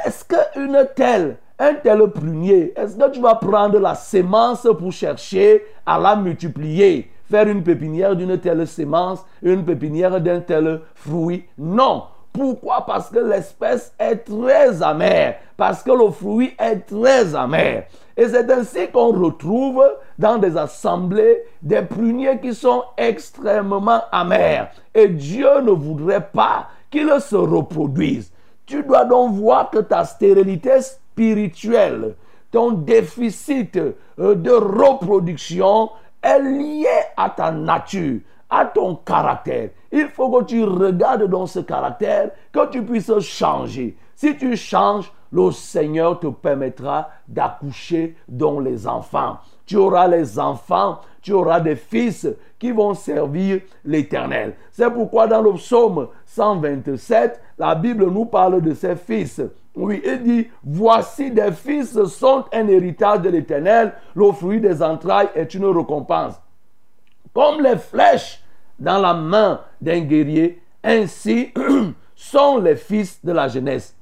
Est-ce 0.04 0.24
qu'une 0.24 0.88
telle, 0.94 1.38
un 1.58 1.74
tel 1.74 2.06
prunier, 2.10 2.72
est-ce 2.76 2.96
que 2.96 3.10
tu 3.10 3.20
vas 3.20 3.34
prendre 3.34 3.78
la 3.78 3.94
sémence 3.94 4.66
pour 4.78 4.92
chercher 4.92 5.64
à 5.84 5.98
la 5.98 6.16
multiplier 6.16 7.10
Faire 7.30 7.48
une 7.48 7.62
pépinière 7.62 8.16
d'une 8.16 8.38
telle 8.38 8.66
sémence, 8.66 9.24
une 9.42 9.64
pépinière 9.64 10.20
d'un 10.20 10.40
tel 10.40 10.80
fruit? 10.94 11.44
Non. 11.58 12.04
Pourquoi? 12.32 12.86
Parce 12.86 13.10
que 13.10 13.18
l'espèce 13.18 13.92
est 13.98 14.16
très 14.16 14.82
amère. 14.82 15.36
Parce 15.56 15.82
que 15.82 15.90
le 15.90 16.10
fruit 16.10 16.54
est 16.58 16.86
très 16.86 17.34
amer. 17.34 17.86
Et 18.16 18.28
c'est 18.28 18.50
ainsi 18.50 18.88
qu'on 18.92 19.12
retrouve 19.12 19.84
dans 20.18 20.38
des 20.38 20.56
assemblées 20.56 21.42
des 21.60 21.82
pruniers 21.82 22.38
qui 22.40 22.54
sont 22.54 22.84
extrêmement 22.96 24.02
amers. 24.12 24.70
Et 24.94 25.08
Dieu 25.08 25.60
ne 25.62 25.72
voudrait 25.72 26.28
pas 26.32 26.68
qu'ils 26.90 27.20
se 27.20 27.36
reproduisent. 27.36 28.32
Tu 28.64 28.82
dois 28.82 29.04
donc 29.04 29.34
voir 29.34 29.70
que 29.70 29.78
ta 29.78 30.04
stérilité 30.04 30.78
spirituelle, 31.18 32.14
ton 32.52 32.70
déficit 32.70 33.76
euh, 33.76 34.34
de 34.36 34.52
reproduction 34.52 35.90
est 36.22 36.38
lié 36.38 36.86
à 37.16 37.28
ta 37.30 37.50
nature, 37.50 38.20
à 38.48 38.64
ton 38.64 38.94
caractère. 38.94 39.70
Il 39.90 40.08
faut 40.08 40.30
que 40.30 40.44
tu 40.44 40.62
regardes 40.62 41.24
dans 41.24 41.46
ce 41.46 41.58
caractère, 41.58 42.30
que 42.52 42.70
tu 42.70 42.82
puisses 42.82 43.18
changer. 43.18 43.96
Si 44.14 44.36
tu 44.36 44.56
changes, 44.56 45.12
le 45.32 45.50
Seigneur 45.50 46.20
te 46.20 46.28
permettra 46.28 47.10
d'accoucher 47.26 48.16
dans 48.28 48.60
les 48.60 48.86
enfants. 48.86 49.38
Tu 49.66 49.76
auras 49.76 50.06
les 50.06 50.38
enfants, 50.38 51.00
tu 51.20 51.32
auras 51.32 51.60
des 51.60 51.76
fils 51.76 52.28
qui 52.58 52.70
vont 52.70 52.94
servir 52.94 53.60
l'Éternel. 53.84 54.54
C'est 54.70 54.90
pourquoi 54.90 55.26
dans 55.26 55.42
le 55.42 55.52
psaume 55.54 56.08
127, 56.24 57.40
la 57.58 57.74
Bible 57.74 58.06
nous 58.06 58.24
parle 58.24 58.62
de 58.62 58.72
ses 58.72 58.96
fils. 58.96 59.42
Oui, 59.78 60.02
il 60.04 60.22
dit, 60.24 60.48
voici 60.64 61.30
des 61.30 61.52
fils 61.52 62.02
sont 62.06 62.46
un 62.52 62.66
héritage 62.66 63.20
de 63.20 63.28
l'Éternel, 63.28 63.92
le 64.16 64.32
fruit 64.32 64.60
des 64.60 64.82
entrailles 64.82 65.28
est 65.36 65.54
une 65.54 65.66
récompense. 65.66 66.34
Comme 67.32 67.62
les 67.62 67.76
flèches 67.76 68.42
dans 68.80 68.98
la 68.98 69.14
main 69.14 69.60
d'un 69.80 70.00
guerrier, 70.00 70.60
ainsi 70.82 71.52
sont 72.16 72.58
les 72.58 72.74
fils 72.74 73.24
de 73.24 73.30
la 73.30 73.46
jeunesse. 73.46 73.94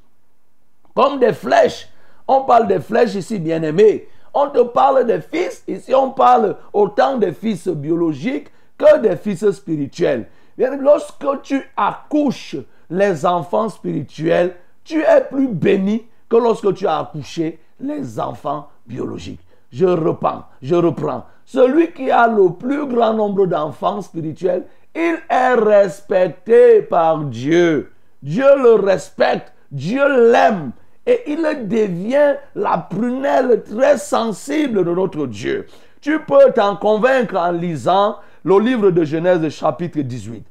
Comme 0.95 1.18
des 1.18 1.35
flèches. 1.35 1.91
On 2.27 2.45
parle 2.45 2.68
des 2.68 2.81
flèches 2.81 3.14
ici, 3.14 3.39
bien 3.39 3.62
aimés. 3.62 4.09
On 4.33 4.49
te 4.49 4.62
parle 4.62 5.05
des 5.05 5.20
fils. 5.20 5.62
Ici, 5.68 5.95
on 5.95 6.11
parle 6.11 6.57
autant 6.72 7.18
des 7.18 7.33
fils 7.33 7.68
biologiques 7.68 8.49
que 8.79 8.99
des 9.01 9.16
fils 9.16 9.51
spirituels. 9.51 10.27
Lorsque 10.57 11.43
tu 11.43 11.62
accouches 11.77 12.57
les 12.89 13.27
enfants 13.27 13.68
spirituels, 13.68 14.57
tu 14.87 15.03
es 15.03 15.20
plus 15.28 15.49
béni 15.49 16.07
que 16.28 16.37
lorsque 16.37 16.72
tu 16.74 16.87
as 16.87 17.01
accouché 17.01 17.59
les 17.80 18.18
enfants 18.18 18.68
biologiques. 18.87 19.41
Je 19.70 19.84
reprends, 19.84 20.45
je 20.62 20.74
reprends. 20.74 21.26
Celui 21.45 21.93
qui 21.93 22.11
a 22.11 22.26
le 22.26 22.51
plus 22.51 22.87
grand 22.87 23.12
nombre 23.12 23.47
d'enfants 23.47 24.01
spirituels, 24.01 24.64
il 24.95 25.18
est 25.28 25.55
respecté 25.55 26.82
par 26.82 27.18
Dieu. 27.24 27.93
Dieu 28.22 28.47
le 28.57 28.74
respecte, 28.74 29.53
Dieu 29.70 30.32
l'aime 30.32 30.72
et 31.05 31.22
il 31.26 31.43
devient 31.68 32.37
la 32.55 32.78
prunelle 32.78 33.62
très 33.62 33.99
sensible 33.99 34.84
de 34.84 34.91
notre 34.91 35.26
Dieu. 35.26 35.66
Tu 36.01 36.18
peux 36.20 36.53
t'en 36.55 36.76
convaincre 36.76 37.37
en 37.37 37.53
lisant 37.53 38.16
le 38.45 38.59
livre 38.59 38.91
de 38.91 39.05
Genèse 39.05 39.49
chapitre 39.51 40.01
18. 40.01 40.45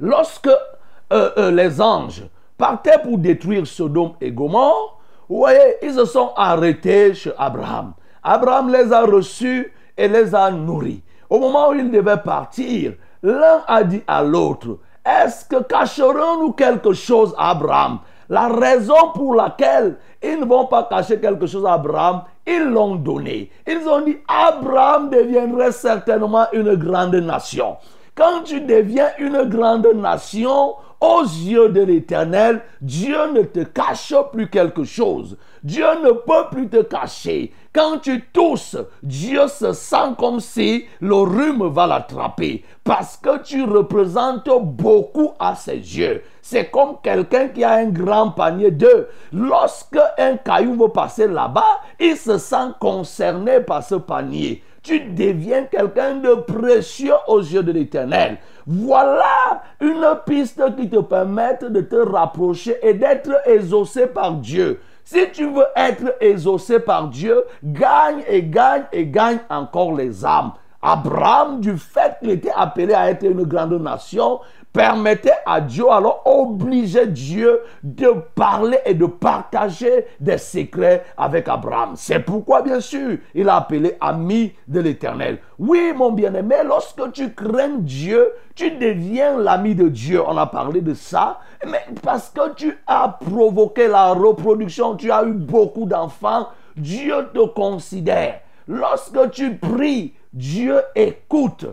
Lorsque 0.00 0.48
euh, 0.48 1.30
euh, 1.36 1.50
les 1.50 1.80
anges 1.80 2.24
partaient 2.60 2.98
pour 3.02 3.16
détruire 3.18 3.66
Sodome 3.66 4.12
et 4.20 4.30
Gomorre, 4.30 5.00
vous 5.28 5.38
voyez, 5.38 5.76
ils 5.82 5.94
se 5.94 6.04
sont 6.04 6.32
arrêtés 6.36 7.14
chez 7.14 7.32
Abraham. 7.38 7.94
Abraham 8.22 8.70
les 8.70 8.92
a 8.92 9.00
reçus 9.00 9.72
et 9.96 10.06
les 10.06 10.34
a 10.34 10.50
nourris. 10.50 11.02
Au 11.30 11.38
moment 11.38 11.70
où 11.70 11.74
ils 11.74 11.90
devaient 11.90 12.18
partir, 12.22 12.92
l'un 13.22 13.62
a 13.66 13.82
dit 13.82 14.02
à 14.06 14.22
l'autre, 14.22 14.78
est-ce 15.04 15.46
que 15.46 15.62
cacherons-nous 15.62 16.52
quelque 16.52 16.92
chose 16.92 17.34
à 17.38 17.50
Abraham? 17.50 18.00
La 18.28 18.48
raison 18.48 19.12
pour 19.14 19.34
laquelle 19.34 19.96
ils 20.22 20.38
ne 20.38 20.44
vont 20.44 20.66
pas 20.66 20.82
cacher 20.84 21.18
quelque 21.18 21.46
chose 21.46 21.64
à 21.64 21.72
Abraham, 21.74 22.22
ils 22.46 22.64
l'ont 22.64 22.96
donné. 22.96 23.50
Ils 23.66 23.88
ont 23.88 24.02
dit, 24.02 24.18
Abraham 24.28 25.08
deviendrait 25.08 25.72
certainement 25.72 26.46
une 26.52 26.74
grande 26.74 27.14
nation. 27.14 27.78
Quand 28.14 28.42
tu 28.44 28.60
deviens 28.60 29.08
une 29.18 29.44
grande 29.44 29.88
nation, 29.94 30.74
aux 31.00 31.22
yeux 31.22 31.70
de 31.70 31.80
l'Éternel, 31.80 32.62
Dieu 32.80 33.32
ne 33.32 33.42
te 33.42 33.60
cache 33.60 34.14
plus 34.32 34.48
quelque 34.48 34.84
chose. 34.84 35.36
Dieu 35.62 35.86
ne 36.02 36.12
peut 36.12 36.48
plus 36.50 36.68
te 36.68 36.82
cacher. 36.82 37.52
Quand 37.72 37.98
tu 37.98 38.24
tousses, 38.32 38.76
Dieu 39.02 39.46
se 39.46 39.72
sent 39.72 40.14
comme 40.18 40.40
si 40.40 40.86
le 41.00 41.14
rhume 41.14 41.68
va 41.68 41.86
l'attraper 41.86 42.64
parce 42.84 43.16
que 43.16 43.42
tu 43.42 43.62
représentes 43.62 44.48
beaucoup 44.60 45.32
à 45.38 45.54
ses 45.54 45.76
yeux. 45.76 46.22
C'est 46.42 46.70
comme 46.70 46.96
quelqu'un 47.02 47.48
qui 47.48 47.62
a 47.62 47.74
un 47.74 47.86
grand 47.86 48.30
panier 48.30 48.70
d'œufs. 48.70 49.06
Lorsque 49.32 49.98
un 50.18 50.36
caillou 50.36 50.74
veut 50.74 50.88
passer 50.88 51.28
là-bas, 51.28 51.80
il 52.00 52.16
se 52.16 52.38
sent 52.38 52.72
concerné 52.80 53.60
par 53.60 53.84
ce 53.84 53.94
panier. 53.94 54.62
Tu 54.82 55.00
deviens 55.00 55.64
quelqu'un 55.64 56.14
de 56.16 56.34
précieux 56.34 57.14
aux 57.26 57.40
yeux 57.40 57.62
de 57.62 57.72
l'Éternel. 57.72 58.38
Voilà 58.66 59.62
une 59.80 60.06
piste 60.24 60.62
qui 60.76 60.88
te 60.88 61.00
permet 61.00 61.58
de 61.60 61.80
te 61.82 61.96
rapprocher 61.96 62.76
et 62.82 62.94
d'être 62.94 63.30
exaucé 63.46 64.06
par 64.06 64.32
Dieu. 64.34 64.80
Si 65.04 65.30
tu 65.32 65.50
veux 65.50 65.66
être 65.76 66.14
exaucé 66.20 66.80
par 66.80 67.08
Dieu, 67.08 67.42
gagne 67.62 68.22
et 68.28 68.42
gagne 68.42 68.84
et 68.92 69.06
gagne 69.06 69.40
encore 69.50 69.94
les 69.94 70.24
âmes. 70.24 70.52
Abraham, 70.82 71.60
du 71.60 71.76
fait 71.76 72.16
qu'il 72.20 72.30
était 72.30 72.52
appelé 72.54 72.94
à 72.94 73.10
être 73.10 73.24
une 73.24 73.42
grande 73.42 73.82
nation, 73.82 74.40
permettait 74.72 75.32
à 75.46 75.60
Dieu, 75.60 75.90
alors 75.90 76.22
obligeait 76.24 77.06
Dieu 77.06 77.60
de 77.82 78.08
parler 78.34 78.78
et 78.84 78.94
de 78.94 79.06
partager 79.06 80.06
des 80.20 80.38
secrets 80.38 81.04
avec 81.16 81.48
Abraham. 81.48 81.92
C'est 81.96 82.20
pourquoi, 82.20 82.62
bien 82.62 82.80
sûr, 82.80 83.18
il 83.34 83.48
a 83.48 83.56
appelé 83.56 83.96
ami 84.00 84.52
de 84.68 84.80
l'éternel. 84.80 85.38
Oui, 85.58 85.92
mon 85.94 86.12
bien-aimé, 86.12 86.56
lorsque 86.64 87.12
tu 87.12 87.32
crains 87.34 87.78
Dieu, 87.78 88.32
tu 88.54 88.70
deviens 88.72 89.38
l'ami 89.38 89.74
de 89.74 89.88
Dieu. 89.88 90.22
On 90.26 90.36
a 90.36 90.46
parlé 90.46 90.80
de 90.80 90.94
ça. 90.94 91.40
Mais 91.66 91.84
parce 92.02 92.30
que 92.30 92.54
tu 92.54 92.78
as 92.86 93.18
provoqué 93.20 93.88
la 93.88 94.12
reproduction, 94.12 94.96
tu 94.96 95.10
as 95.10 95.24
eu 95.24 95.32
beaucoup 95.32 95.86
d'enfants, 95.86 96.48
Dieu 96.76 97.28
te 97.34 97.46
considère. 97.46 98.40
Lorsque 98.68 99.30
tu 99.32 99.56
pries, 99.56 100.14
Dieu 100.32 100.80
écoute. 100.94 101.66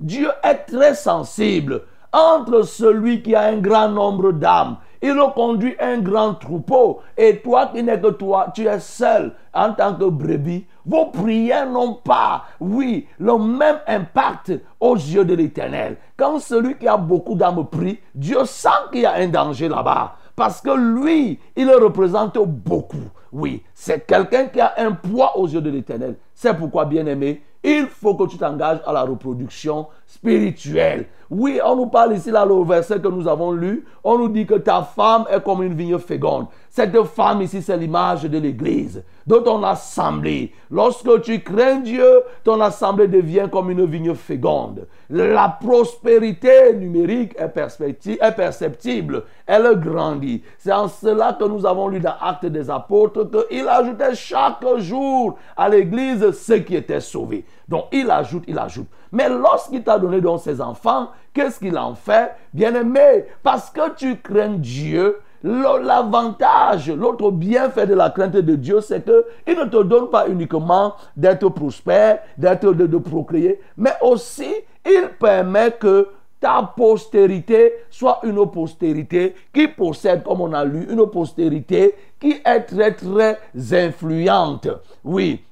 Dieu 0.00 0.28
est 0.42 0.66
très 0.66 0.94
sensible 0.94 1.82
entre 2.14 2.62
celui 2.62 3.22
qui 3.22 3.34
a 3.34 3.42
un 3.42 3.58
grand 3.58 3.88
nombre 3.88 4.30
d'âmes. 4.32 4.76
Il 5.02 5.20
conduit 5.34 5.74
un 5.80 5.98
grand 5.98 6.34
troupeau. 6.34 7.00
Et 7.18 7.38
toi 7.38 7.66
qui 7.74 7.82
n'es 7.82 8.00
que 8.00 8.08
toi, 8.08 8.46
tu 8.54 8.66
es 8.66 8.78
seul 8.78 9.34
en 9.52 9.72
tant 9.72 9.94
que 9.94 10.04
brebis. 10.04 10.64
Vos 10.86 11.06
prières 11.06 11.68
n'ont 11.68 11.94
pas, 11.94 12.44
oui, 12.60 13.06
le 13.18 13.36
même 13.36 13.80
impact 13.86 14.52
aux 14.80 14.94
yeux 14.94 15.24
de 15.24 15.34
l'éternel. 15.34 15.96
Quand 16.16 16.38
celui 16.38 16.76
qui 16.76 16.86
a 16.86 16.96
beaucoup 16.96 17.34
d'âmes 17.34 17.66
prie, 17.66 17.98
Dieu 18.14 18.44
sent 18.44 18.68
qu'il 18.92 19.02
y 19.02 19.06
a 19.06 19.14
un 19.14 19.28
danger 19.28 19.68
là-bas. 19.68 20.16
Parce 20.36 20.60
que 20.60 20.70
lui, 20.70 21.38
il 21.56 21.70
représente 21.70 22.38
beaucoup. 22.38 23.10
Oui, 23.32 23.62
c'est 23.74 24.06
quelqu'un 24.06 24.46
qui 24.46 24.60
a 24.60 24.74
un 24.78 24.92
poids 24.92 25.36
aux 25.36 25.48
yeux 25.48 25.60
de 25.60 25.70
l'éternel. 25.70 26.16
C'est 26.34 26.54
pourquoi, 26.54 26.84
bien 26.84 27.06
aimé, 27.06 27.42
il 27.62 27.86
faut 27.86 28.14
que 28.14 28.28
tu 28.28 28.36
t'engages 28.36 28.80
à 28.86 28.92
la 28.92 29.02
reproduction 29.02 29.88
spirituelle. 30.06 31.06
Oui, 31.36 31.58
on 31.64 31.74
nous 31.74 31.86
parle 31.86 32.14
ici, 32.14 32.30
là, 32.30 32.44
le 32.44 32.62
verset 32.64 33.00
que 33.00 33.08
nous 33.08 33.26
avons 33.26 33.50
lu, 33.50 33.84
on 34.04 34.18
nous 34.18 34.28
dit 34.28 34.46
que 34.46 34.54
ta 34.54 34.82
femme 34.82 35.24
est 35.28 35.42
comme 35.42 35.64
une 35.64 35.74
vigne 35.74 35.98
féconde. 35.98 36.46
Cette 36.74 37.00
femme 37.04 37.40
ici, 37.40 37.62
c'est 37.62 37.76
l'image 37.76 38.24
de 38.24 38.36
l'Église, 38.36 39.04
de 39.28 39.36
ton 39.36 39.62
assemblée. 39.62 40.52
Lorsque 40.72 41.22
tu 41.22 41.40
crains 41.40 41.78
Dieu, 41.78 42.24
ton 42.42 42.60
assemblée 42.60 43.06
devient 43.06 43.46
comme 43.48 43.70
une 43.70 43.86
vigne 43.86 44.12
féconde. 44.12 44.88
La 45.08 45.56
prospérité 45.60 46.74
numérique 46.74 47.36
est, 47.38 48.34
perceptible, 48.34 49.22
elle 49.46 49.78
grandit. 49.78 50.42
C'est 50.58 50.72
en 50.72 50.88
cela 50.88 51.36
que 51.38 51.44
nous 51.44 51.64
avons 51.64 51.86
lu 51.86 52.00
dans 52.00 52.16
Actes 52.20 52.46
des 52.46 52.68
Apôtres 52.68 53.30
qu'il 53.30 53.68
ajoutait 53.68 54.16
chaque 54.16 54.66
jour 54.78 55.38
à 55.56 55.68
l'Église 55.68 56.32
ceux 56.32 56.58
qui 56.58 56.74
étaient 56.74 56.98
sauvés. 56.98 57.44
Donc 57.68 57.84
il 57.92 58.10
ajoute, 58.10 58.42
il 58.48 58.58
ajoute. 58.58 58.88
Mais 59.12 59.28
lorsqu'il 59.28 59.84
t'a 59.84 59.96
donné 59.96 60.20
donc 60.20 60.40
ses 60.40 60.60
enfants, 60.60 61.10
qu'est-ce 61.32 61.60
qu'il 61.60 61.78
en 61.78 61.94
fait? 61.94 62.32
Bien 62.52 62.74
aimé, 62.74 63.26
parce 63.44 63.70
que 63.70 63.94
tu 63.94 64.16
crains 64.16 64.56
Dieu, 64.58 65.20
L'avantage, 65.44 66.90
l'autre 66.90 67.30
bienfait 67.30 67.86
de 67.86 67.92
la 67.92 68.08
crainte 68.08 68.32
de 68.32 68.54
Dieu, 68.54 68.80
c'est 68.80 69.04
qu'il 69.04 69.58
ne 69.58 69.66
te 69.66 69.82
donne 69.82 70.08
pas 70.08 70.26
uniquement 70.26 70.94
d'être 71.14 71.50
prospère, 71.50 72.20
d'être 72.38 72.72
de, 72.72 72.96
procréer, 72.96 73.60
mais 73.76 73.92
aussi 74.00 74.50
il 74.86 75.10
permet 75.20 75.72
que 75.72 76.08
ta 76.40 76.72
postérité 76.74 77.74
soit 77.90 78.20
une 78.22 78.50
postérité 78.50 79.34
qui 79.52 79.68
possède, 79.68 80.22
comme 80.22 80.40
on 80.40 80.52
a 80.54 80.64
lu, 80.64 80.86
une 80.90 81.06
postérité 81.10 81.94
qui 82.18 82.40
est 82.42 82.60
très 82.62 82.92
très 82.94 83.38
influente. 83.72 84.68
Oui, 85.04 85.42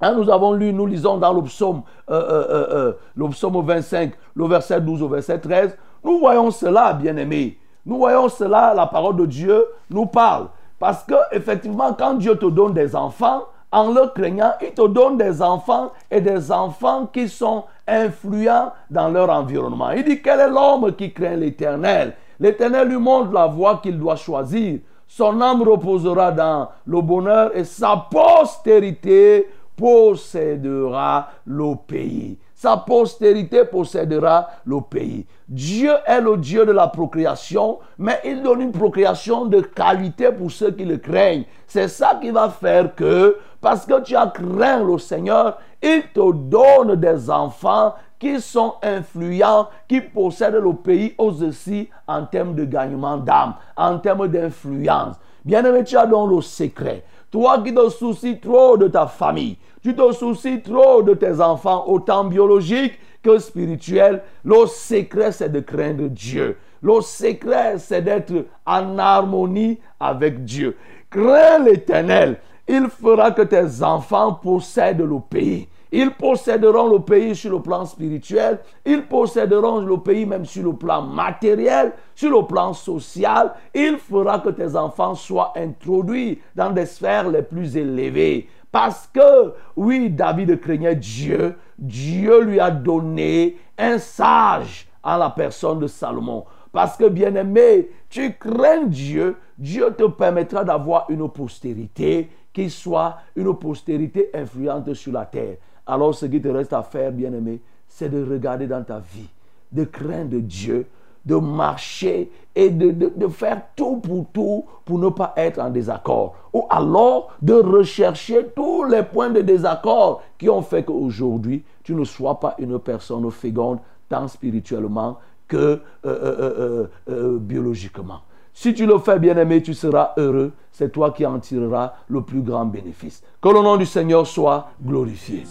Hein, 0.00 0.16
nous 0.16 0.28
avons 0.28 0.52
lu, 0.52 0.70
nous 0.72 0.84
lisons 0.86 1.16
dans 1.16 1.32
le 1.32 1.40
psaume, 1.42 1.82
euh, 2.10 2.92
le 3.14 3.28
psaume 3.28 3.64
25, 3.64 4.12
le 4.34 4.46
verset 4.46 4.80
12 4.80 5.02
au 5.02 5.08
verset 5.08 5.38
13. 5.38 5.78
Nous 6.02 6.18
voyons 6.18 6.50
cela, 6.50 6.92
bien-aimés. 6.92 7.58
Nous 7.86 7.98
voyons 7.98 8.28
cela, 8.28 8.72
la 8.74 8.86
parole 8.86 9.16
de 9.16 9.26
Dieu 9.26 9.64
nous 9.90 10.06
parle. 10.06 10.48
Parce 10.78 11.04
que, 11.04 11.14
effectivement, 11.32 11.92
quand 11.92 12.14
Dieu 12.14 12.36
te 12.36 12.46
donne 12.46 12.74
des 12.74 12.96
enfants, 12.96 13.42
en 13.74 13.92
le 13.92 14.06
craignant, 14.14 14.52
il 14.62 14.70
te 14.70 14.86
donne 14.86 15.16
des 15.16 15.42
enfants 15.42 15.90
et 16.08 16.20
des 16.20 16.52
enfants 16.52 17.06
qui 17.12 17.28
sont 17.28 17.64
influents 17.88 18.72
dans 18.88 19.08
leur 19.08 19.28
environnement. 19.30 19.90
Il 19.90 20.04
dit 20.04 20.22
quel 20.22 20.38
est 20.38 20.48
l'homme 20.48 20.94
qui 20.94 21.12
craint 21.12 21.34
l'éternel? 21.34 22.14
L'éternel 22.38 22.88
lui 22.88 22.98
montre 22.98 23.32
la 23.32 23.46
voie 23.46 23.80
qu'il 23.82 23.98
doit 23.98 24.14
choisir. 24.14 24.78
Son 25.08 25.40
âme 25.40 25.62
reposera 25.62 26.30
dans 26.30 26.68
le 26.86 27.00
bonheur 27.00 27.50
et 27.56 27.64
sa 27.64 28.06
postérité 28.10 29.48
possédera 29.76 31.28
le 31.44 31.74
pays. 31.86 32.38
Sa 32.64 32.78
postérité 32.78 33.66
possédera 33.66 34.48
le 34.64 34.80
pays. 34.80 35.26
Dieu 35.46 35.92
est 36.06 36.22
le 36.22 36.38
Dieu 36.38 36.64
de 36.64 36.72
la 36.72 36.86
procréation, 36.88 37.78
mais 37.98 38.18
il 38.24 38.42
donne 38.42 38.62
une 38.62 38.72
procréation 38.72 39.44
de 39.44 39.60
qualité 39.60 40.32
pour 40.32 40.50
ceux 40.50 40.70
qui 40.70 40.86
le 40.86 40.96
craignent. 40.96 41.44
C'est 41.66 41.88
ça 41.88 42.18
qui 42.18 42.30
va 42.30 42.48
faire 42.48 42.94
que, 42.94 43.36
parce 43.60 43.84
que 43.84 44.00
tu 44.00 44.16
as 44.16 44.28
craint 44.28 44.82
le 44.82 44.96
Seigneur, 44.96 45.58
il 45.82 46.04
te 46.14 46.32
donne 46.32 46.96
des 46.96 47.28
enfants 47.28 47.96
qui 48.18 48.40
sont 48.40 48.76
influents, 48.82 49.68
qui 49.86 50.00
possèdent 50.00 50.54
le 50.54 50.72
pays 50.72 51.14
aussi 51.18 51.90
en 52.06 52.24
termes 52.24 52.54
de 52.54 52.64
gagnement 52.64 53.18
d'âme, 53.18 53.56
en 53.76 53.98
termes 53.98 54.28
d'influence. 54.28 55.16
Bien-aimé, 55.44 55.84
tu 55.84 55.98
as 55.98 56.06
donc 56.06 56.30
le 56.30 56.40
secret. 56.40 57.04
Toi 57.30 57.58
qui 57.62 57.74
te 57.74 57.90
soucies 57.90 58.40
trop 58.40 58.78
de 58.78 58.88
ta 58.88 59.06
famille, 59.06 59.58
tu 59.84 59.94
te 59.94 60.12
soucies 60.12 60.62
trop 60.62 61.02
de 61.02 61.12
tes 61.12 61.42
enfants, 61.42 61.84
autant 61.86 62.24
biologiques 62.24 62.98
que 63.22 63.38
spirituels. 63.38 64.22
Le 64.42 64.66
secret, 64.66 65.30
c'est 65.30 65.52
de 65.52 65.60
craindre 65.60 66.08
Dieu. 66.08 66.56
Le 66.80 67.02
secret, 67.02 67.76
c'est 67.76 68.00
d'être 68.00 68.32
en 68.64 68.96
harmonie 68.96 69.78
avec 70.00 70.42
Dieu. 70.42 70.74
Crains 71.10 71.58
l'éternel. 71.58 72.38
Il 72.66 72.88
fera 72.88 73.30
que 73.32 73.42
tes 73.42 73.82
enfants 73.82 74.32
possèdent 74.32 75.02
le 75.02 75.20
pays. 75.20 75.68
Ils 75.92 76.10
posséderont 76.10 76.88
le 76.88 77.00
pays 77.00 77.36
sur 77.36 77.52
le 77.52 77.62
plan 77.62 77.84
spirituel, 77.84 78.58
ils 78.84 79.02
posséderont 79.02 79.78
le 79.78 79.98
pays 79.98 80.26
même 80.26 80.44
sur 80.44 80.64
le 80.64 80.72
plan 80.72 81.02
matériel, 81.02 81.92
sur 82.16 82.30
le 82.36 82.44
plan 82.46 82.72
social. 82.72 83.52
Il 83.72 83.98
fera 83.98 84.40
que 84.40 84.48
tes 84.48 84.74
enfants 84.74 85.14
soient 85.14 85.52
introduits 85.54 86.40
dans 86.56 86.70
des 86.70 86.86
sphères 86.86 87.28
les 87.28 87.42
plus 87.42 87.76
élevées. 87.76 88.48
Parce 88.74 89.06
que, 89.06 89.52
oui, 89.76 90.10
David 90.10 90.58
craignait 90.58 90.96
Dieu. 90.96 91.54
Dieu 91.78 92.42
lui 92.42 92.58
a 92.58 92.72
donné 92.72 93.56
un 93.78 93.98
sage 93.98 94.88
à 95.00 95.16
la 95.16 95.30
personne 95.30 95.78
de 95.78 95.86
Salomon. 95.86 96.44
Parce 96.72 96.96
que, 96.96 97.08
bien 97.08 97.36
aimé, 97.36 97.88
tu 98.10 98.32
crains 98.36 98.86
Dieu, 98.86 99.36
Dieu 99.56 99.94
te 99.96 100.08
permettra 100.08 100.64
d'avoir 100.64 101.08
une 101.08 101.28
postérité 101.28 102.28
qui 102.52 102.68
soit 102.68 103.18
une 103.36 103.56
postérité 103.56 104.30
influente 104.34 104.92
sur 104.94 105.12
la 105.12 105.26
terre. 105.26 105.58
Alors, 105.86 106.12
ce 106.12 106.26
qui 106.26 106.40
te 106.42 106.48
reste 106.48 106.72
à 106.72 106.82
faire, 106.82 107.12
bien 107.12 107.32
aimé, 107.32 107.60
c'est 107.86 108.08
de 108.08 108.28
regarder 108.28 108.66
dans 108.66 108.82
ta 108.82 108.98
vie, 108.98 109.30
de 109.70 109.84
craindre 109.84 110.38
Dieu, 110.38 110.88
de 111.24 111.36
marcher 111.36 112.30
et 112.54 112.70
de, 112.70 112.90
de, 112.90 113.12
de, 113.14 113.28
faire 113.28 113.62
tout 113.74 113.96
pour 113.96 114.26
tout 114.32 114.64
pour 114.84 114.98
ne 114.98 115.08
pas 115.08 115.32
être 115.36 115.58
en 115.58 115.70
désaccord. 115.70 116.34
Ou 116.52 116.64
alors 116.70 117.32
de 117.42 117.54
rechercher 117.54 118.46
tous 118.54 118.84
les 118.84 119.02
points 119.02 119.30
de 119.30 119.40
désaccord 119.40 120.22
qui 120.38 120.48
ont 120.48 120.62
fait 120.62 120.84
qu'aujourd'hui, 120.84 121.64
tu 121.82 121.94
ne 121.94 122.04
sois 122.04 122.38
pas 122.38 122.54
une 122.58 122.78
personne 122.78 123.28
féconde 123.30 123.78
tant 124.08 124.28
spirituellement 124.28 125.18
que 125.48 125.56
euh, 125.56 125.78
euh, 126.04 126.86
euh, 127.08 127.38
biologiquement. 127.38 128.20
Si 128.56 128.72
tu 128.72 128.86
le 128.86 128.98
fais, 128.98 129.18
bien-aimé, 129.18 129.62
tu 129.62 129.74
seras 129.74 130.12
heureux. 130.16 130.52
C'est 130.70 130.92
toi 130.92 131.10
qui 131.10 131.26
en 131.26 131.40
tireras 131.40 131.94
le 132.08 132.22
plus 132.22 132.40
grand 132.40 132.64
bénéfice. 132.66 133.22
Que 133.42 133.48
le 133.48 133.60
nom 133.60 133.76
du 133.76 133.84
Seigneur 133.84 134.26
soit 134.26 134.68
glorifié. 134.80 135.42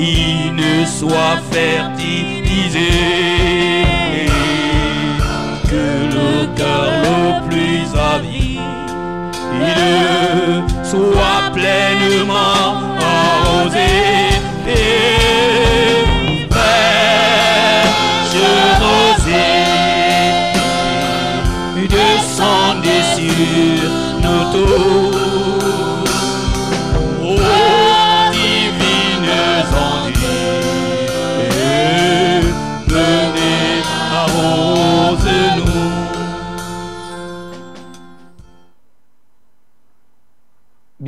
Qui 0.00 0.50
ne 0.52 0.84
soit 0.86 1.38
fertilisé, 1.50 2.92
que 5.70 5.86
le 6.16 6.46
cœur 6.56 6.90
le 7.06 7.20
plus 7.48 7.84
avide. 8.14 8.60
Soit 10.82 11.50
pleinement 11.52 12.99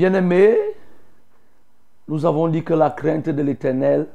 Bien-aimés, 0.02 0.58
nous 2.08 2.26
avons 2.26 2.48
dit 2.48 2.64
que 2.64 2.74
la 2.74 2.90
crainte 2.90 3.28
de 3.28 3.40
l'Éternel 3.40 4.08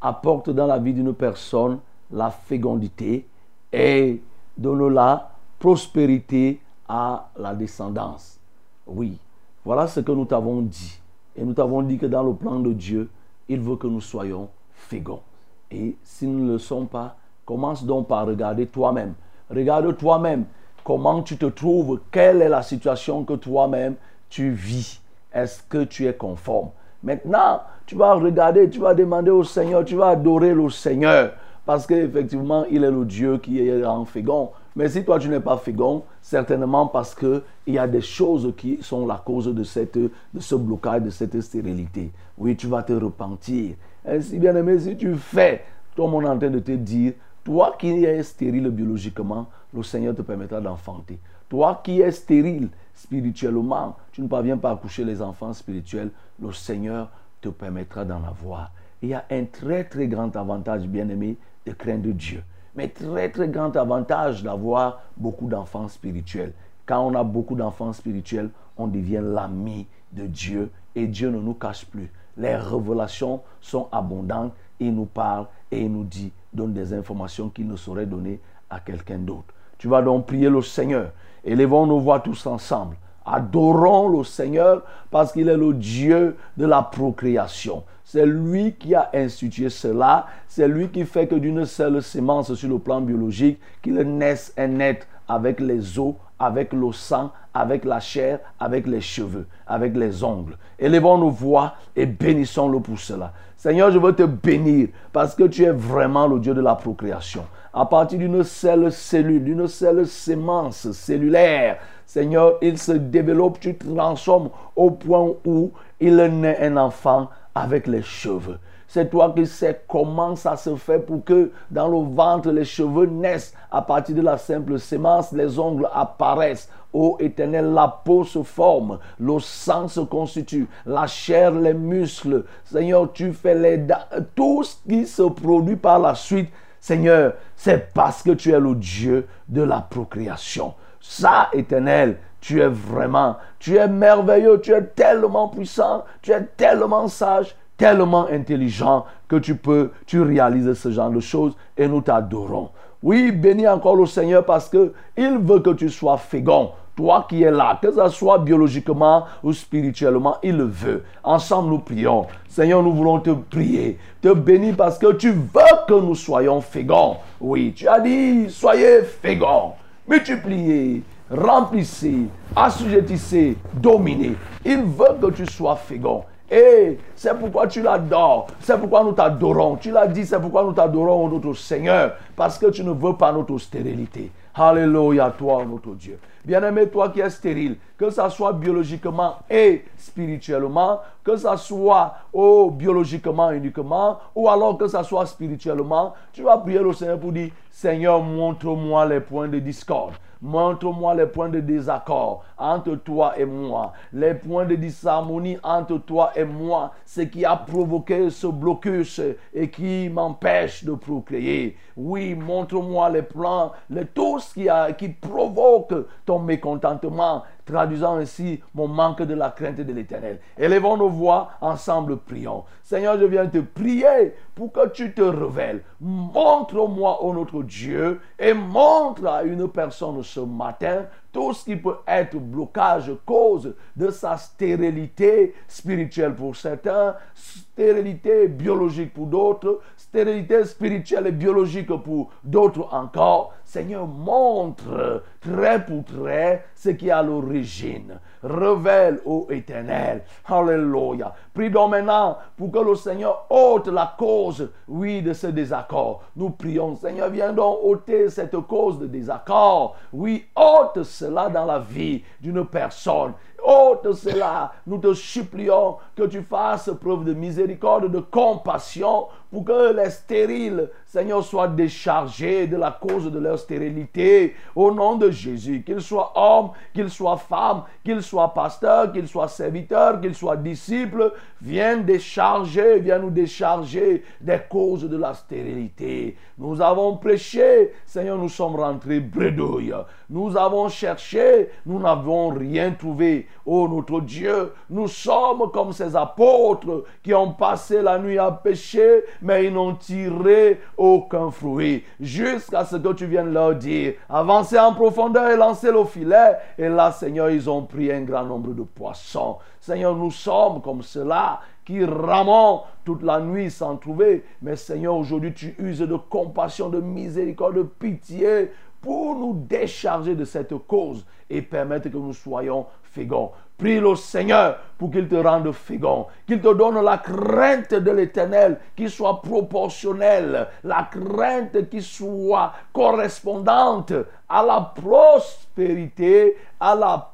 apporte 0.00 0.50
dans 0.50 0.66
la 0.66 0.80
vie 0.80 0.92
d'une 0.92 1.14
personne 1.14 1.78
la 2.10 2.32
fécondité 2.32 3.24
et 3.72 4.20
donne 4.56 4.92
la 4.92 5.30
prospérité 5.60 6.60
à 6.88 7.28
la 7.38 7.54
descendance. 7.54 8.40
Oui, 8.84 9.16
voilà 9.64 9.86
ce 9.86 10.00
que 10.00 10.10
nous 10.10 10.24
t'avons 10.24 10.60
dit. 10.60 10.98
Et 11.36 11.44
nous 11.44 11.54
t'avons 11.54 11.82
dit 11.82 11.98
que 11.98 12.06
dans 12.06 12.24
le 12.24 12.34
plan 12.34 12.58
de 12.58 12.72
Dieu, 12.72 13.08
il 13.48 13.60
veut 13.60 13.76
que 13.76 13.86
nous 13.86 14.00
soyons 14.00 14.48
féconds. 14.72 15.22
Et 15.70 15.94
si 16.02 16.26
nous 16.26 16.46
ne 16.46 16.52
le 16.54 16.58
sommes 16.58 16.88
pas, 16.88 17.14
commence 17.46 17.84
donc 17.84 18.08
par 18.08 18.26
regarder 18.26 18.66
toi-même. 18.66 19.14
Regarde 19.48 19.96
toi-même 19.98 20.46
comment 20.82 21.22
tu 21.22 21.36
te 21.36 21.46
trouves, 21.46 22.00
quelle 22.10 22.42
est 22.42 22.48
la 22.48 22.62
situation 22.62 23.22
que 23.22 23.34
toi-même 23.34 23.94
tu 24.28 24.50
vis. 24.50 25.00
Est-ce 25.32 25.62
que 25.68 25.84
tu 25.84 26.06
es 26.06 26.14
conforme? 26.14 26.70
Maintenant, 27.02 27.60
tu 27.86 27.94
vas 27.94 28.14
regarder, 28.14 28.68
tu 28.68 28.80
vas 28.80 28.94
demander 28.94 29.30
au 29.30 29.44
Seigneur, 29.44 29.84
tu 29.84 29.96
vas 29.96 30.08
adorer 30.08 30.54
le 30.54 30.68
Seigneur. 30.70 31.32
Parce 31.64 31.86
qu'effectivement, 31.86 32.64
il 32.70 32.82
est 32.82 32.90
le 32.90 33.04
Dieu 33.04 33.38
qui 33.38 33.60
est 33.60 33.84
en 33.84 34.04
fécond. 34.04 34.50
Mais 34.74 34.88
si 34.88 35.04
toi, 35.04 35.18
tu 35.18 35.28
n'es 35.28 35.40
pas 35.40 35.56
fécond, 35.58 36.04
certainement 36.22 36.86
parce 36.86 37.14
qu'il 37.14 37.42
y 37.66 37.78
a 37.78 37.86
des 37.86 38.00
choses 38.00 38.54
qui 38.56 38.78
sont 38.80 39.06
la 39.06 39.16
cause 39.16 39.52
de, 39.54 39.64
cette, 39.64 39.98
de 39.98 40.10
ce 40.38 40.54
blocage, 40.54 41.02
de 41.02 41.10
cette 41.10 41.40
stérilité. 41.40 42.10
Oui, 42.38 42.56
tu 42.56 42.68
vas 42.68 42.82
te 42.82 42.92
repentir. 42.92 43.74
Ainsi, 44.06 44.38
bien 44.38 44.56
aimé, 44.56 44.78
si 44.78 44.96
tu 44.96 45.14
fais, 45.16 45.62
comme 45.96 46.14
on 46.14 46.22
est 46.22 46.28
en 46.28 46.38
train 46.38 46.48
de 46.48 46.60
te 46.60 46.72
dire, 46.72 47.12
toi 47.44 47.74
qui 47.78 48.04
es 48.04 48.22
stérile 48.22 48.70
biologiquement, 48.70 49.46
le 49.74 49.82
Seigneur 49.82 50.14
te 50.14 50.22
permettra 50.22 50.60
d'enfanter. 50.60 51.18
Toi 51.48 51.80
qui 51.82 52.00
es 52.00 52.10
stérile 52.10 52.68
spirituellement, 52.98 53.96
tu 54.10 54.22
ne 54.22 54.28
parviens 54.28 54.58
pas 54.58 54.72
à 54.72 54.76
coucher 54.76 55.04
les 55.04 55.22
enfants 55.22 55.52
spirituels, 55.52 56.10
le 56.40 56.52
Seigneur 56.52 57.10
te 57.40 57.48
permettra 57.48 58.04
d'en 58.04 58.24
avoir. 58.24 58.72
Il 59.02 59.10
y 59.10 59.14
a 59.14 59.24
un 59.30 59.44
très 59.44 59.84
très 59.84 60.08
grand 60.08 60.34
avantage, 60.34 60.88
bien 60.88 61.08
aimé, 61.08 61.36
de 61.64 61.72
craindre 61.72 62.10
Dieu. 62.10 62.42
Mais 62.74 62.88
très 62.88 63.30
très 63.30 63.48
grand 63.48 63.76
avantage 63.76 64.42
d'avoir 64.42 65.02
beaucoup 65.16 65.46
d'enfants 65.46 65.86
spirituels. 65.86 66.52
Quand 66.86 67.06
on 67.06 67.14
a 67.14 67.22
beaucoup 67.22 67.54
d'enfants 67.54 67.92
spirituels, 67.92 68.50
on 68.76 68.88
devient 68.88 69.22
l'ami 69.22 69.86
de 70.12 70.26
Dieu 70.26 70.70
et 70.96 71.06
Dieu 71.06 71.30
ne 71.30 71.38
nous 71.38 71.54
cache 71.54 71.86
plus. 71.86 72.10
Les 72.36 72.56
révélations 72.56 73.42
sont 73.60 73.88
abondantes. 73.92 74.52
Il 74.80 74.94
nous 74.94 75.06
parle 75.06 75.46
et 75.70 75.82
il 75.82 75.92
nous 75.92 76.04
dit, 76.04 76.32
donne 76.52 76.72
des 76.72 76.92
informations 76.92 77.48
qu'il 77.48 77.68
ne 77.68 77.76
saurait 77.76 78.06
donner 78.06 78.40
à 78.70 78.80
quelqu'un 78.80 79.18
d'autre. 79.18 79.54
Tu 79.78 79.88
vas 79.88 80.02
donc 80.02 80.26
prier 80.26 80.50
le 80.50 80.62
Seigneur. 80.62 81.12
Élevons 81.44 81.86
nos 81.86 82.00
voix 82.00 82.20
tous 82.20 82.46
ensemble. 82.46 82.96
Adorons 83.24 84.08
le 84.08 84.24
Seigneur 84.24 84.82
parce 85.10 85.32
qu'il 85.32 85.48
est 85.48 85.56
le 85.56 85.74
Dieu 85.74 86.36
de 86.56 86.66
la 86.66 86.82
procréation. 86.82 87.84
C'est 88.04 88.26
lui 88.26 88.72
qui 88.72 88.94
a 88.94 89.10
institué 89.14 89.68
cela. 89.68 90.26
C'est 90.48 90.66
lui 90.66 90.88
qui 90.88 91.04
fait 91.04 91.26
que 91.26 91.34
d'une 91.34 91.64
seule 91.64 92.02
sémence 92.02 92.54
sur 92.54 92.68
le 92.68 92.78
plan 92.78 93.00
biologique, 93.00 93.60
qu'il 93.82 93.96
naisse 93.96 94.52
un 94.56 94.80
être 94.80 95.06
avec 95.28 95.60
les 95.60 95.98
os 95.98 96.14
avec 96.38 96.72
le 96.72 96.92
sang, 96.92 97.32
avec 97.52 97.84
la 97.84 98.00
chair, 98.00 98.38
avec 98.60 98.86
les 98.86 99.00
cheveux, 99.00 99.46
avec 99.66 99.96
les 99.96 100.22
ongles. 100.22 100.56
Élevons 100.78 101.18
nos 101.18 101.30
voix 101.30 101.74
et 101.96 102.06
bénissons-le 102.06 102.80
pour 102.80 102.98
cela. 102.98 103.32
Seigneur, 103.56 103.90
je 103.90 103.98
veux 103.98 104.14
te 104.14 104.22
bénir 104.22 104.88
parce 105.12 105.34
que 105.34 105.44
tu 105.44 105.64
es 105.64 105.72
vraiment 105.72 106.28
le 106.28 106.38
Dieu 106.38 106.54
de 106.54 106.60
la 106.60 106.76
procréation. 106.76 107.44
À 107.72 107.84
partir 107.86 108.18
d'une 108.18 108.44
seule 108.44 108.90
cellule, 108.90 109.44
d'une 109.44 109.68
seule 109.68 110.06
sémence 110.06 110.90
cellulaire, 110.92 111.78
Seigneur, 112.06 112.54
il 112.62 112.78
se 112.78 112.92
développe, 112.92 113.60
tu 113.60 113.76
transformes 113.76 114.48
au 114.74 114.90
point 114.90 115.32
où 115.44 115.72
il 116.00 116.16
naît 116.16 116.58
un 116.60 116.78
enfant 116.78 117.28
avec 117.54 117.86
les 117.86 118.02
cheveux. 118.02 118.58
C'est 118.86 119.10
toi 119.10 119.34
qui 119.36 119.46
sais 119.46 119.82
comment 119.86 120.34
ça 120.34 120.56
se 120.56 120.74
fait 120.76 120.98
pour 120.98 121.22
que 121.22 121.52
dans 121.70 121.88
le 121.88 121.98
ventre 122.14 122.50
les 122.50 122.64
cheveux 122.64 123.04
naissent 123.04 123.52
à 123.70 123.82
partir 123.82 124.16
de 124.16 124.22
la 124.22 124.38
simple 124.38 124.78
sémence, 124.78 125.32
les 125.32 125.58
ongles 125.58 125.90
apparaissent. 125.92 126.70
Ô 126.94 127.18
éternel, 127.20 127.74
la 127.74 128.00
peau 128.02 128.24
se 128.24 128.42
forme, 128.42 128.98
le 129.20 129.38
sang 129.40 129.88
se 129.88 130.00
constitue, 130.00 130.66
la 130.86 131.06
chair, 131.06 131.50
les 131.50 131.74
muscles. 131.74 132.46
Seigneur, 132.64 133.12
tu 133.12 133.34
fais 133.34 133.54
les 133.54 133.86
tout 134.34 134.62
ce 134.62 134.76
qui 134.88 135.04
se 135.04 135.24
produit 135.24 135.76
par 135.76 135.98
la 135.98 136.14
suite. 136.14 136.48
Seigneur, 136.80 137.34
c'est 137.56 137.92
parce 137.92 138.22
que 138.22 138.30
tu 138.30 138.52
es 138.52 138.60
le 138.60 138.74
Dieu 138.74 139.26
de 139.48 139.62
la 139.62 139.80
procréation. 139.80 140.74
Ça, 141.00 141.48
éternel, 141.52 142.18
tu 142.40 142.60
es 142.60 142.68
vraiment, 142.68 143.36
tu 143.58 143.76
es 143.76 143.88
merveilleux, 143.88 144.60
tu 144.60 144.72
es 144.72 144.82
tellement 144.82 145.48
puissant, 145.48 146.04
tu 146.22 146.32
es 146.32 146.42
tellement 146.56 147.08
sage, 147.08 147.54
tellement 147.76 148.26
intelligent 148.28 149.06
que 149.28 149.36
tu 149.36 149.56
peux, 149.56 149.90
tu 150.06 150.20
réalises 150.20 150.72
ce 150.74 150.90
genre 150.90 151.10
de 151.10 151.20
choses 151.20 151.56
et 151.76 151.88
nous 151.88 152.00
t'adorons. 152.00 152.70
Oui, 153.02 153.30
bénis 153.30 153.68
encore 153.68 153.96
le 153.96 154.06
Seigneur 154.06 154.44
parce 154.44 154.68
que 154.68 154.92
il 155.16 155.38
veut 155.38 155.60
que 155.60 155.70
tu 155.70 155.88
sois 155.88 156.18
fécond. 156.18 156.72
Toi 156.98 157.26
qui 157.28 157.44
es 157.44 157.50
là, 157.52 157.78
que 157.80 157.92
ce 157.92 158.08
soit 158.08 158.38
biologiquement 158.38 159.26
ou 159.44 159.52
spirituellement, 159.52 160.38
il 160.42 160.56
le 160.56 160.64
veut. 160.64 161.04
Ensemble, 161.22 161.70
nous 161.70 161.78
prions. 161.78 162.26
Seigneur, 162.48 162.82
nous 162.82 162.92
voulons 162.92 163.20
te 163.20 163.30
prier, 163.30 164.00
te 164.20 164.32
bénir 164.32 164.74
parce 164.76 164.98
que 164.98 165.12
tu 165.12 165.30
veux 165.30 165.76
que 165.86 165.94
nous 165.94 166.16
soyons 166.16 166.60
féconds. 166.60 167.18
Oui, 167.40 167.72
tu 167.76 167.86
as 167.86 168.00
dit, 168.00 168.50
soyez 168.50 169.02
féconds, 169.02 169.74
multipliez, 170.08 171.04
remplissez, 171.30 172.26
assujettissez, 172.56 173.56
dominez. 173.74 174.34
Il 174.64 174.82
veut 174.82 175.14
que 175.22 175.30
tu 175.30 175.46
sois 175.46 175.76
fécond. 175.76 176.24
Et 176.50 176.98
c'est 177.14 177.38
pourquoi 177.38 177.68
tu 177.68 177.80
l'adores. 177.80 178.48
C'est 178.58 178.76
pourquoi 178.76 179.04
nous 179.04 179.12
t'adorons. 179.12 179.76
Tu 179.76 179.92
l'as 179.92 180.08
dit, 180.08 180.26
c'est 180.26 180.40
pourquoi 180.40 180.64
nous 180.64 180.72
t'adorons, 180.72 181.28
notre 181.28 181.54
Seigneur. 181.54 182.14
Parce 182.34 182.58
que 182.58 182.66
tu 182.70 182.82
ne 182.82 182.90
veux 182.90 183.14
pas 183.14 183.30
notre 183.30 183.56
stérilité. 183.58 184.32
Alléluia, 184.52 185.32
toi, 185.38 185.64
notre 185.64 185.94
Dieu. 185.94 186.18
Bien-aimé, 186.48 186.88
toi 186.88 187.10
qui 187.10 187.20
es 187.20 187.28
stérile, 187.28 187.76
que 187.98 188.08
ça 188.08 188.30
soit 188.30 188.54
biologiquement 188.54 189.36
et 189.50 189.84
spirituellement, 189.98 191.02
que 191.22 191.36
ça 191.36 191.58
soit 191.58 192.14
oh, 192.32 192.70
biologiquement 192.70 193.50
uniquement, 193.50 194.18
ou 194.34 194.48
alors 194.48 194.78
que 194.78 194.88
ça 194.88 195.04
soit 195.04 195.26
spirituellement, 195.26 196.14
tu 196.32 196.42
vas 196.42 196.56
prier 196.56 196.78
le 196.78 196.90
Seigneur 196.94 197.20
pour 197.20 197.32
dire, 197.32 197.50
Seigneur, 197.80 198.24
montre-moi 198.24 199.06
les 199.06 199.20
points 199.20 199.46
de 199.46 199.60
discorde. 199.60 200.14
Montre-moi 200.42 201.14
les 201.14 201.26
points 201.26 201.48
de 201.48 201.60
désaccord 201.60 202.42
entre 202.56 202.96
toi 202.96 203.38
et 203.38 203.44
moi, 203.44 203.92
les 204.12 204.34
points 204.34 204.64
de 204.64 204.74
disharmonie 204.74 205.58
entre 205.62 205.98
toi 205.98 206.32
et 206.34 206.42
moi, 206.42 206.92
ce 207.04 207.20
qui 207.20 207.44
a 207.44 207.54
provoqué 207.54 208.30
ce 208.30 208.48
blocus 208.48 209.20
et 209.54 209.70
qui 209.70 210.08
m'empêche 210.08 210.84
de 210.84 210.92
procréer. 210.92 211.76
Oui, 211.96 212.34
montre-moi 212.34 213.10
les 213.10 213.22
plans, 213.22 213.70
les, 213.90 214.06
tout 214.06 214.40
ce 214.40 214.54
qui, 214.54 214.68
a, 214.68 214.92
qui 214.92 215.10
provoque 215.10 215.94
ton 216.26 216.40
mécontentement, 216.40 217.44
traduisant 217.68 218.16
ainsi 218.16 218.60
mon 218.74 218.88
manque 218.88 219.22
de 219.22 219.34
la 219.34 219.50
crainte 219.50 219.76
de 219.76 219.92
l'éternel. 219.92 220.40
Élevons 220.56 220.96
nos 220.96 221.10
voix, 221.10 221.50
ensemble 221.60 222.16
prions. 222.16 222.64
Seigneur, 222.82 223.18
je 223.20 223.26
viens 223.26 223.46
te 223.46 223.58
prier 223.58 224.34
pour 224.54 224.72
que 224.72 224.88
tu 224.88 225.12
te 225.12 225.20
révèles. 225.20 225.82
Montre-moi, 226.00 227.22
ô 227.22 227.34
notre 227.34 227.62
Dieu, 227.62 228.20
et 228.38 228.54
montre 228.54 229.26
à 229.26 229.42
une 229.42 229.68
personne 229.68 230.22
ce 230.22 230.40
matin 230.40 231.04
tout 231.32 231.52
ce 231.52 231.64
qui 231.64 231.76
peut 231.76 231.98
être 232.06 232.36
blocage, 232.36 233.12
cause 233.24 233.74
de 233.94 234.10
sa 234.10 234.36
stérilité 234.36 235.54
spirituelle 235.66 236.34
pour 236.34 236.56
certains, 236.56 237.16
stérilité 237.34 238.48
biologique 238.48 239.12
pour 239.12 239.26
d'autres, 239.26 239.80
stérilité 239.96 240.64
spirituelle 240.64 241.26
et 241.26 241.32
biologique 241.32 241.94
pour 242.02 242.30
d'autres 242.42 242.88
encore. 242.92 243.54
Seigneur, 243.64 244.06
montre 244.06 245.22
trait 245.40 245.84
pour 245.84 246.04
trait 246.04 246.64
ce 246.74 246.90
qui 246.90 247.08
est 247.08 247.12
à 247.12 247.22
l'origine. 247.22 248.18
Révèle, 248.42 249.20
ô 249.24 249.46
éternel. 249.50 250.22
Alléluia. 250.46 251.34
Prie 251.52 251.70
donc 251.70 251.90
maintenant 251.90 252.38
pour 252.56 252.70
que 252.70 252.78
le 252.78 252.94
Seigneur 252.94 253.46
ôte 253.50 253.88
la 253.88 254.14
cause, 254.18 254.70
oui, 254.86 255.22
de 255.22 255.32
ce 255.32 255.48
désaccord. 255.48 256.22
Nous 256.36 256.50
prions, 256.50 256.96
Seigneur, 256.96 257.30
viens 257.30 257.52
donc 257.52 257.78
ôter 257.82 258.30
cette 258.30 258.56
cause 258.60 258.98
de 258.98 259.06
désaccord. 259.06 259.96
Oui, 260.12 260.46
ôte 260.54 261.02
cela 261.02 261.48
dans 261.48 261.64
la 261.64 261.78
vie 261.78 262.22
d'une 262.40 262.64
personne. 262.64 263.32
Ôte 263.62 264.12
cela. 264.12 264.72
Nous 264.86 264.98
te 264.98 265.12
supplions 265.14 265.96
que 266.16 266.24
tu 266.24 266.42
fasses 266.42 266.90
preuve 267.00 267.24
de 267.24 267.34
miséricorde, 267.34 268.10
de 268.10 268.20
compassion, 268.20 269.26
pour 269.50 269.64
que 269.64 269.94
les 269.94 270.10
stériles, 270.10 270.90
Seigneur, 271.06 271.42
soient 271.42 271.68
déchargés 271.68 272.66
de 272.66 272.76
la 272.76 272.90
cause 272.90 273.30
de 273.30 273.38
leur 273.38 273.58
stérilité. 273.58 274.54
Au 274.76 274.92
nom 274.92 275.16
de 275.16 275.30
Jésus, 275.30 275.82
qu'ils 275.84 276.02
soient 276.02 276.32
hommes, 276.34 276.70
qu'ils 276.94 277.10
soient 277.10 277.38
femmes, 277.38 277.84
qu'ils 278.04 278.22
soient 278.22 278.52
pasteurs, 278.52 279.10
qu'ils 279.12 279.28
soient 279.28 279.48
serviteurs, 279.48 280.20
qu'ils 280.20 280.34
soient 280.34 280.56
disciples, 280.56 281.32
viens 281.62 281.96
décharger, 281.96 283.00
viens 283.00 283.18
nous 283.18 283.30
décharger 283.30 284.22
des 284.40 284.60
causes 284.68 285.08
de 285.08 285.16
la 285.16 285.34
stérilité. 285.34 286.36
Nous 286.58 286.80
avons 286.80 287.16
prêché, 287.16 287.94
Seigneur, 288.04 288.36
nous 288.36 288.48
sommes 288.48 288.76
rentrés 288.76 289.20
bredouilles. 289.20 289.94
Nous 290.30 290.58
avons 290.58 290.90
cherché, 290.90 291.70
nous 291.86 291.98
n'avons 291.98 292.50
rien 292.50 292.90
trouvé. 292.90 293.46
Oh 293.64 293.88
notre 293.88 294.20
Dieu, 294.20 294.72
nous 294.90 295.08
sommes 295.08 295.70
comme 295.72 295.92
ces 295.92 296.14
apôtres 296.14 297.04
qui 297.22 297.32
ont 297.32 297.52
passé 297.52 298.02
la 298.02 298.18
nuit 298.18 298.38
à 298.38 298.50
pécher, 298.50 299.24
mais 299.40 299.64
ils 299.64 299.72
n'ont 299.72 299.94
tiré 299.94 300.80
aucun 300.98 301.50
fruit. 301.50 302.04
Jusqu'à 302.20 302.84
ce 302.84 302.96
que 302.96 303.12
tu 303.14 303.24
viennes 303.24 303.54
leur 303.54 303.74
dire, 303.74 304.14
avancez 304.28 304.78
en 304.78 304.92
profondeur 304.92 305.50
et 305.50 305.56
lancez 305.56 305.90
le 305.90 306.04
filet. 306.04 306.58
Et 306.76 306.90
là, 306.90 307.10
Seigneur, 307.10 307.48
ils 307.48 307.70
ont 307.70 307.84
pris 307.84 308.12
un 308.12 308.20
grand 308.20 308.44
nombre 308.44 308.74
de 308.74 308.82
poissons. 308.82 309.56
Seigneur, 309.80 310.14
nous 310.14 310.30
sommes 310.30 310.82
comme 310.82 311.00
cela 311.00 311.60
qui 311.88 312.04
ramons 312.04 312.82
toute 313.02 313.22
la 313.22 313.40
nuit 313.40 313.70
sans 313.70 313.96
trouver. 313.96 314.44
Mais 314.60 314.76
Seigneur, 314.76 315.16
aujourd'hui, 315.16 315.54
tu 315.54 315.74
uses 315.78 316.00
de 316.00 316.16
compassion, 316.16 316.90
de 316.90 317.00
miséricorde, 317.00 317.76
de 317.76 317.82
pitié 317.82 318.70
pour 319.00 319.36
nous 319.36 319.54
décharger 319.54 320.34
de 320.34 320.44
cette 320.44 320.74
cause 320.86 321.24
et 321.48 321.62
permettre 321.62 322.08
que 322.08 322.16
nous 322.16 322.32
soyons 322.32 322.86
féconds. 323.02 323.52
Prie 323.78 324.00
le 324.00 324.16
Seigneur 324.16 324.76
pour 324.98 325.12
qu'il 325.12 325.28
te 325.28 325.36
rende 325.36 325.70
fécond, 325.70 326.26
qu'il 326.48 326.60
te 326.60 326.74
donne 326.74 327.00
la 327.00 327.18
crainte 327.18 327.94
de 327.94 328.10
l'éternel 328.10 328.80
qui 328.96 329.08
soit 329.08 329.40
proportionnelle, 329.40 330.66
la 330.82 331.08
crainte 331.08 331.88
qui 331.88 332.02
soit 332.02 332.72
correspondante 332.92 334.12
à 334.48 334.62
la 334.62 334.80
prospérité, 334.80 336.56
à 336.80 336.94
la, 336.94 337.30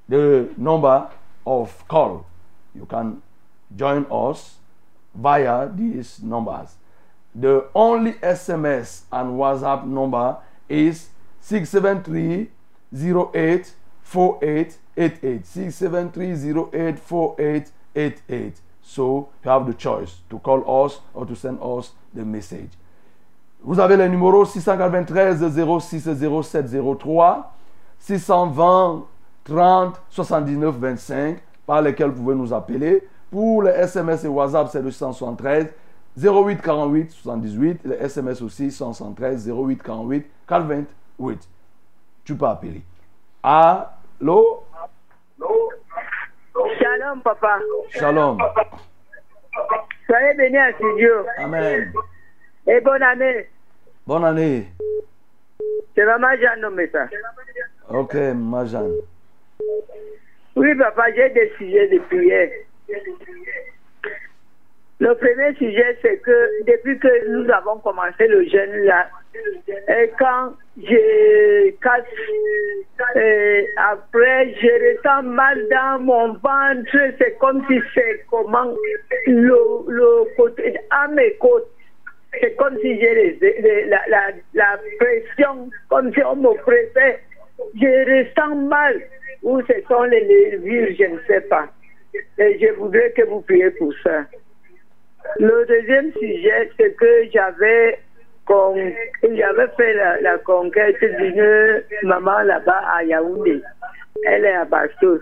the 0.10 0.50
number 0.58 1.12
of 1.46 1.88
call. 1.88 2.26
You 2.76 2.86
can 2.86 3.22
join 3.76 4.06
us 4.12 4.56
via 5.14 5.70
these 5.70 6.22
numbers. 6.22 6.76
The 7.34 7.68
only 7.74 8.14
SMS 8.14 9.04
and 9.12 9.40
WhatsApp 9.40 9.86
number 9.86 10.38
is 10.68 11.10
673 11.42 12.50
08 12.94 13.74
4888. 14.04 15.46
673 15.46 16.70
08 16.74 17.00
4888. 17.00 18.62
So 18.82 19.30
you 19.44 19.50
have 19.50 19.68
the 19.68 19.74
choice 19.74 20.18
to 20.30 20.40
call 20.40 20.86
us 20.86 21.00
or 21.14 21.26
to 21.26 21.36
send 21.36 21.60
us 21.62 21.92
the 22.14 22.26
message. 22.26 22.72
Vous 23.64 23.80
avez 23.80 23.96
le 23.96 24.08
numéro 24.10 24.44
693 24.44 25.38
06 25.38 26.16
07 26.16 26.98
03 26.98 27.44
620 28.00 29.08
30 29.46 30.00
79 30.10 30.80
25 30.80 31.40
par 31.72 31.82
lesquels 31.82 32.10
vous 32.10 32.22
pouvez 32.22 32.36
nous 32.36 32.54
appeler. 32.54 33.02
Pour 33.32 33.64
les 33.64 33.72
SMS 33.72 34.26
et 34.26 34.28
WhatsApp, 34.28 34.68
c'est 34.68 34.82
le 34.82 34.92
673 34.92 35.74
08 36.18 36.62
48 36.62 37.12
78. 37.12 37.82
Les 37.86 37.96
SMS 37.96 38.42
aussi 38.42 38.70
173 38.70 39.50
08 39.50 39.82
48 39.82 40.30
48. 40.46 41.50
Tu 42.26 42.36
peux 42.36 42.46
appeler. 42.46 42.82
Allô? 43.42 44.66
Shalom, 46.78 47.22
papa. 47.22 47.60
Shalom. 47.92 48.38
Soyez 50.08 50.34
bénis 50.34 50.58
à 50.58 50.74
studio. 50.74 51.26
Amen. 51.38 51.94
Et 52.68 52.82
bonne 52.82 53.02
année. 53.02 53.50
Bonne 54.06 54.26
année. 54.26 54.68
C'est 55.96 56.04
maman 56.04 56.36
Jeanne 56.38 56.60
nommé 56.60 56.90
ça. 56.90 57.06
Ok, 57.90 58.14
ma 58.36 58.66
Jeanne. 58.66 58.92
Oui, 60.56 60.76
papa, 60.76 61.06
j'ai 61.16 61.30
des 61.30 61.52
sujets 61.58 61.88
de 61.88 62.00
prière. 62.00 62.50
Le 65.00 65.16
premier 65.16 65.56
sujet, 65.56 65.98
c'est 66.02 66.18
que 66.18 66.64
depuis 66.68 67.00
que 67.00 67.28
nous 67.30 67.50
avons 67.52 67.80
commencé 67.80 68.28
le 68.28 68.44
jeûne 68.48 68.84
là, 68.86 69.08
et 69.90 70.12
quand 70.20 70.54
je 70.78 71.72
casse, 71.82 72.04
après 73.78 74.54
je 74.62 74.96
ressens 74.98 75.24
mal 75.24 75.68
dans 75.70 76.00
mon 76.04 76.34
ventre, 76.34 76.98
c'est 77.18 77.36
comme 77.40 77.66
si 77.68 77.80
c'est 77.96 78.26
comment 78.30 78.76
le, 79.26 79.58
le 79.88 80.36
côté, 80.36 80.76
à 80.92 81.08
mes 81.08 81.34
côtes. 81.38 81.68
C'est 82.40 82.56
comme 82.56 82.78
si 82.80 83.00
j'ai 83.00 83.40
la, 83.88 84.02
la, 84.08 84.28
la 84.54 84.80
pression, 85.00 85.70
comme 85.90 86.14
si 86.14 86.24
on 86.24 86.36
me 86.36 86.54
pressait. 86.62 87.20
Je 87.76 87.88
ressens 87.88 88.56
mal. 88.56 89.02
Où 89.44 89.62
ce 89.62 89.74
sont 89.88 90.04
les 90.04 90.24
nervures, 90.26 90.96
je 90.98 91.06
ne 91.06 91.20
sais 91.28 91.42
pas. 91.42 91.68
Et 92.38 92.60
je 92.60 92.74
voudrais 92.74 93.12
que 93.12 93.24
vous 93.24 93.42
priez 93.42 93.72
pour 93.72 93.94
ça. 94.04 94.26
Le 95.40 95.66
deuxième 95.66 96.12
sujet, 96.14 96.70
c'est 96.78 96.94
que 96.96 97.30
j'avais 97.34 98.00
con- 98.46 98.76
fait 99.22 99.94
la, 99.94 100.22
la 100.22 100.38
conquête 100.40 100.98
d'une 101.00 101.84
maman 102.04 102.42
là-bas 102.42 102.84
à 102.96 103.04
Yaoundé. 103.04 103.62
Elle 104.26 104.46
est 104.46 104.54
à 104.54 104.66
Bastos. 104.66 105.22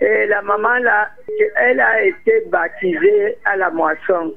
Et 0.00 0.26
la 0.26 0.42
maman 0.42 0.78
là, 0.78 1.08
elle 1.56 1.80
a 1.80 2.02
été 2.02 2.42
baptisée 2.48 3.38
à 3.44 3.56
la 3.56 3.70
moisson. 3.70 4.34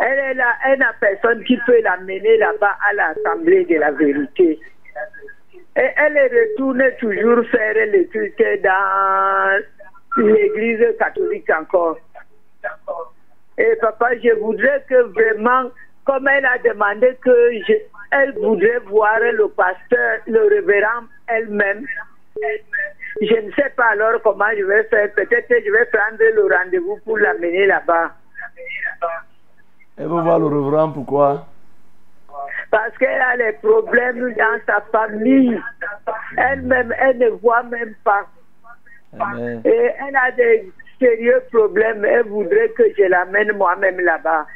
Elle 0.00 0.18
est 0.18 0.34
là, 0.34 0.54
elle 0.66 0.78
n'a 0.78 0.94
personne 1.00 1.44
qui 1.44 1.58
peut 1.66 1.80
l'amener 1.82 2.36
là-bas 2.38 2.76
à 2.88 2.94
l'assemblée 2.94 3.64
de 3.64 3.76
la 3.78 3.90
vérité. 3.92 4.58
Et 5.76 5.90
elle 5.96 6.16
retourne 6.16 6.84
toujours 7.00 7.44
faire 7.50 7.74
le 7.74 8.04
culte 8.04 8.62
dans 8.62 9.62
l'église 10.16 10.96
catholique 10.98 11.50
encore. 11.50 11.98
Et 13.58 13.76
papa, 13.80 14.16
je 14.22 14.34
voudrais 14.38 14.84
que 14.88 15.02
vraiment, 15.12 15.70
comme 16.04 16.28
elle 16.28 16.46
a 16.46 16.58
demandé 16.58 17.16
que 17.22 17.52
je, 17.66 17.74
elle 18.12 18.34
voudrait 18.34 18.78
voir 18.86 19.18
le 19.20 19.48
pasteur, 19.48 20.18
le 20.26 20.48
révérend 20.48 21.06
elle-même. 21.26 21.84
Je 23.20 23.34
ne 23.40 23.50
sais 23.52 23.70
pas 23.76 23.90
alors 23.92 24.20
comment 24.22 24.44
je 24.56 24.64
vais 24.64 24.84
faire. 24.84 25.12
Peut-être 25.14 25.48
que 25.48 25.60
je 25.64 25.70
vais 25.70 25.86
prendre 25.86 26.18
le 26.18 26.56
rendez-vous 26.56 26.98
pour 27.04 27.18
l'amener 27.18 27.66
là-bas. 27.66 28.12
Elle 29.96 30.04
veut 30.04 30.20
voir 30.20 30.38
le 30.38 30.46
reverend, 30.46 30.90
pourquoi? 30.90 31.46
Parce 32.70 32.96
qu'elle 32.98 33.20
a 33.20 33.36
les 33.36 33.52
problèmes 33.52 34.34
dans 34.34 34.58
sa 34.66 34.80
famille. 34.92 35.60
Elle-même, 36.36 36.92
elle 36.98 37.18
ne 37.18 37.28
voit 37.30 37.62
même 37.64 37.94
pas. 38.04 38.26
Amen. 39.18 39.60
Et 39.64 39.90
elle 40.08 40.16
a 40.16 40.30
des 40.32 40.72
sérieux 40.98 41.42
problèmes. 41.52 42.04
Elle 42.04 42.26
voudrait 42.28 42.70
que 42.70 42.82
je 42.96 43.04
l'amène 43.04 43.52
moi-même 43.56 44.00
là-bas. 44.00 44.46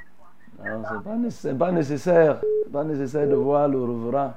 Non, 0.64 0.82
c'est 0.90 1.04
pas, 1.04 1.14
nécessaire- 1.16 1.52
c'est 1.52 1.58
pas 1.58 1.70
nécessaire. 1.72 2.40
Pas 2.72 2.84
nécessaire 2.84 3.28
de 3.28 3.34
voir 3.34 3.68
le 3.68 3.78
reverend. 3.80 4.34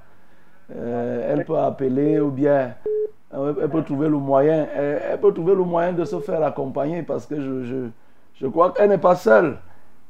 Euh, 0.75 1.33
elle 1.33 1.43
peut 1.43 1.57
appeler 1.57 2.19
ou 2.19 2.29
bien 2.29 2.73
euh, 3.33 3.53
elle 3.61 3.69
peut 3.69 3.81
trouver 3.83 4.07
le 4.07 4.17
moyen. 4.17 4.67
Elle, 4.75 5.01
elle 5.11 5.19
peut 5.19 5.33
trouver 5.33 5.55
le 5.55 5.63
moyen 5.63 5.91
de 5.93 6.05
se 6.05 6.19
faire 6.19 6.43
accompagner 6.43 7.01
parce 7.03 7.25
que 7.25 7.35
je, 7.41 7.63
je, 7.63 7.75
je 8.35 8.47
crois 8.47 8.71
qu'elle 8.71 8.89
n'est 8.89 8.97
pas 8.99 9.15
seule. 9.15 9.57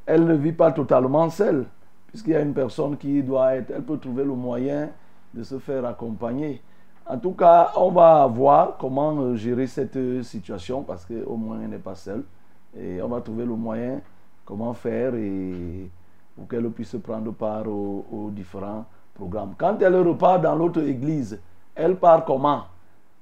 Elle 0.06 0.26
ne 0.26 0.34
vit 0.36 0.52
pas 0.52 0.72
totalement 0.72 1.30
seule. 1.30 1.66
Puisqu'il 2.12 2.34
y 2.34 2.36
a 2.36 2.42
une 2.42 2.54
personne 2.54 2.98
qui 2.98 3.24
doit 3.24 3.56
être. 3.56 3.72
Elle 3.76 3.84
peut 3.84 3.98
trouver 3.98 4.24
le 4.24 4.36
moyen 4.36 4.90
de 5.34 5.44
se 5.44 5.58
faire 5.60 5.86
accompagner. 5.86 6.62
En 7.06 7.18
tout 7.18 7.32
cas, 7.32 7.72
on 7.78 7.90
va 7.90 8.28
voir 8.28 8.78
comment 8.78 9.18
euh, 9.18 9.36
gérer 9.36 9.66
cette 9.68 9.96
euh, 9.96 10.22
situation 10.24 10.84
parce 10.84 11.06
qu'au 11.06 11.36
moins 11.36 11.60
elle 11.64 11.70
n'est 11.70 11.78
pas 11.78 11.96
seule. 11.96 12.24
Et 12.78 13.02
on 13.02 13.08
va 13.08 13.22
trouver 13.22 13.46
le 13.46 13.56
moyen 13.56 14.02
comment 14.46 14.74
faire 14.74 15.16
et 15.16 15.90
pour 16.36 16.48
qu'elle 16.48 16.70
puisse 16.72 16.96
prendre 17.04 17.32
part 17.32 17.68
aux, 17.68 18.06
aux 18.12 18.30
différents 18.30 18.86
programmes. 19.14 19.54
Quand 19.58 19.82
elle 19.82 19.96
repart 19.96 20.42
dans 20.42 20.56
l'autre 20.56 20.82
église, 20.82 21.40
elle 21.76 21.96
part 21.96 22.26
comment? 22.26 22.64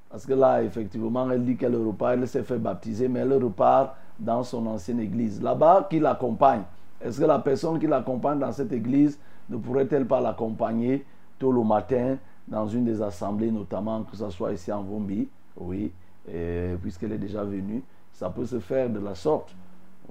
Parce 0.10 0.26
que 0.26 0.34
là, 0.34 0.64
effectivement, 0.64 1.30
elle 1.30 1.46
dit 1.46 1.56
qu'elle 1.56 1.76
repart, 1.76 2.14
elle 2.14 2.28
s'est 2.28 2.44
fait 2.44 2.58
baptiser, 2.58 3.08
mais 3.08 3.20
elle 3.20 3.34
repart 3.34 3.96
dans 4.20 4.44
son 4.44 4.66
ancienne 4.66 5.00
église. 5.00 5.42
Là-bas, 5.42 5.88
qui 5.90 6.00
l'accompagne? 6.00 6.64
Est-ce 7.02 7.20
que 7.20 7.26
la 7.26 7.40
personne 7.40 7.80
qui 7.80 7.88
l'accompagne 7.88 8.40
dans 8.40 8.52
cette 8.52 8.72
église 8.72 9.20
ne 9.50 9.58
pourrait-elle 9.58 10.06
pas 10.06 10.20
l'accompagner 10.22 11.06
tôt 11.38 11.52
le 11.52 11.64
matin 11.64 12.18
dans 12.48 12.68
une 12.68 12.86
des 12.86 13.02
assemblées, 13.02 13.52
notamment 13.52 14.04
que 14.04 14.16
ce 14.18 14.30
soit 14.30 14.54
ici 14.54 14.72
en 14.72 14.84
Vombi? 14.84 15.28
Oui, 15.58 15.92
puisqu'elle 16.82 17.14
est 17.14 17.18
déjà 17.18 17.44
venue, 17.44 17.84
ça 18.12 18.30
peut 18.30 18.46
se 18.46 18.60
faire 18.60 18.90
de 18.90 19.00
la 19.00 19.16
sorte. 19.16 19.56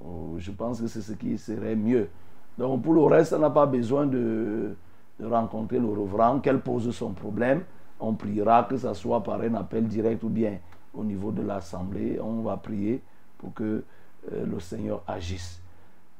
Oh, 0.05 0.35
Je 0.39 0.51
pense 0.51 0.81
que 0.81 0.87
c'est 0.87 1.01
ce 1.03 1.13
qui 1.13 1.37
serait 1.39 1.77
mieux. 1.77 2.09
Donc 2.57 2.83
pour 2.83 2.95
le 2.95 3.03
reste, 3.03 3.33
on 3.33 3.39
n'a 3.39 3.51
pas 3.51 3.67
besoin 3.67 4.07
de, 4.07 4.75
de 5.21 5.27
rencontrer 5.27 5.79
le 5.79 5.89
reverend, 5.89 6.41
qu'elle 6.41 6.61
pose 6.61 6.91
son 6.95 7.13
problème. 7.13 7.63
On 8.01 8.15
priera 8.15 8.65
que 8.65 8.77
ce 8.77 8.93
soit 8.95 9.23
par 9.23 9.41
un 9.41 9.55
appel 9.55 9.87
direct 9.87 10.23
ou 10.23 10.29
bien 10.29 10.59
au 10.95 11.05
niveau 11.05 11.31
de 11.33 11.43
l'assemblée. 11.43 12.19
On 12.21 12.43
va 12.43 12.57
prier 12.57 13.03
pour 13.39 13.53
que 13.55 13.85
euh, 14.33 14.47
le 14.47 14.61
Seigneur 14.61 15.03
agisse. 15.07 15.61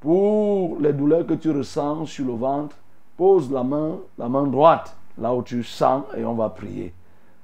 Pour 0.01 0.79
les 0.81 0.93
douleurs 0.93 1.27
que 1.27 1.35
tu 1.35 1.51
ressens 1.51 2.07
sur 2.07 2.27
le 2.27 2.35
ventre, 2.35 2.77
pose 3.17 3.51
la 3.51 3.65
main, 3.65 3.97
la 4.17 4.29
main 4.29 4.47
droite 4.47 4.97
là 5.19 5.35
où 5.35 5.43
tu 5.43 5.63
sens 5.65 6.05
et 6.17 6.25
on 6.25 6.35
va 6.35 6.49
prier. 6.51 6.95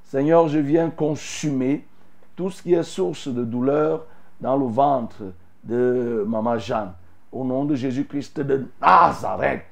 Seigneur, 0.05 0.49
je 0.49 0.61
viens 0.61 0.91
consumer 0.91 1.85
tout 2.37 2.51
ce 2.51 2.63
qui 2.63 2.75
est 2.75 2.83
source 2.83 3.29
de 3.29 3.45
douleur 3.45 4.05
dans 4.41 4.57
le 4.57 4.67
ventre 4.67 5.23
de 5.65 6.25
Maman 6.27 6.59
Jeanne. 6.59 6.93
au 7.33 7.45
nom 7.45 7.65
de 7.65 7.75
Jésus-Christ 7.75 8.39
de 8.41 8.67
Nazareth. 8.81 9.65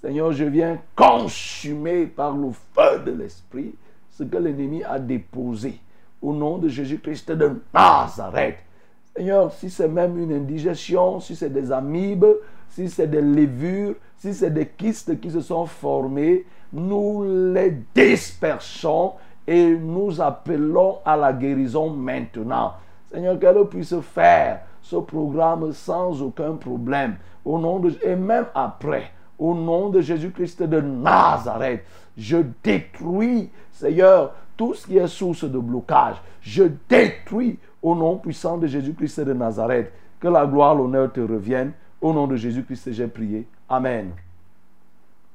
Seigneur, 0.00 0.30
je 0.30 0.44
viens 0.44 0.78
consumer 0.94 2.06
par 2.06 2.36
le 2.36 2.52
feu 2.52 3.00
de 3.04 3.10
l'Esprit 3.10 3.74
ce 4.10 4.22
que 4.22 4.36
l'ennemi 4.36 4.84
a 4.84 5.00
déposé 5.00 5.80
au 6.22 6.32
nom 6.32 6.58
de 6.58 6.68
Jésus-Christ 6.68 7.32
de 7.32 7.60
Nazareth. 7.74 8.58
Seigneur, 9.18 9.52
si 9.52 9.68
c'est 9.68 9.88
même 9.88 10.16
une 10.16 10.32
indigestion, 10.32 11.18
si 11.18 11.34
c'est 11.34 11.50
des 11.50 11.72
amibes, 11.72 12.24
si 12.68 12.88
c'est 12.88 13.08
des 13.08 13.20
levures, 13.20 13.96
si 14.16 14.32
c'est 14.32 14.52
des 14.52 14.66
kystes 14.66 15.18
qui 15.18 15.28
se 15.28 15.40
sont 15.40 15.66
formés, 15.66 16.46
nous 16.72 17.24
les 17.52 17.82
dispersons 17.92 19.14
et 19.44 19.76
nous 19.76 20.20
appelons 20.20 20.98
à 21.04 21.16
la 21.16 21.32
guérison 21.32 21.90
maintenant. 21.90 22.74
Seigneur, 23.10 23.40
qu'elle 23.40 23.64
puisse 23.64 23.98
faire 24.02 24.60
ce 24.80 24.94
programme 24.94 25.72
sans 25.72 26.22
aucun 26.22 26.52
problème. 26.52 27.16
Au 27.44 27.58
nom 27.58 27.80
de, 27.80 27.92
et 28.04 28.14
même 28.14 28.46
après, 28.54 29.10
au 29.36 29.52
nom 29.52 29.88
de 29.88 30.00
Jésus-Christ 30.00 30.62
de 30.62 30.80
Nazareth, 30.80 31.82
je 32.16 32.36
détruis, 32.62 33.50
Seigneur, 33.72 34.32
tout 34.56 34.74
ce 34.74 34.86
qui 34.86 34.96
est 34.96 35.08
source 35.08 35.42
de 35.42 35.58
blocage. 35.58 36.22
Je 36.40 36.64
détruis 36.88 37.58
au 37.82 37.94
nom 37.94 38.16
puissant 38.16 38.58
de 38.58 38.66
Jésus-Christ 38.66 39.20
de 39.20 39.32
Nazareth. 39.32 39.92
Que 40.20 40.28
la 40.28 40.46
gloire, 40.46 40.74
l'honneur 40.74 41.12
te 41.12 41.20
reviennent. 41.20 41.72
Au 42.00 42.12
nom 42.12 42.26
de 42.26 42.36
Jésus-Christ, 42.36 42.92
j'ai 42.92 43.06
prié. 43.06 43.46
Amen. 43.68 44.12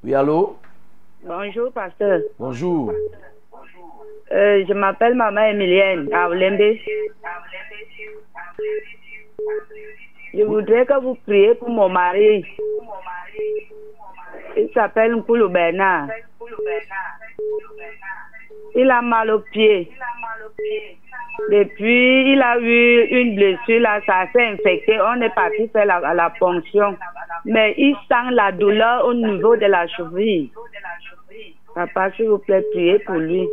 Oui, 0.03 0.13
allô? 0.13 0.57
Bonjour, 1.23 1.71
pasteur. 1.71 2.19
Bonjour. 2.37 2.91
Euh, 4.31 4.65
je 4.67 4.73
m'appelle 4.73 5.15
Maman 5.15 5.41
Emilienne 5.41 6.13
à 6.13 6.27
Olembe. 6.27 6.77
Je 10.33 10.43
voudrais 10.43 10.85
que 10.85 10.99
vous 11.01 11.15
priez 11.25 11.55
pour 11.55 11.69
mon 11.69 11.89
mari. 11.89 12.43
Il 14.57 14.69
s'appelle 14.73 15.15
Nkoulou 15.15 15.49
Bernard. 15.49 16.07
Il 18.75 18.89
a 18.89 19.01
mal 19.01 19.29
au 19.31 19.39
pied. 19.39 19.91
Depuis, 21.49 22.33
il 22.33 22.41
a 22.41 22.57
eu 22.59 23.07
une 23.09 23.35
blessure, 23.35 23.81
là, 23.81 23.99
ça 24.05 24.25
s'est 24.31 24.47
infecté. 24.47 24.99
On 25.01 25.21
est 25.21 25.33
parti 25.33 25.67
faire 25.69 25.85
la, 25.85 26.13
la 26.13 26.29
ponction. 26.29 26.95
Mais 27.45 27.73
il 27.77 27.95
sent 28.07 28.31
la 28.31 28.51
douleur 28.51 29.05
au 29.05 29.13
niveau 29.13 29.55
de 29.57 29.65
la 29.65 29.87
cheville. 29.87 30.51
Papa, 31.75 32.11
s'il 32.11 32.29
vous 32.29 32.37
plaît, 32.37 32.63
priez 32.71 32.99
pour 32.99 33.15
lui. 33.15 33.47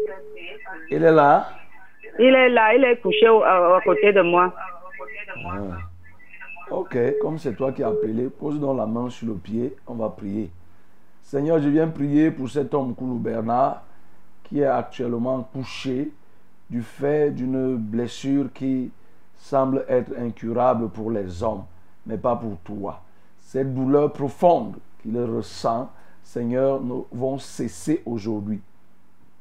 Il 0.90 1.02
est 1.02 1.10
là? 1.10 1.48
Il 2.18 2.34
est 2.34 2.50
là, 2.50 2.74
il 2.74 2.84
est 2.84 2.96
couché 3.00 3.26
à 3.26 3.80
côté 3.82 4.12
de 4.12 4.20
moi. 4.20 4.52
Ah. 5.46 5.78
Ok, 6.70 6.96
comme 7.20 7.38
c'est 7.38 7.54
toi 7.54 7.72
qui 7.72 7.82
as 7.82 7.88
appelé, 7.88 8.28
pose 8.28 8.60
donc 8.60 8.76
la 8.76 8.86
main 8.86 9.08
sur 9.10 9.26
le 9.28 9.34
pied, 9.34 9.74
on 9.86 9.94
va 9.94 10.08
prier. 10.10 10.50
Seigneur, 11.22 11.58
je 11.60 11.68
viens 11.68 11.88
prier 11.88 12.30
pour 12.30 12.48
cet 12.48 12.74
homme 12.74 12.94
Koulou 12.94 13.18
Bernard 13.18 13.82
qui 14.44 14.60
est 14.60 14.66
actuellement 14.66 15.48
couché 15.52 16.10
du 16.70 16.82
fait 16.82 17.32
d'une 17.32 17.76
blessure 17.76 18.52
qui 18.52 18.90
semble 19.36 19.84
être 19.88 20.12
incurable 20.18 20.88
pour 20.88 21.10
les 21.10 21.42
hommes, 21.42 21.64
mais 22.06 22.16
pas 22.16 22.36
pour 22.36 22.56
toi. 22.58 23.02
Cette 23.38 23.74
douleur 23.74 24.12
profonde 24.12 24.76
qu'il 25.02 25.18
ressent, 25.20 25.90
Seigneur, 26.22 26.80
vont 27.10 27.38
cesser 27.38 28.02
aujourd'hui 28.06 28.60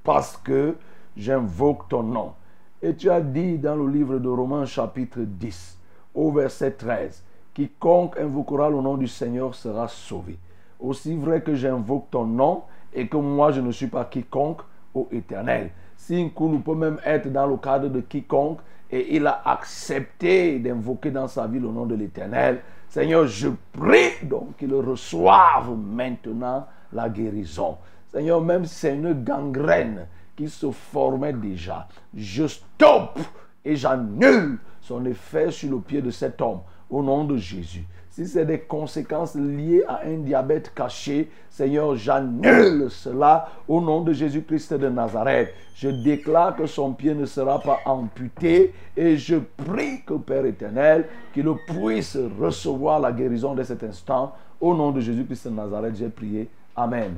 parce 0.03 0.37
que 0.37 0.75
j'invoque 1.15 1.87
ton 1.89 2.03
nom. 2.03 2.33
Et 2.81 2.95
tu 2.95 3.09
as 3.09 3.21
dit 3.21 3.57
dans 3.57 3.75
le 3.75 3.87
livre 3.87 4.17
de 4.17 4.29
Romains 4.29 4.65
chapitre 4.65 5.19
10, 5.19 5.77
au 6.15 6.31
verset 6.31 6.71
13, 6.71 7.23
quiconque 7.53 8.17
invoquera 8.17 8.69
le 8.69 8.81
nom 8.81 8.97
du 8.97 9.07
Seigneur 9.07 9.53
sera 9.53 9.87
sauvé. 9.87 10.39
Aussi 10.79 11.15
vrai 11.15 11.41
que 11.41 11.53
j'invoque 11.53 12.09
ton 12.09 12.25
nom 12.25 12.63
et 12.93 13.07
que 13.07 13.17
moi 13.17 13.51
je 13.51 13.61
ne 13.61 13.71
suis 13.71 13.87
pas 13.87 14.05
quiconque 14.05 14.61
au 14.95 15.07
éternel. 15.11 15.71
Si 15.99 16.23
Nkoulou 16.23 16.59
peut 16.59 16.75
même 16.75 16.97
être 17.05 17.29
dans 17.29 17.45
le 17.45 17.57
cadre 17.57 17.89
de 17.89 17.99
quiconque 17.99 18.61
et 18.89 19.17
il 19.17 19.27
a 19.27 19.41
accepté 19.45 20.57
d'invoquer 20.57 21.11
dans 21.11 21.27
sa 21.27 21.45
vie 21.45 21.59
le 21.59 21.67
nom 21.67 21.85
de 21.85 21.93
l'éternel, 21.93 22.61
Seigneur, 22.87 23.27
je 23.27 23.49
prie 23.73 24.25
donc 24.25 24.55
qu'il 24.57 24.73
reçoive 24.73 25.77
maintenant 25.77 26.65
la 26.93 27.09
guérison. 27.09 27.77
Seigneur, 28.07 28.41
même 28.41 28.65
si 28.65 28.75
c'est 28.75 28.95
une 28.95 29.13
gangrène 29.23 30.07
qui 30.37 30.47
se 30.49 30.71
formait 30.71 31.33
déjà, 31.33 31.87
je 32.15 32.47
stoppe 32.47 33.19
et 33.65 33.75
j'annule 33.75 34.57
son 34.79 35.05
effet 35.05 35.51
sur 35.51 35.69
le 35.69 35.79
pied 35.79 36.01
de 36.01 36.11
cet 36.11 36.41
homme 36.41 36.61
au 36.89 37.03
nom 37.03 37.25
de 37.25 37.35
Jésus. 37.35 37.85
Si 38.11 38.27
c'est 38.27 38.45
des 38.45 38.59
conséquences 38.59 39.35
liées 39.35 39.83
à 39.87 40.01
un 40.05 40.17
diabète 40.17 40.73
caché, 40.73 41.29
Seigneur, 41.49 41.95
j'annule 41.95 42.87
cela 42.89 43.47
au 43.67 43.79
nom 43.79 44.01
de 44.01 44.11
Jésus-Christ 44.13 44.73
de 44.73 44.89
Nazareth. 44.89 45.53
Je 45.75 45.89
déclare 45.89 46.55
que 46.55 46.65
son 46.65 46.91
pied 46.93 47.13
ne 47.13 47.25
sera 47.25 47.59
pas 47.59 47.79
amputé 47.85 48.73
et 48.97 49.15
je 49.15 49.35
prie 49.35 50.01
que 50.05 50.15
Père 50.15 50.45
éternel, 50.45 51.05
qu'il 51.33 51.47
puisse 51.67 52.17
recevoir 52.39 52.99
la 52.99 53.11
guérison 53.11 53.53
de 53.53 53.63
cet 53.63 53.83
instant. 53.83 54.33
Au 54.59 54.73
nom 54.75 54.91
de 54.91 54.99
Jésus-Christ 54.99 55.47
de 55.47 55.53
Nazareth, 55.53 55.95
j'ai 55.95 56.09
prié. 56.09 56.49
Amen. 56.75 57.13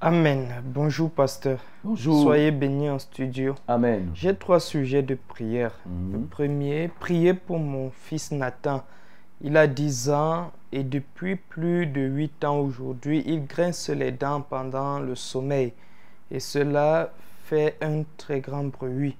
Amen. 0.00 0.48
Bonjour, 0.64 1.08
pasteur. 1.10 1.60
Bonjour. 1.84 2.20
Soyez 2.22 2.50
bénis 2.50 2.90
en 2.90 2.98
studio. 2.98 3.54
Amen. 3.68 4.10
J'ai 4.14 4.34
trois 4.34 4.58
sujets 4.58 5.02
de 5.02 5.14
prière. 5.28 5.72
Le 5.86 6.18
Mhm. 6.18 6.26
premier, 6.26 6.88
prier 6.98 7.32
pour 7.34 7.60
mon 7.60 7.90
fils 7.90 8.32
Nathan. 8.32 8.82
Il 9.44 9.56
a 9.56 9.66
10 9.66 10.10
ans 10.10 10.52
et 10.70 10.84
depuis 10.84 11.34
plus 11.34 11.86
de 11.86 12.00
8 12.00 12.44
ans 12.44 12.60
aujourd'hui, 12.60 13.24
il 13.26 13.44
grince 13.46 13.90
les 13.90 14.12
dents 14.12 14.40
pendant 14.40 15.00
le 15.00 15.16
sommeil 15.16 15.72
et 16.30 16.38
cela 16.38 17.12
fait 17.44 17.76
un 17.80 18.04
très 18.16 18.40
grand 18.40 18.64
bruit. 18.64 19.16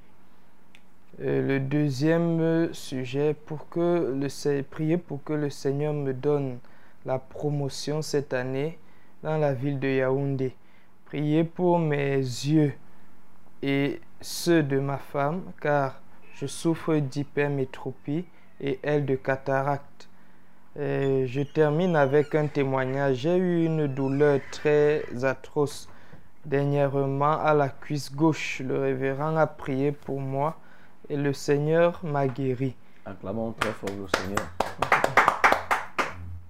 Euh, 1.20 1.47
le 1.47 1.59
deuxième 1.59 2.73
sujet, 2.73 3.35
pour 3.35 3.68
que 3.68 4.14
le, 4.16 4.62
prier 4.62 4.97
pour 4.97 5.25
que 5.25 5.33
le 5.33 5.51
Seigneur 5.51 5.93
me 5.93 6.14
donne 6.14 6.59
la 7.05 7.18
promotion 7.18 8.01
cette 8.01 8.33
année 8.33 8.79
dans 9.25 9.37
la 9.39 9.53
ville 9.53 9.81
de 9.81 9.89
Yaoundé. 9.89 10.55
Priez 11.07 11.43
pour 11.45 11.81
mes 11.81 12.16
yeux 12.16 12.73
et 13.61 14.01
ceux 14.20 14.62
de 14.62 14.79
ma 14.79 14.99
femme, 14.99 15.43
car 15.61 16.01
je 16.35 16.47
souffre 16.47 16.95
d'hypermétropie 16.97 18.25
et 18.61 18.79
elle 18.83 19.05
de 19.05 19.16
cataracte. 19.16 20.09
Et 20.79 21.27
je 21.27 21.43
termine 21.43 21.97
avec 21.97 22.35
un 22.35 22.47
témoignage. 22.47 23.16
J'ai 23.18 23.37
eu 23.37 23.64
une 23.66 23.87
douleur 23.89 24.41
très 24.51 25.05
atroce 25.23 25.89
dernièrement 26.46 27.38
à 27.38 27.53
la 27.53 27.68
cuisse 27.68 28.11
gauche. 28.14 28.61
Le 28.64 28.79
révérend 28.79 29.37
a 29.37 29.46
prié 29.46 29.92
pour 29.92 30.21
moi 30.21 30.57
et 31.11 31.17
le 31.17 31.33
Seigneur 31.34 32.01
m'a 32.03 32.26
guéri. 32.26 32.75
Acclamons 33.05 33.53
très 33.53 33.72
fort 33.72 33.91
le 33.91 34.07
Seigneur. 34.18 34.46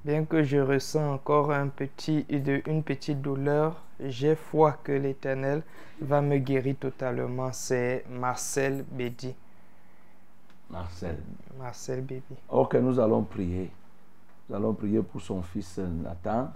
Bien 0.05 0.25
que 0.25 0.43
je 0.43 0.59
ressens 0.59 1.13
encore 1.15 1.51
un 1.53 1.69
petit, 1.69 2.25
de- 2.25 2.63
une 2.67 2.83
petite 2.83 3.21
douleur, 3.21 3.83
j'ai 4.01 4.35
foi 4.35 4.77
que 4.85 4.93
l'Éternel 4.93 5.63
va 6.01 6.21
me 6.21 6.39
guérir 6.39 6.75
totalement. 6.79 7.53
C'est 7.53 8.05
Marcel 8.11 8.85
Bédi. 8.91 9.35
Marcel. 10.71 11.19
Marcel 11.59 12.01
Bédi. 12.03 12.35
Ok, 12.49 12.75
nous 12.75 12.99
allons 12.99 13.23
prier. 13.23 13.71
Nous 14.49 14.57
allons 14.57 14.75
prier 14.75 15.01
pour 15.03 15.21
son 15.21 15.43
fils 15.43 15.79
Nathan 15.79 16.51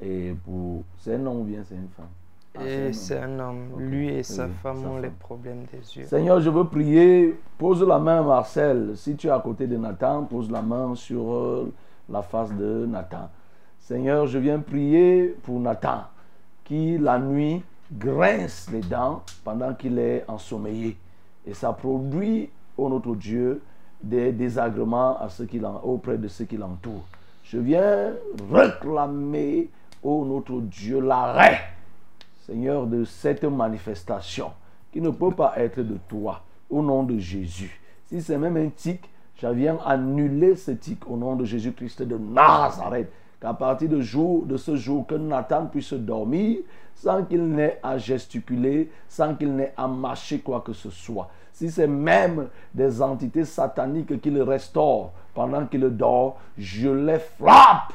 et 0.00 0.34
pour. 0.44 0.82
C'est 0.98 1.14
un 1.14 1.26
homme 1.26 1.40
ou 1.40 1.44
bien 1.44 1.62
c'est 1.66 1.76
une 1.76 1.88
femme? 1.88 2.06
Ah, 2.54 2.66
Et 2.66 2.92
c'est 2.92 3.18
un 3.18 3.38
homme. 3.38 3.78
Lui 3.78 4.08
et 4.08 4.22
sa 4.22 4.46
Oui, 4.46 4.52
femme 4.62 4.82
sa 4.82 4.88
ont 4.88 4.98
les 4.98 5.08
problèmes 5.08 5.64
des 5.72 5.96
yeux. 5.96 6.04
Seigneur, 6.06 6.40
je 6.40 6.50
veux 6.50 6.64
prier. 6.64 7.38
Pose 7.56 7.82
la 7.82 7.98
main, 7.98 8.22
Marcel. 8.22 8.92
Si 8.96 9.16
tu 9.16 9.28
es 9.28 9.30
à 9.30 9.38
côté 9.40 9.66
de 9.66 9.76
Nathan, 9.76 10.24
pose 10.24 10.50
la 10.50 10.60
main 10.60 10.94
sur 10.94 11.32
euh, 11.32 11.72
la 12.10 12.20
face 12.22 12.52
de 12.52 12.84
Nathan. 12.86 13.30
Seigneur, 13.78 14.26
je 14.26 14.38
viens 14.38 14.58
prier 14.60 15.34
pour 15.42 15.58
Nathan, 15.60 16.04
qui 16.64 16.98
la 16.98 17.18
nuit 17.18 17.62
grince 17.92 18.68
les 18.70 18.80
dents 18.80 19.22
pendant 19.44 19.74
qu'il 19.74 19.98
est 19.98 20.24
ensommeillé. 20.28 20.96
Et 21.46 21.54
ça 21.54 21.72
produit, 21.72 22.50
ô 22.76 22.88
notre 22.88 23.14
Dieu, 23.16 23.62
des 24.02 24.32
désagréments 24.32 25.18
auprès 25.84 26.18
de 26.18 26.28
ceux 26.28 26.44
qui 26.44 26.56
l'entourent. 26.56 27.06
Je 27.44 27.58
viens 27.58 28.12
réclamer, 28.52 29.68
ô 30.02 30.24
notre 30.24 30.60
Dieu, 30.60 31.00
l'arrêt 31.00 31.60
Seigneur, 32.46 32.86
de 32.86 33.04
cette 33.04 33.44
manifestation 33.44 34.50
qui 34.92 35.00
ne 35.00 35.10
peut 35.10 35.30
pas 35.30 35.54
être 35.56 35.80
de 35.80 35.96
toi, 36.08 36.42
au 36.68 36.82
nom 36.82 37.02
de 37.02 37.18
Jésus. 37.18 37.80
Si 38.06 38.20
c'est 38.20 38.38
même 38.38 38.56
un 38.56 38.68
tic, 38.68 39.08
je 39.36 39.46
viens 39.46 39.78
annuler 39.84 40.54
ce 40.56 40.72
tic 40.72 41.08
au 41.08 41.16
nom 41.16 41.34
de 41.34 41.44
Jésus-Christ 41.44 42.02
de 42.02 42.16
Nazareth. 42.16 43.10
Qu'à 43.40 43.54
partir 43.54 43.88
de, 43.88 44.00
jour, 44.00 44.46
de 44.46 44.56
ce 44.56 44.76
jour, 44.76 45.04
que 45.06 45.16
Nathan 45.16 45.66
puisse 45.66 45.94
dormir 45.94 46.58
sans 46.94 47.24
qu'il 47.24 47.48
n'ait 47.48 47.80
à 47.82 47.98
gesticuler, 47.98 48.90
sans 49.08 49.34
qu'il 49.34 49.54
n'ait 49.56 49.72
à 49.76 49.88
marcher 49.88 50.38
quoi 50.38 50.60
que 50.60 50.72
ce 50.72 50.90
soit. 50.90 51.28
Si 51.52 51.70
c'est 51.70 51.86
même 51.86 52.48
des 52.74 53.02
entités 53.02 53.44
sataniques 53.44 54.20
qui 54.20 54.30
le 54.30 54.42
restaurent 54.42 55.12
pendant 55.34 55.66
qu'il 55.66 55.88
dort, 55.90 56.38
je 56.56 56.88
les 56.90 57.18
frappe 57.18 57.92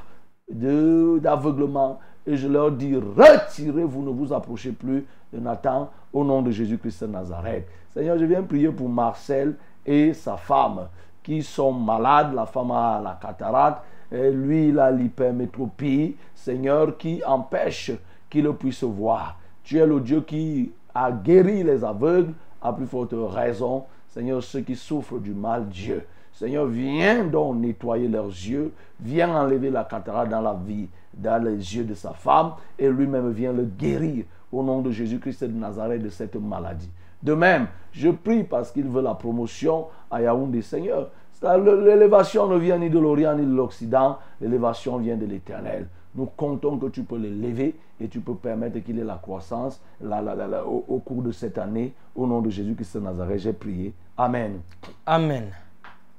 d'aveuglement. 0.49 1.99
Et 2.25 2.35
je 2.35 2.47
leur 2.47 2.71
dis, 2.71 2.95
retirez-vous, 2.95 4.03
ne 4.03 4.09
vous 4.09 4.33
approchez 4.33 4.71
plus 4.71 5.05
de 5.31 5.39
Nathan 5.39 5.89
au 6.11 6.23
nom 6.23 6.41
de 6.41 6.51
Jésus-Christ 6.51 7.03
de 7.03 7.07
Nazareth. 7.07 7.67
Seigneur, 7.93 8.17
je 8.17 8.25
viens 8.25 8.43
prier 8.43 8.69
pour 8.69 8.89
Marcel 8.89 9.55
et 9.85 10.13
sa 10.13 10.35
femme 10.35 10.87
qui 11.23 11.41
sont 11.41 11.71
malades. 11.71 12.33
La 12.33 12.45
femme 12.45 12.71
a 12.71 13.01
la 13.01 13.17
cataracte, 13.21 13.81
et 14.11 14.29
lui, 14.31 14.69
il 14.69 14.79
a 14.79 14.91
l'hypermétropie. 14.91 16.15
Seigneur, 16.35 16.97
qui 16.97 17.23
empêche 17.25 17.91
qu'il 18.29 18.49
puisse 18.53 18.83
voir. 18.83 19.39
Tu 19.63 19.77
es 19.77 19.85
le 19.85 19.99
Dieu 19.99 20.21
qui 20.21 20.71
a 20.93 21.11
guéri 21.11 21.63
les 21.63 21.83
aveugles, 21.83 22.33
à 22.61 22.73
plus 22.73 22.87
forte 22.87 23.13
raison. 23.13 23.83
Seigneur, 24.09 24.43
ceux 24.43 24.61
qui 24.61 24.75
souffrent 24.75 25.19
du 25.19 25.33
mal, 25.33 25.67
Dieu. 25.67 26.03
Seigneur, 26.33 26.67
viens 26.67 27.23
donc 27.23 27.57
nettoyer 27.57 28.07
leurs 28.07 28.27
yeux, 28.27 28.71
viens 28.99 29.35
enlever 29.35 29.71
la 29.71 29.83
cataracte 29.83 30.31
dans 30.31 30.41
la 30.41 30.53
vie, 30.53 30.87
dans 31.13 31.43
les 31.43 31.55
yeux 31.55 31.83
de 31.83 31.95
sa 31.95 32.11
femme, 32.11 32.51
et 32.77 32.87
lui-même 32.89 33.31
vient 33.31 33.53
le 33.53 33.63
guérir 33.63 34.25
au 34.51 34.61
nom 34.61 34.81
de 34.81 34.91
Jésus-Christ 34.91 35.43
de 35.43 35.53
Nazareth 35.59 36.03
de 36.03 36.09
cette 36.09 36.35
maladie. 36.35 36.91
De 37.23 37.33
même, 37.33 37.67
je 37.91 38.09
prie 38.09 38.43
parce 38.43 38.71
qu'il 38.71 38.87
veut 38.87 39.01
la 39.01 39.15
promotion 39.15 39.87
à 40.11 40.21
Yaoundé, 40.21 40.61
Seigneur. 40.61 41.09
L'élévation 41.41 42.47
ne 42.47 42.57
vient 42.57 42.77
ni 42.77 42.89
de 42.89 42.99
l'Orient 42.99 43.35
ni 43.35 43.45
de 43.45 43.53
l'Occident, 43.53 44.17
l'élévation 44.39 44.97
vient 44.97 45.17
de 45.17 45.25
l'Éternel. 45.25 45.87
Nous 46.17 46.25
comptons 46.25 46.77
que 46.79 46.87
tu 46.87 47.03
peux 47.03 47.17
l'élever 47.17 47.75
et 48.01 48.07
tu 48.09 48.19
peux 48.19 48.35
permettre 48.35 48.79
qu'il 48.79 48.97
ait 48.99 49.03
la 49.03 49.15
croissance 49.17 49.79
la- 50.01 50.21
la- 50.21 50.33
la- 50.35 50.47
la- 50.47 50.65
au, 50.65 50.83
au 50.87 50.97
cours 50.99 51.21
de 51.21 51.31
cette 51.31 51.57
année. 51.59 51.93
Au 52.15 52.25
nom 52.27 52.41
de 52.41 52.49
Jésus-Christ 52.49 52.95
de 52.97 53.01
Nazareth, 53.01 53.39
j'ai 53.39 53.53
prié. 53.53 53.93
Amen. 54.17 54.59
Amen. 55.05 55.51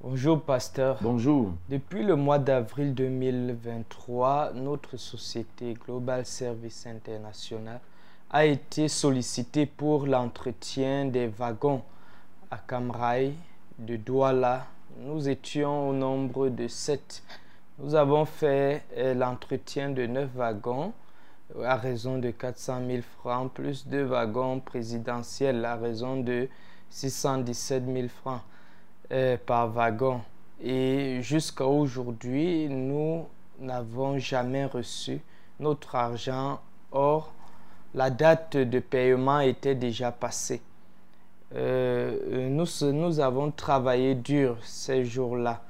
Bonjour, 0.00 0.40
pasteur. 0.40 0.98
Bonjour. 1.02 1.50
Depuis 1.68 2.04
le 2.04 2.14
mois 2.14 2.38
d'avril 2.38 2.94
2023, 2.94 4.52
notre 4.54 4.96
société 4.96 5.74
Global 5.74 6.24
Service 6.24 6.86
International 6.86 7.80
a 8.30 8.46
été 8.46 8.86
sollicitée 8.88 9.66
pour 9.66 10.06
l'entretien 10.06 11.06
des 11.06 11.26
wagons 11.26 11.82
à 12.50 12.58
Camraï 12.58 13.34
de 13.80 13.96
Douala. 13.96 14.66
Nous 15.00 15.28
étions 15.28 15.90
au 15.90 15.92
nombre 15.92 16.48
de 16.48 16.68
sept. 16.68 17.22
Nous 17.80 17.94
avons 17.94 18.24
fait 18.24 18.82
euh, 18.96 19.14
l'entretien 19.14 19.90
de 19.90 20.04
neuf 20.04 20.30
wagons 20.34 20.92
euh, 21.56 21.64
à 21.64 21.76
raison 21.76 22.18
de 22.18 22.32
400 22.32 22.80
000 22.84 23.02
francs, 23.20 23.52
plus 23.52 23.86
deux 23.86 24.02
wagons 24.02 24.58
présidentiels 24.58 25.64
à 25.64 25.76
raison 25.76 26.16
de 26.20 26.48
617 26.90 27.84
000 27.86 28.08
francs 28.08 28.40
euh, 29.12 29.36
par 29.46 29.68
wagon. 29.68 30.22
Et 30.60 31.18
jusqu'à 31.22 31.66
aujourd'hui, 31.66 32.68
nous 32.68 33.28
n'avons 33.60 34.18
jamais 34.18 34.64
reçu 34.64 35.20
notre 35.60 35.94
argent. 35.94 36.60
Or, 36.90 37.32
la 37.94 38.10
date 38.10 38.56
de 38.56 38.80
paiement 38.80 39.38
était 39.38 39.76
déjà 39.76 40.10
passée. 40.10 40.62
Nous, 41.54 42.66
nous 42.92 43.20
avons 43.20 43.52
travaillé 43.52 44.16
dur 44.16 44.58
ces 44.62 45.04
jours-là. 45.04 45.62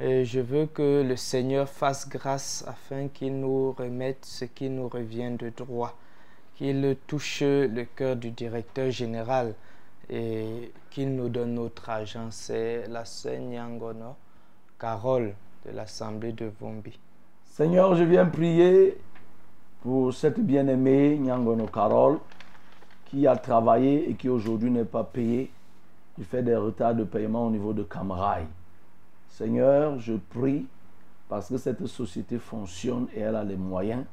Je 0.00 0.38
veux 0.38 0.66
que 0.66 1.02
le 1.02 1.16
Seigneur 1.16 1.68
fasse 1.68 2.08
grâce 2.08 2.64
afin 2.68 3.08
qu'il 3.08 3.40
nous 3.40 3.72
remette 3.72 4.24
ce 4.24 4.44
qui 4.44 4.70
nous 4.70 4.88
revient 4.88 5.32
de 5.36 5.50
droit, 5.50 5.92
qu'il 6.54 6.96
touche 7.08 7.42
le 7.42 7.84
cœur 7.96 8.14
du 8.14 8.30
directeur 8.30 8.92
général 8.92 9.54
et 10.08 10.70
qu'il 10.90 11.16
nous 11.16 11.28
donne 11.28 11.54
notre 11.54 11.90
argent. 11.90 12.28
C'est 12.30 12.86
la 12.86 13.02
Nyangono 13.38 14.14
Carole 14.78 15.34
de 15.66 15.72
l'Assemblée 15.72 16.32
de 16.32 16.50
Vombi. 16.60 16.96
Seigneur, 17.44 17.96
je 17.96 18.04
viens 18.04 18.26
prier 18.26 18.96
pour 19.82 20.14
cette 20.14 20.38
bien-aimée 20.38 21.18
Nyangono 21.18 21.66
Carole 21.66 22.18
qui 23.06 23.26
a 23.26 23.36
travaillé 23.36 24.10
et 24.10 24.14
qui 24.14 24.28
aujourd'hui 24.28 24.70
n'est 24.70 24.84
pas 24.84 25.02
payée 25.02 25.50
du 26.16 26.22
fait 26.22 26.42
des 26.44 26.54
retards 26.54 26.94
de 26.94 27.02
paiement 27.02 27.46
au 27.46 27.50
niveau 27.50 27.72
de 27.72 27.82
Camraï. 27.82 28.44
Seigneur, 29.38 30.00
je 30.00 30.14
prie 30.14 30.66
parce 31.28 31.48
que 31.48 31.58
cette 31.58 31.86
société 31.86 32.38
fonctionne 32.38 33.06
et 33.14 33.20
elle 33.20 33.36
a 33.36 33.44
les 33.44 33.54
moyens. 33.54 34.04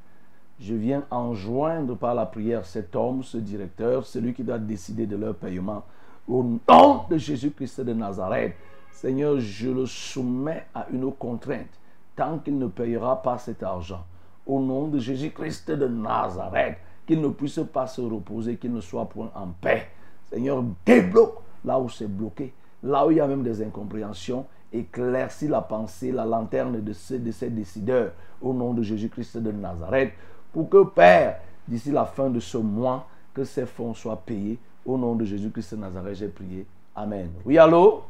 Je 0.59 0.75
viens 0.75 1.03
enjoindre 1.09 1.95
par 1.95 2.13
la 2.13 2.27
prière 2.27 2.63
cet 2.63 2.95
homme, 2.95 3.23
ce 3.23 3.37
directeur, 3.37 4.05
celui 4.05 4.35
qui 4.35 4.43
doit 4.43 4.59
décider 4.59 5.07
de 5.07 5.15
leur 5.15 5.33
paiement. 5.33 5.83
Au 6.27 6.43
nom 6.43 7.05
de 7.09 7.17
Jésus-Christ 7.17 7.81
de 7.81 7.93
Nazareth, 7.93 8.53
Seigneur, 8.91 9.39
je 9.39 9.71
le 9.71 9.87
soumets 9.87 10.67
à 10.75 10.85
une 10.93 11.11
contrainte 11.11 11.73
tant 12.15 12.37
qu'il 12.37 12.59
ne 12.59 12.67
payera 12.67 13.23
pas 13.23 13.39
cet 13.39 13.63
argent. 13.63 14.05
Au 14.45 14.59
nom 14.59 14.89
de 14.89 14.99
Jésus-Christ 14.99 15.71
de 15.71 15.87
Nazareth, 15.87 16.77
qu'il 17.07 17.19
ne 17.19 17.29
puisse 17.29 17.61
pas 17.73 17.87
se 17.87 18.01
reposer, 18.01 18.57
qu'il 18.57 18.73
ne 18.73 18.81
soit 18.81 19.09
point 19.09 19.31
en 19.33 19.47
paix. 19.59 19.87
Seigneur, 20.29 20.63
débloque 20.85 21.39
là 21.63 21.79
où 21.79 21.89
c'est 21.89 22.07
bloqué, 22.07 22.53
là 22.83 23.07
où 23.07 23.09
il 23.09 23.17
y 23.17 23.21
a 23.21 23.25
même 23.25 23.41
des 23.41 23.63
incompréhensions, 23.63 24.45
éclaircis 24.79 25.47
la 25.47 25.61
pensée, 25.61 26.11
la 26.11 26.25
lanterne 26.25 26.81
de 26.81 26.93
ces, 26.93 27.19
de 27.19 27.31
ces 27.31 27.49
décideurs, 27.49 28.11
au 28.41 28.53
nom 28.53 28.73
de 28.73 28.81
Jésus-Christ 28.83 29.37
de 29.37 29.51
Nazareth, 29.51 30.11
pour 30.53 30.69
que, 30.69 30.83
Père, 30.83 31.37
d'ici 31.67 31.91
la 31.91 32.05
fin 32.05 32.29
de 32.29 32.39
ce 32.39 32.57
mois, 32.57 33.07
que 33.33 33.43
ces 33.43 33.65
fonds 33.65 33.93
soient 33.93 34.21
payés. 34.25 34.57
Au 34.85 34.97
nom 34.97 35.15
de 35.15 35.25
Jésus-Christ 35.25 35.73
de 35.75 35.79
Nazareth, 35.81 36.15
j'ai 36.15 36.27
prié. 36.27 36.65
Amen. 36.95 37.29
Oui, 37.45 37.57
allô? 37.57 38.03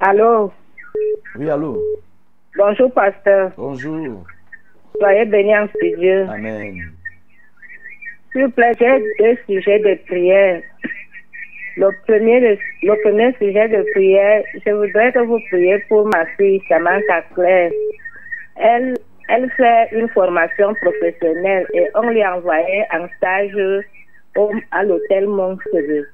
Allô, 0.00 0.50
Oui, 1.36 1.48
allô? 1.50 1.80
bonjour 2.56 2.90
pasteur. 2.92 3.52
Bonjour. 3.56 4.24
Soyez 4.98 5.24
bénis 5.26 5.56
en 5.56 5.66
ce 5.68 5.96
Dieu. 5.98 6.26
Amen. 6.28 6.92
S'il 8.32 8.44
vous 8.44 8.50
plaît, 8.50 8.72
j'ai 8.78 8.98
deux 9.18 9.36
sujets 9.46 9.78
de 9.80 9.94
prière. 10.06 10.62
Le 11.76 11.90
premier, 12.06 12.40
le, 12.82 13.02
premier 13.02 13.32
sujet 13.34 13.68
de 13.68 13.84
prière, 13.92 14.42
je 14.66 14.72
voudrais 14.72 15.12
que 15.12 15.20
vous 15.20 15.38
priez 15.50 15.78
pour 15.88 16.06
ma 16.06 16.26
fille 16.36 16.60
Samantha 16.68 17.22
Claire. 17.34 17.70
Elle, 18.56 18.96
elle 19.28 19.50
fait 19.52 19.88
une 19.92 20.08
formation 20.08 20.74
professionnelle 20.74 21.66
et 21.72 21.86
on 21.94 22.10
lui 22.10 22.22
a 22.22 22.36
envoyé 22.36 22.84
en 22.92 23.06
stage 23.16 23.56
au, 24.36 24.50
à 24.72 24.82
l'hôtel 24.82 25.28
Montsevier. 25.28 26.04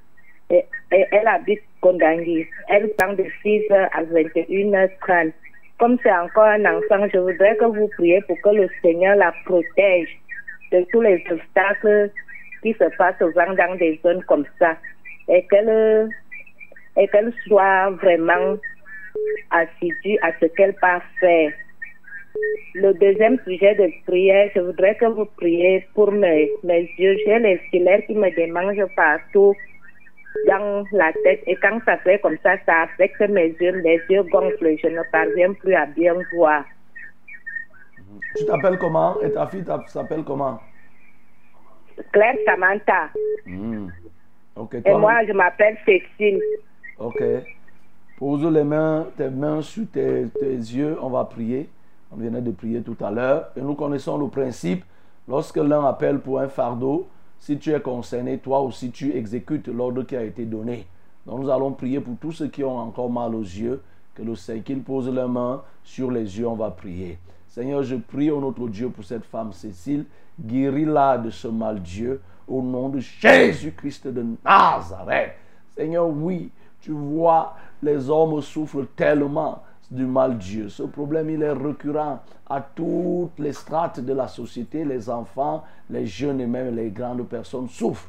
Et, 0.50 0.64
et 0.92 1.06
elle 1.10 1.26
habite 1.26 1.62
Kondangui. 1.80 2.46
Elle 2.68 2.90
prend 2.98 3.14
de 3.14 3.24
6h 3.44 3.88
à 3.92 4.02
21h30. 4.02 5.32
Comme 5.78 5.98
c'est 6.02 6.12
encore 6.12 6.44
un 6.44 6.64
enfant, 6.66 7.06
je 7.12 7.18
voudrais 7.18 7.56
que 7.56 7.64
vous 7.64 7.88
priez 7.96 8.20
pour 8.22 8.40
que 8.42 8.50
le 8.50 8.68
Seigneur 8.82 9.16
la 9.16 9.32
protège 9.46 10.18
de 10.72 10.84
tous 10.92 11.00
les 11.00 11.24
obstacles 11.30 12.10
qui 12.62 12.72
se 12.74 12.84
passent 12.96 13.18
souvent 13.18 13.52
dans 13.54 13.76
des 13.76 13.98
zones 14.02 14.22
comme 14.24 14.44
ça 14.58 14.76
et 15.28 15.46
qu'elle 15.46 16.12
et 16.96 17.08
qu'elle 17.08 17.32
soit 17.46 17.90
vraiment 17.90 18.56
assidue 19.50 20.18
à 20.22 20.32
ce 20.40 20.46
qu'elle 20.46 20.74
va 20.80 21.00
faire. 21.20 21.52
Le 22.74 22.92
deuxième 22.92 23.38
sujet 23.44 23.74
de 23.74 23.90
prière, 24.06 24.50
je 24.54 24.60
voudrais 24.60 24.94
que 24.96 25.06
vous 25.06 25.24
priez 25.36 25.86
pour 25.94 26.12
mes, 26.12 26.50
mes 26.62 26.90
yeux. 26.98 27.16
J'ai 27.24 27.38
les 27.38 27.58
filaires 27.70 28.04
qui 28.06 28.14
me 28.14 28.30
démangent 28.30 28.86
partout 28.94 29.56
dans 30.46 30.86
la 30.92 31.12
tête 31.24 31.42
et 31.46 31.56
quand 31.56 31.80
ça 31.86 31.96
fait 31.98 32.18
comme 32.20 32.36
ça, 32.42 32.56
ça 32.66 32.82
affecte 32.82 33.20
mes 33.28 33.56
yeux. 33.60 33.72
Les 33.82 34.04
yeux 34.08 34.22
gonflent, 34.24 34.76
je 34.82 34.88
ne 34.88 35.02
parviens 35.02 35.54
plus 35.54 35.74
à 35.74 35.86
bien 35.86 36.14
voir. 36.30 36.64
Tu 38.34 38.44
t'appelles 38.44 38.78
comment? 38.78 39.20
Et 39.22 39.32
ta 39.32 39.46
fille 39.46 39.64
s'appelle 39.86 40.24
comment? 40.24 40.60
Claire 42.12 42.36
Samantha. 42.44 43.10
Et 44.84 44.94
moi, 44.94 45.24
je 45.26 45.32
m'appelle 45.32 45.76
Cécile. 45.84 46.40
Ok. 46.98 47.22
Pose 48.18 48.44
les 48.46 48.64
mains, 48.64 49.06
tes 49.16 49.28
mains 49.28 49.60
sur 49.60 49.86
tes, 49.92 50.26
tes 50.40 50.54
yeux. 50.54 50.96
On 51.02 51.10
va 51.10 51.24
prier. 51.24 51.68
On 52.10 52.16
venait 52.16 52.40
de 52.40 52.50
prier 52.50 52.80
tout 52.80 52.96
à 53.04 53.10
l'heure. 53.10 53.50
Et 53.56 53.60
nous 53.60 53.74
connaissons 53.74 54.16
le 54.16 54.28
principe. 54.28 54.84
Lorsque 55.28 55.56
l'un 55.56 55.84
appelle 55.84 56.20
pour 56.20 56.40
un 56.40 56.48
fardeau, 56.48 57.08
si 57.38 57.58
tu 57.58 57.72
es 57.72 57.80
concerné, 57.80 58.38
toi 58.38 58.60
aussi 58.60 58.90
tu 58.90 59.14
exécutes 59.14 59.68
l'ordre 59.68 60.02
qui 60.04 60.16
a 60.16 60.22
été 60.22 60.44
donné. 60.44 60.86
Donc 61.26 61.40
nous 61.40 61.50
allons 61.50 61.72
prier 61.72 62.00
pour 62.00 62.16
tous 62.16 62.32
ceux 62.32 62.48
qui 62.48 62.62
ont 62.64 62.78
encore 62.78 63.10
mal 63.10 63.34
aux 63.34 63.42
yeux, 63.42 63.82
que 64.14 64.22
le 64.22 64.36
Seigneur, 64.36 64.64
qu'ils 64.64 64.82
posent 64.82 65.12
leurs 65.12 65.28
mains 65.28 65.62
sur 65.82 66.10
les 66.10 66.38
yeux, 66.38 66.46
on 66.46 66.54
va 66.54 66.70
prier. 66.70 67.18
Seigneur, 67.48 67.82
je 67.82 67.96
prie 67.96 68.30
au 68.30 68.40
notre 68.40 68.68
Dieu 68.68 68.88
pour 68.88 69.04
cette 69.04 69.24
femme 69.24 69.52
Cécile. 69.52 70.04
Guéris-la 70.40 71.18
de 71.18 71.30
ce 71.30 71.48
mal, 71.48 71.80
Dieu, 71.80 72.20
au 72.48 72.62
nom 72.62 72.88
de 72.88 73.00
Jésus-Christ 73.00 74.08
de 74.08 74.24
Nazareth. 74.44 75.32
Seigneur, 75.76 76.08
oui, 76.08 76.50
tu 76.80 76.92
vois, 76.92 77.54
les 77.82 78.08
hommes 78.08 78.40
souffrent 78.40 78.86
tellement 78.96 79.62
du 79.90 80.04
mal 80.04 80.38
Dieu. 80.38 80.68
Ce 80.68 80.82
problème, 80.82 81.30
il 81.30 81.42
est 81.42 81.52
récurrent 81.52 82.20
à 82.48 82.60
toutes 82.60 83.38
les 83.38 83.52
strates 83.52 84.00
de 84.00 84.12
la 84.12 84.28
société, 84.28 84.84
les 84.84 85.10
enfants, 85.10 85.64
les 85.90 86.06
jeunes 86.06 86.40
et 86.40 86.46
même 86.46 86.74
les 86.74 86.90
grandes 86.90 87.26
personnes 87.26 87.68
souffrent. 87.68 88.08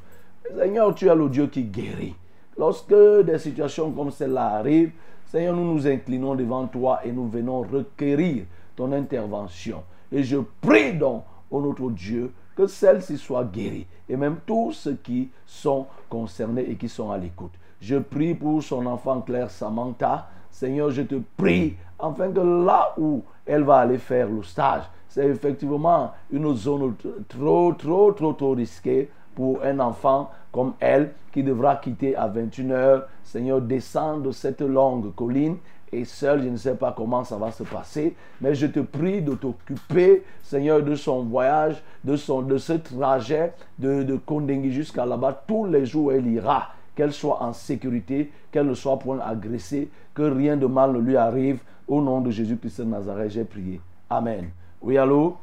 Seigneur, 0.55 0.95
tu 0.95 1.07
es 1.07 1.15
le 1.15 1.29
Dieu 1.29 1.47
qui 1.47 1.63
guérit. 1.63 2.15
Lorsque 2.57 2.93
des 3.25 3.37
situations 3.37 3.91
comme 3.91 4.11
celle-là 4.11 4.55
arrivent, 4.55 4.91
Seigneur, 5.25 5.55
nous 5.55 5.73
nous 5.73 5.87
inclinons 5.87 6.35
devant 6.35 6.65
toi 6.67 7.01
et 7.03 7.11
nous 7.11 7.27
venons 7.27 7.61
requérir 7.61 8.45
ton 8.75 8.91
intervention. 8.93 9.83
Et 10.11 10.23
je 10.23 10.37
prie 10.61 10.93
donc, 10.93 11.23
au 11.51 11.61
notre 11.61 11.89
Dieu, 11.91 12.31
que 12.55 12.65
celle-ci 12.65 13.17
soit 13.17 13.43
guérie. 13.43 13.85
Et 14.09 14.15
même 14.15 14.37
tous 14.45 14.71
ceux 14.73 14.95
qui 14.95 15.29
sont 15.45 15.87
concernés 16.09 16.69
et 16.69 16.75
qui 16.75 16.89
sont 16.89 17.11
à 17.11 17.17
l'écoute. 17.17 17.51
Je 17.81 17.97
prie 17.97 18.33
pour 18.33 18.63
son 18.63 18.85
enfant 18.85 19.21
Claire 19.21 19.51
Samantha. 19.51 20.27
Seigneur, 20.49 20.89
je 20.91 21.03
te 21.03 21.15
prie 21.35 21.75
afin 21.99 22.31
que 22.31 22.39
là 22.39 22.93
où 22.97 23.23
elle 23.45 23.63
va 23.63 23.79
aller 23.79 23.97
faire 23.97 24.29
le 24.29 24.43
stage, 24.43 24.83
c'est 25.09 25.27
effectivement 25.27 26.11
une 26.31 26.55
zone 26.55 26.95
trop, 27.27 27.73
trop, 27.73 28.11
trop, 28.11 28.33
trop 28.33 28.51
risquée 28.53 29.09
pour 29.35 29.63
un 29.63 29.79
enfant 29.79 30.31
comme 30.51 30.73
elle 30.79 31.13
qui 31.31 31.43
devra 31.43 31.75
quitter 31.75 32.15
à 32.15 32.27
21h. 32.27 33.03
Seigneur, 33.23 33.61
descendre 33.61 34.23
de 34.23 34.31
cette 34.31 34.61
longue 34.61 35.13
colline 35.13 35.57
et 35.91 36.03
seul, 36.05 36.43
je 36.43 36.49
ne 36.49 36.57
sais 36.57 36.75
pas 36.75 36.93
comment 36.95 37.23
ça 37.23 37.37
va 37.37 37.51
se 37.51 37.63
passer, 37.63 38.15
mais 38.41 38.55
je 38.55 38.67
te 38.67 38.79
prie 38.79 39.21
de 39.21 39.33
t'occuper, 39.33 40.23
Seigneur, 40.43 40.83
de 40.83 40.95
son 40.95 41.23
voyage, 41.23 41.81
de, 42.03 42.15
son, 42.15 42.41
de 42.41 42.57
ce 42.57 42.73
trajet 42.73 43.53
de, 43.79 44.03
de 44.03 44.15
Kondengui 44.17 44.71
jusqu'à 44.71 45.05
là-bas, 45.05 45.43
tous 45.47 45.65
les 45.65 45.85
jours 45.85 46.11
elle 46.11 46.27
ira, 46.27 46.69
qu'elle 46.95 47.13
soit 47.13 47.41
en 47.41 47.53
sécurité, 47.53 48.31
qu'elle 48.51 48.67
ne 48.67 48.73
soit 48.73 48.99
point 48.99 49.19
agressée, 49.19 49.89
que 50.13 50.23
rien 50.23 50.57
de 50.57 50.65
mal 50.65 50.93
ne 50.93 50.99
lui 50.99 51.15
arrive. 51.15 51.59
Au 51.87 52.01
nom 52.01 52.19
de 52.19 52.31
Jésus-Christ 52.31 52.81
de 52.81 52.85
Nazareth, 52.85 53.31
j'ai 53.31 53.45
prié. 53.45 53.79
Amen. 54.09 54.49
Oui, 54.81 54.97
allô? 54.97 55.37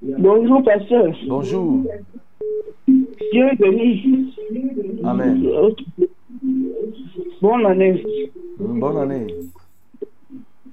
Bonjour, 0.00 0.62
pasteur. 0.62 1.12
Bonjour. 1.28 1.82
Dieu 2.86 3.48
est 3.50 3.56
béni. 3.56 4.32
Amen. 5.02 5.44
Bonne 7.40 7.66
année. 7.66 8.04
Bonne 8.58 8.98
année. 8.98 9.26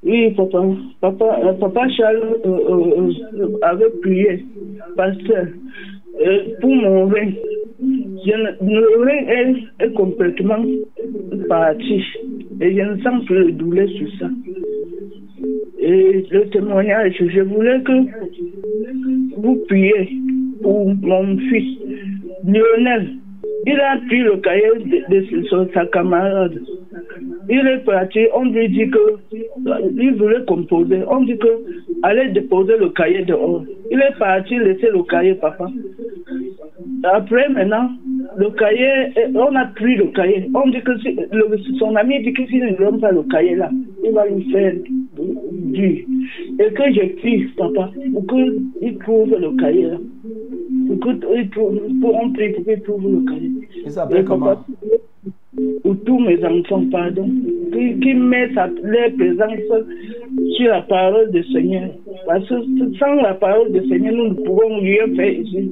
Oui, 0.03 0.31
papa. 0.31 0.63
Papa, 1.01 1.39
euh, 1.43 1.53
papa 1.53 1.89
Charles 1.89 2.37
euh, 2.45 2.49
euh, 2.49 3.11
euh, 3.33 3.57
avait 3.63 3.89
prié, 4.01 4.45
pasteur, 4.95 5.47
euh, 6.25 6.39
pour 6.61 6.69
mon 6.69 7.07
rein. 7.07 7.31
Le 7.81 9.03
rein 9.03 9.55
est, 9.79 9.85
est 9.85 9.93
complètement 9.93 10.63
parti 11.47 12.03
et 12.61 12.75
je 12.75 12.81
ne 12.81 13.01
sens 13.01 13.25
plus 13.25 13.45
de 13.45 13.51
douleur 13.51 13.87
sur 13.89 14.07
ça. 14.19 14.29
Et 15.79 16.25
le 16.29 16.49
témoignage, 16.49 17.15
je 17.19 17.41
voulais 17.41 17.81
que 17.83 19.37
vous 19.37 19.55
priez 19.67 20.09
pour 20.61 20.93
mon 20.95 21.37
fils, 21.37 21.79
Lionel. 22.45 23.18
Il 23.65 23.79
a 23.79 23.97
pris 24.07 24.21
le 24.21 24.37
cahier 24.37 24.69
de, 25.09 25.69
sa 25.73 25.85
camarade. 25.87 26.59
Il 27.49 27.67
est 27.67 27.83
parti, 27.85 28.19
on 28.33 28.45
lui 28.45 28.69
dit 28.69 28.89
que 28.89 29.17
il 29.97 30.15
voulait 30.15 30.45
composer. 30.45 31.01
On 31.07 31.21
dit 31.21 31.37
que 31.37 31.47
allez 32.03 32.29
déposer 32.29 32.77
le 32.77 32.89
cahier 32.89 33.25
dehors. 33.25 33.63
Il 33.91 33.99
est 33.99 34.17
parti 34.17 34.57
laisser 34.57 34.89
le 34.91 35.03
cahier, 35.03 35.35
papa. 35.35 35.67
Après, 37.03 37.49
maintenant, 37.49 37.89
le 38.37 38.49
cahier, 38.51 39.13
on 39.35 39.55
a 39.55 39.65
pris 39.65 39.95
le 39.95 40.05
cahier. 40.07 40.49
On 40.53 40.69
dit 40.69 40.81
que 40.81 40.97
si- 40.99 41.15
le- 41.31 41.57
son 41.77 41.95
ami 41.95 42.21
dit 42.23 42.33
que 42.33 42.45
s'il 42.47 42.63
ne 42.65 42.75
donne 42.77 42.99
pas 42.99 43.11
le 43.11 43.23
cahier 43.23 43.55
là, 43.55 43.69
il 44.03 44.11
va 44.11 44.27
lui 44.27 44.43
faire 44.51 44.73
du. 45.73 46.05
Et 46.59 46.73
que 46.73 46.83
j'ai 46.93 47.07
pris, 47.19 47.43
papa, 47.57 47.91
pour 48.13 48.25
qu'il 48.27 48.97
trouve 48.99 49.29
le 49.39 49.51
cahier 49.61 49.87
là. 49.87 49.97
Pour 50.87 50.99
qu'il 50.99 51.49
trouve, 51.49 51.79
pour 52.01 52.15
on 52.23 52.31
prie 52.31 52.49
pour 52.53 52.63
qu'il 52.65 52.81
trouve 52.81 53.11
le 53.11 53.21
cahier. 53.31 53.51
Il 53.85 53.91
s'appelle 53.91 54.25
comment? 54.25 54.55
Pour 55.83 55.95
tous 56.05 56.19
mes 56.19 56.43
enfants, 56.45 56.83
pardon. 56.91 57.29
Qui, 57.73 57.99
qui 57.99 58.13
met 58.13 58.53
sa, 58.53 58.67
leur 58.67 59.11
présence 59.17 59.59
sur 60.57 60.69
la 60.69 60.81
parole 60.83 61.31
du 61.31 61.43
Seigneur. 61.45 61.89
Parce 62.29 62.47
que 62.47 62.95
sans 62.99 63.15
la 63.15 63.33
parole 63.33 63.71
du 63.71 63.79
Seigneur, 63.89 64.13
nous 64.13 64.27
ne 64.27 64.33
pouvons 64.35 64.79
rien 64.81 65.07
faire 65.15 65.31
ici. 65.31 65.71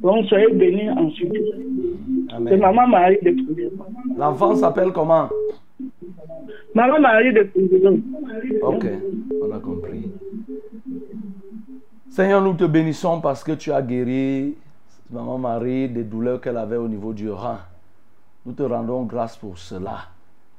Donc, 0.00 0.26
soyez 0.26 0.52
bénis 0.52 0.90
ensuite. 0.90 1.32
C'est. 2.48 2.56
Maman 2.56 2.88
Marie 2.88 3.18
de 3.22 3.30
Prison. 3.30 3.70
L'enfant 4.16 4.56
s'appelle 4.56 4.90
comment? 4.90 5.28
Maman 6.74 6.98
Marie 6.98 7.32
de 7.32 7.42
Prison. 7.44 8.00
Ok, 8.62 8.84
on 9.40 9.52
a 9.52 9.60
compris. 9.60 10.10
Seigneur, 12.08 12.42
nous 12.42 12.54
te 12.54 12.64
bénissons 12.64 13.20
parce 13.20 13.44
que 13.44 13.52
tu 13.52 13.70
as 13.70 13.80
guéri 13.80 14.56
Maman 15.08 15.38
Marie 15.38 15.88
des 15.88 16.02
douleurs 16.02 16.40
qu'elle 16.40 16.56
avait 16.56 16.78
au 16.78 16.88
niveau 16.88 17.12
du 17.12 17.30
rein. 17.30 17.60
Nous 18.44 18.54
te 18.54 18.64
rendons 18.64 19.04
grâce 19.04 19.36
pour 19.36 19.56
cela. 19.56 19.98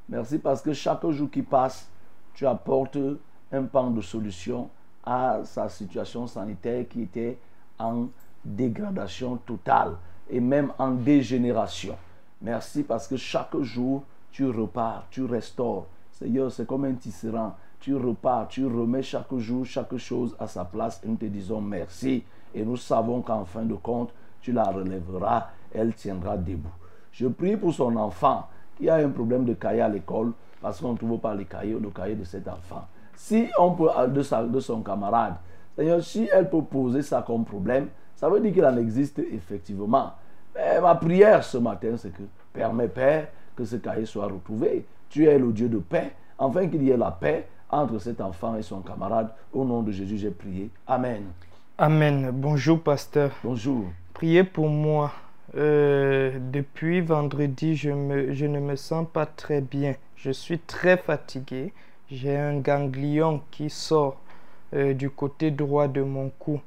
Merci 0.08 0.38
parce 0.38 0.62
que 0.62 0.72
chaque 0.72 1.06
jour 1.10 1.30
qui 1.30 1.42
passe, 1.42 1.92
tu 2.34 2.48
apportes 2.48 2.98
un 3.54 3.64
pan 3.64 3.92
de 3.92 4.02
solution 4.02 4.70
à 5.06 5.40
sa 5.46 5.70
situation 5.70 6.28
sanitaire 6.28 6.86
qui 6.90 7.04
était 7.04 7.38
en 7.80 8.08
dégradation 8.44 9.38
totale 9.38 9.96
et 10.30 10.40
même 10.40 10.74
en 10.78 10.92
dégénération. 10.92 11.96
Merci 12.42 12.84
parce 12.84 13.08
que 13.08 13.16
chaque 13.16 13.56
jour, 13.62 14.04
tu 14.32 14.50
repars, 14.50 15.06
tu 15.12 15.24
restaures. 15.24 15.86
Seigneur, 16.12 16.52
c'est 16.52 16.68
comme 16.68 16.86
un 16.86 16.94
tisserand. 16.94 17.56
Tu 17.80 17.96
repars, 17.96 18.48
tu 18.48 18.66
remets 18.66 19.04
chaque 19.04 19.36
jour 19.36 19.66
chaque 19.66 19.98
chose 19.98 20.36
à 20.40 20.48
sa 20.48 20.64
place 20.66 21.02
nous 21.06 21.16
te 21.16 21.26
disons 21.26 21.62
merci. 21.62 22.24
Et 22.56 22.64
nous 22.64 22.78
savons 22.78 23.22
qu'en 23.22 23.46
fin 23.46 23.64
de 23.64 23.76
compte, 23.76 24.14
tu 24.42 24.52
la 24.52 24.64
relèveras, 24.64 25.48
elle 25.74 25.94
tiendra 25.94 26.38
debout. 26.38 26.70
Je 27.12 27.28
prie 27.28 27.58
pour 27.58 27.74
son 27.74 27.96
enfant 27.98 28.48
qui 28.78 28.90
a 28.90 28.96
un 28.96 29.10
problème 29.10 29.46
de 29.46 29.54
cahier 29.54 29.82
à 29.82 29.90
l'école 29.90 30.32
parce 30.62 30.80
qu'on 30.80 30.94
ne 30.94 30.98
trouve 30.98 31.20
pas 31.20 31.36
les 31.36 31.46
cahiers, 31.46 31.78
le 31.80 31.90
cahier 31.90 32.16
de 32.16 32.24
cet 32.24 32.48
enfant. 32.48 32.88
Si 33.16 33.48
on 33.60 33.72
peut, 33.72 33.90
de, 34.10 34.22
sa- 34.22 34.44
de 34.44 34.60
son 34.60 34.82
camarade, 34.82 35.36
Seigneur, 35.76 36.04
si 36.04 36.30
elle 36.32 36.50
peut 36.50 36.62
poser 36.62 37.02
ça 37.02 37.24
comme 37.26 37.46
problème, 37.46 37.88
ça 38.16 38.30
veut 38.30 38.40
dire 38.40 38.54
qu'il 38.54 38.66
en 38.66 38.78
existe 38.78 39.20
effectivement. 39.20 40.14
Mais 40.56 40.80
ma 40.82 40.96
prière 40.96 41.44
ce 41.44 41.58
matin, 41.58 41.96
c'est 41.98 42.12
que, 42.12 42.22
permets, 42.54 42.88
Père, 42.88 43.28
que 43.56 43.66
ce 43.66 43.78
cahier 43.78 44.06
soit 44.06 44.26
retrouvé. 44.26 44.86
Tu 45.10 45.26
es 45.28 45.38
le 45.38 45.52
Dieu 45.52 45.70
de 45.70 45.80
paix, 45.80 46.12
afin 46.38 46.68
qu'il 46.68 46.84
y 46.84 46.90
ait 46.92 46.98
la 46.98 47.12
paix 47.12 47.48
entre 47.70 47.98
cet 48.00 48.22
enfant 48.22 48.56
et 48.56 48.62
son 48.62 48.82
camarade. 48.82 49.30
Au 49.52 49.66
nom 49.66 49.82
de 49.82 49.92
Jésus, 49.92 50.18
j'ai 50.18 50.32
prié. 50.32 50.70
Amen. 50.88 51.24
Amen. 51.78 52.30
Bonjour, 52.32 52.80
pasteur. 52.82 53.32
Bonjour. 53.44 53.86
Priez 54.14 54.44
pour 54.44 54.70
moi. 54.70 55.12
Euh, 55.56 56.38
depuis 56.52 57.02
vendredi, 57.02 57.76
je, 57.76 57.92
me, 57.92 58.34
je 58.34 58.46
ne 58.46 58.60
me 58.60 58.76
sens 58.76 59.06
pas 59.12 59.26
très 59.26 59.62
bien. 59.62 59.96
Je 60.16 60.32
suis 60.32 60.58
très 60.60 60.98
fatigué. 60.98 61.74
J'ai 62.12 62.36
un 62.36 62.60
ganglion 62.60 63.42
qui 63.50 63.70
sort 63.70 64.18
euh, 64.74 64.94
du 64.94 65.10
côté 65.10 65.52
droit 65.52 65.88
de 65.88 66.02
mon 66.02 66.30
cou 66.38 66.60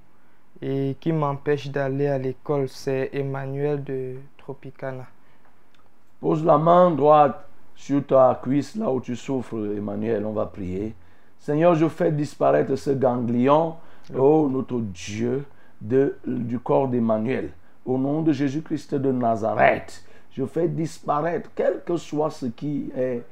et 0.63 0.97
qui 1.01 1.13
m'empêche 1.13 1.69
d'aller 1.69 2.07
à 2.07 2.19
l'école. 2.19 2.69
C'est 2.69 3.11
Emmanuel 3.13 3.85
de 3.85 4.15
Tropicana. 4.39 5.07
Pose 6.21 6.45
la 6.45 6.59
main 6.59 6.91
droite 6.91 7.47
sur 7.75 8.07
ta 8.07 8.41
cuisse, 8.43 8.75
là 8.75 8.91
où 8.91 9.01
tu 9.01 9.15
souffres, 9.15 9.77
Emmanuel. 9.77 10.25
On 10.25 10.33
va 10.33 10.47
prier. 10.47 10.95
Seigneur, 11.39 11.75
je 11.75 11.89
fais 11.89 12.11
disparaître 12.11 12.75
ce 12.77 12.91
ganglion, 12.91 13.75
oh 14.17 14.49
notre 14.51 14.81
Dieu, 14.81 15.45
de, 15.81 16.17
du 16.27 16.59
corps 16.59 16.89
d'Emmanuel. 16.89 17.51
Au 17.85 17.99
nom 17.99 18.23
de 18.23 18.33
Jésus-Christ 18.33 18.95
de 18.95 19.13
Nazareth, 19.13 20.03
je 20.33 20.45
fais 20.45 20.69
disparaître, 20.69 21.51
quel 21.55 21.83
que 21.85 21.97
soit 21.97 22.31
ce 22.31 22.47
qui 22.47 22.91
est, 22.97 23.23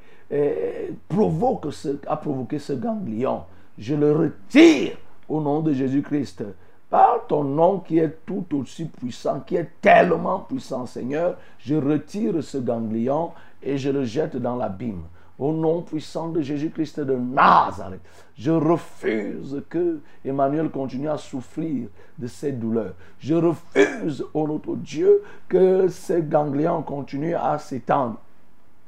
provoque 1.07 1.71
ce, 1.71 1.97
a 2.07 2.17
provoqué 2.17 2.59
ce 2.59 2.73
ganglion. 2.73 3.43
Je 3.77 3.95
le 3.95 4.11
retire 4.11 4.97
au 5.27 5.41
nom 5.41 5.61
de 5.61 5.73
Jésus-Christ. 5.73 6.43
Par 6.89 7.25
ton 7.27 7.43
nom 7.43 7.79
qui 7.79 7.97
est 7.97 8.25
tout 8.25 8.45
aussi 8.53 8.85
puissant, 8.85 9.41
qui 9.41 9.55
est 9.55 9.69
tellement 9.81 10.39
puissant, 10.39 10.85
Seigneur, 10.85 11.35
je 11.59 11.75
retire 11.75 12.43
ce 12.43 12.57
ganglion 12.59 13.31
et 13.61 13.77
je 13.77 13.89
le 13.89 14.05
jette 14.05 14.37
dans 14.37 14.55
l'abîme. 14.55 15.03
Au 15.37 15.51
nom 15.51 15.81
puissant 15.81 16.29
de 16.29 16.39
Jésus-Christ 16.39 17.01
de 17.01 17.15
Nazareth, 17.15 17.99
je 18.37 18.51
refuse 18.51 19.61
que 19.69 19.99
Emmanuel 20.23 20.69
continue 20.69 21.09
à 21.09 21.17
souffrir 21.17 21.89
de 22.17 22.27
ces 22.27 22.53
douleurs. 22.53 22.93
Je 23.19 23.35
refuse, 23.35 24.23
ô 24.33 24.47
notre 24.47 24.75
Dieu, 24.75 25.23
que 25.49 25.89
ces 25.89 26.21
ganglions 26.21 26.83
continuent 26.83 27.35
à 27.35 27.57
s'étendre. 27.59 28.17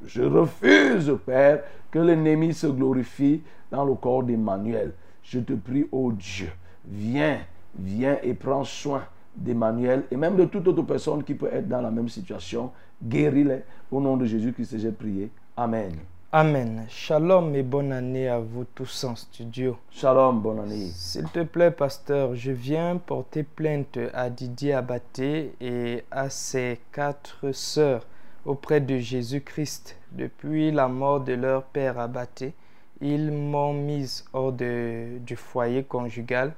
Je 0.06 0.24
refuse, 0.24 1.18
Père, 1.26 1.64
que 1.92 2.00
l'ennemi 2.00 2.54
se 2.54 2.68
glorifie 2.68 3.42
dans 3.72 3.86
le 3.86 3.96
corps 3.96 4.24
d'Emmanuel. 4.24 4.94
Je 5.24 5.40
te 5.40 5.54
prie, 5.54 5.86
ô 5.92 6.12
Dieu, 6.12 6.50
viens, 6.86 7.40
viens 7.78 8.18
et 8.24 8.34
prends 8.34 8.64
soin 8.64 9.04
d'Emmanuel 9.36 10.06
et 10.10 10.18
même 10.18 10.36
de 10.36 10.46
toute 10.46 10.68
autre 10.68 10.84
personne 10.84 11.24
qui 11.24 11.34
peut 11.34 11.50
être 11.52 11.68
dans 11.68 11.82
la 11.82 11.92
même 11.92 12.10
situation. 12.10 12.72
Guéris-les. 13.04 13.64
Au 13.92 14.02
nom 14.02 14.18
de 14.18 14.26
Jésus-Christ, 14.26 14.78
j'ai 14.80 14.92
prié. 14.92 15.32
Amen. 15.56 15.94
Amen. 16.32 16.86
Shalom 16.90 17.56
et 17.56 17.64
bonne 17.64 17.94
année 17.94 18.28
à 18.28 18.40
vous 18.40 18.66
tous 18.76 19.06
en 19.06 19.16
studio. 19.16 19.78
Shalom, 19.92 20.42
bonne 20.42 20.60
année. 20.60 20.90
S'il 20.94 21.24
te 21.30 21.44
plaît, 21.44 21.72
pasteur, 21.72 22.36
je 22.36 22.52
viens 22.52 22.98
porter 22.98 23.44
plainte 23.44 23.98
à 24.14 24.30
Didier 24.30 24.74
Abaté 24.74 25.54
et 25.62 26.04
à 26.12 26.30
ses 26.30 26.80
quatre 26.92 27.52
sœurs 27.54 28.06
auprès 28.48 28.82
de 28.82 28.98
Jésus-Christ 28.98 29.98
depuis 30.14 30.72
la 30.72 30.88
mort 30.88 31.20
de 31.20 31.34
leur 31.34 31.64
père 31.64 32.00
Abaté. 32.00 32.54
ils 33.02 33.32
m'ont 33.32 33.74
mise 33.74 34.26
hors 34.34 34.52
de- 34.52 35.20
du 35.20 35.36
foyer 35.36 35.84
conjugal 35.84 36.54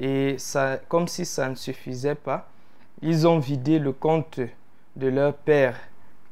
et 0.00 0.36
comme 0.88 1.08
si 1.08 1.24
ça 1.24 1.48
ne 1.48 1.54
suffisait 1.54 2.14
pas, 2.14 2.50
ils 3.00 3.26
ont 3.26 3.38
vidé 3.38 3.78
le 3.78 3.92
compte 3.92 4.40
de 4.96 5.06
leur 5.08 5.32
père 5.34 5.76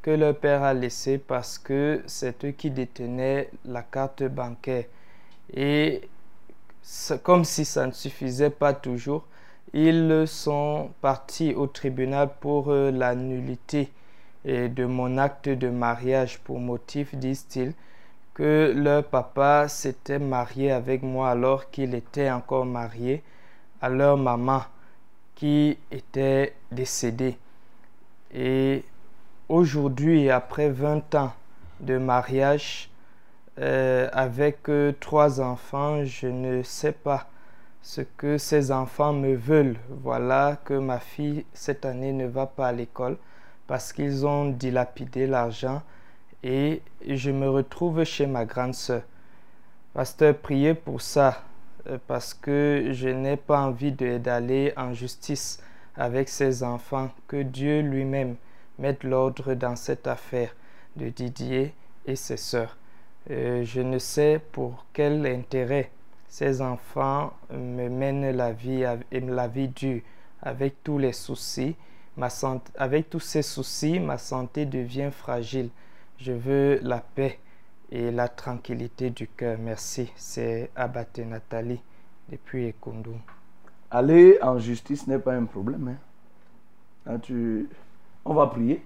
que 0.03 0.11
leur 0.11 0.35
père 0.37 0.63
a 0.63 0.73
laissé 0.73 1.17
parce 1.17 1.57
que 1.57 2.03
c'est 2.05 2.45
eux 2.45 2.51
qui 2.51 2.69
détenaient 2.69 3.49
la 3.65 3.81
carte 3.81 4.23
bancaire. 4.23 4.85
Et 5.53 6.01
comme 7.23 7.43
si 7.43 7.65
ça 7.65 7.87
ne 7.87 7.91
suffisait 7.91 8.49
pas 8.49 8.73
toujours, 8.73 9.25
ils 9.73 10.25
sont 10.27 10.91
partis 11.01 11.53
au 11.55 11.67
tribunal 11.67 12.29
pour 12.39 12.71
euh, 12.71 12.91
la 12.91 13.15
nullité 13.15 13.89
euh, 14.47 14.67
de 14.67 14.85
mon 14.85 15.17
acte 15.17 15.49
de 15.49 15.69
mariage 15.69 16.39
pour 16.39 16.59
motif, 16.59 17.15
disent-ils, 17.15 17.73
que 18.33 18.71
leur 18.75 19.03
papa 19.03 19.67
s'était 19.67 20.19
marié 20.19 20.71
avec 20.71 21.03
moi 21.03 21.31
alors 21.31 21.69
qu'il 21.71 21.95
était 21.95 22.29
encore 22.29 22.65
marié 22.65 23.23
à 23.81 23.89
leur 23.89 24.15
maman 24.15 24.61
qui 25.35 25.77
était 25.91 26.53
décédée. 26.71 27.37
Et 28.33 28.83
aujourd'hui, 29.49 30.29
après 30.29 30.69
20 30.69 31.15
ans 31.15 31.33
de 31.79 31.97
mariage, 31.97 32.89
euh, 33.59 34.07
avec 34.13 34.69
euh, 34.69 34.93
trois 34.99 35.41
enfants, 35.41 36.05
je 36.05 36.27
ne 36.27 36.61
sais 36.63 36.91
pas 36.91 37.27
ce 37.81 38.01
que 38.01 38.37
ces 38.37 38.71
enfants 38.71 39.13
me 39.13 39.35
veulent. 39.35 39.77
Voilà 39.89 40.57
que 40.63 40.75
ma 40.75 40.99
fille 40.99 41.45
cette 41.53 41.85
année 41.85 42.13
ne 42.13 42.27
va 42.27 42.45
pas 42.45 42.67
à 42.67 42.71
l'école 42.71 43.17
parce 43.67 43.93
qu'ils 43.93 44.25
ont 44.25 44.49
dilapidé 44.49 45.27
l'argent 45.27 45.81
et 46.43 46.81
je 47.07 47.31
me 47.31 47.49
retrouve 47.49 48.03
chez 48.03 48.25
ma 48.25 48.45
grande 48.45 48.73
sœur. 48.73 49.01
Pasteur, 49.93 50.37
priez 50.37 50.73
pour 50.73 51.01
ça 51.01 51.43
euh, 51.87 51.97
parce 52.07 52.33
que 52.33 52.89
je 52.91 53.09
n'ai 53.09 53.37
pas 53.37 53.61
envie 53.61 53.91
d'aller 53.91 54.73
en 54.77 54.93
justice 54.93 55.61
avec 55.95 56.29
ces 56.29 56.63
enfants. 56.63 57.09
Que 57.27 57.41
Dieu 57.41 57.81
lui-même 57.81 58.35
mette 58.79 59.03
l'ordre 59.03 59.53
dans 59.55 59.75
cette 59.75 60.07
affaire 60.07 60.55
de 60.95 61.09
Didier 61.09 61.73
et 62.05 62.15
ses 62.15 62.37
sœurs. 62.37 62.77
Euh, 63.29 63.63
je 63.63 63.81
ne 63.81 63.99
sais 63.99 64.39
pour 64.51 64.85
quel 64.93 65.25
intérêt 65.25 65.91
ces 66.27 66.61
enfants 66.61 67.33
me 67.51 67.89
mènent 67.89 68.35
la 68.35 68.51
vie, 68.51 68.85
la 69.11 69.47
vie 69.47 69.69
dure 69.69 70.01
avec 70.41 70.83
tous 70.83 70.97
les 70.97 71.13
soucis. 71.13 71.75
Ma 72.17 72.31
santé, 72.31 72.71
avec 72.77 73.11
tous 73.11 73.19
ces 73.19 73.43
soucis, 73.43 73.99
ma 73.99 74.17
santé 74.17 74.65
devient 74.65 75.09
fragile. 75.11 75.69
Je 76.17 76.31
veux 76.31 76.79
la 76.81 76.99
paix 76.99 77.39
et 77.91 78.09
la 78.09 78.27
tranquillité 78.27 79.11
du 79.11 79.27
cœur. 79.27 79.59
Merci. 79.59 80.11
C'est 80.15 80.71
Abate 80.75 81.19
Nathalie 81.19 81.79
depuis 82.27 82.65
Ekondo. 82.65 83.13
Aller 83.91 84.39
en 84.41 84.57
justice 84.57 85.05
n'est 85.05 85.19
pas 85.19 85.35
un 85.35 85.45
problème. 85.45 85.95
hein. 87.05 87.19
Tu... 87.19 87.69
On 88.25 88.33
va 88.33 88.47
prier. 88.47 88.83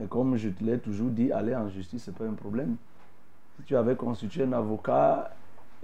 Et 0.00 0.06
comme 0.06 0.36
je 0.36 0.48
te 0.48 0.62
l'ai 0.62 0.78
toujours 0.78 1.10
dit, 1.10 1.32
aller 1.32 1.54
en 1.56 1.68
justice, 1.68 2.04
ce 2.04 2.10
n'est 2.12 2.16
pas 2.16 2.24
un 2.24 2.34
problème. 2.34 2.76
Si 3.56 3.64
tu 3.64 3.76
avais 3.76 3.96
constitué 3.96 4.44
un 4.44 4.52
avocat 4.52 5.34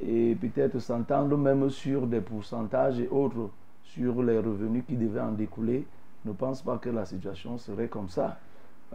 et 0.01 0.36
peut-être 0.40 0.78
s'entendre 0.78 1.36
même 1.36 1.68
sur 1.68 2.06
des 2.06 2.20
pourcentages 2.20 3.01
et 3.01 3.09
autres, 3.09 3.51
sur 3.82 4.22
les 4.22 4.38
revenus 4.38 4.84
qui 4.86 4.94
devaient 4.97 5.20
en 5.20 5.32
découler, 5.32 5.84
ne 6.24 6.32
pense 6.32 6.62
pas 6.62 6.78
que 6.78 6.90
la 6.90 7.05
situation 7.06 7.59
serait 7.59 7.88
comme 7.88 8.09
ça. 8.09 8.38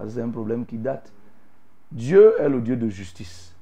C'est 0.08 0.22
un 0.22 0.30
problème 0.30 0.66
qui 0.66 0.78
date. 0.78 1.12
Dieu 1.92 2.34
est 2.40 2.50
le 2.50 2.62
Dieu 2.62 2.76
de 2.76 2.90
justice. 2.90 3.56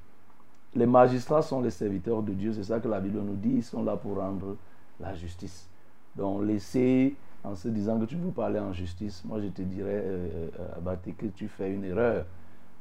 Les 0.76 0.86
magistrats 0.86 1.42
sont 1.42 1.62
les 1.62 1.70
serviteurs 1.70 2.24
de 2.24 2.34
Dieu. 2.34 2.54
C'est 2.54 2.64
ça 2.64 2.80
que 2.80 2.88
la 2.88 3.00
Bible 3.00 3.20
nous 3.20 3.36
dit. 3.36 3.56
Ils 3.58 3.64
sont 3.64 3.84
là 3.84 3.96
pour 3.96 4.18
rendre 4.18 4.58
la 5.00 5.14
justice. 5.14 5.70
Donc, 6.16 6.44
laisser 6.44 7.16
en 7.44 7.56
se 7.56 7.68
disant 7.68 8.00
que 8.00 8.06
tu 8.06 8.16
veux 8.16 8.32
parler 8.32 8.60
en 8.60 8.72
justice, 8.72 9.24
moi 9.26 9.40
je 9.42 9.48
te 9.48 9.62
dirais, 9.62 10.02
euh, 10.06 10.50
euh, 10.60 10.78
Abaté, 10.78 11.12
que 11.12 11.26
tu 11.26 11.48
fais 11.48 11.74
une 11.74 11.84
erreur. 11.84 12.26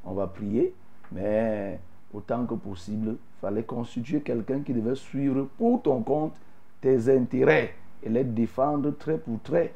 On 0.04 0.14
va 0.14 0.28
prier, 0.28 0.74
mais 1.10 1.80
autant 2.12 2.46
que 2.46 2.54
possible, 2.54 3.10
il 3.10 3.40
fallait 3.40 3.64
constituer 3.64 4.20
quelqu'un 4.20 4.60
qui 4.60 4.72
devait 4.72 4.94
suivre 4.94 5.48
pour 5.58 5.82
ton 5.82 6.02
compte 6.02 6.34
tes 6.80 7.14
intérêts 7.14 7.74
et 8.02 8.08
les 8.08 8.24
défendre 8.24 8.90
trait 8.90 9.18
pour 9.18 9.40
trait. 9.42 9.74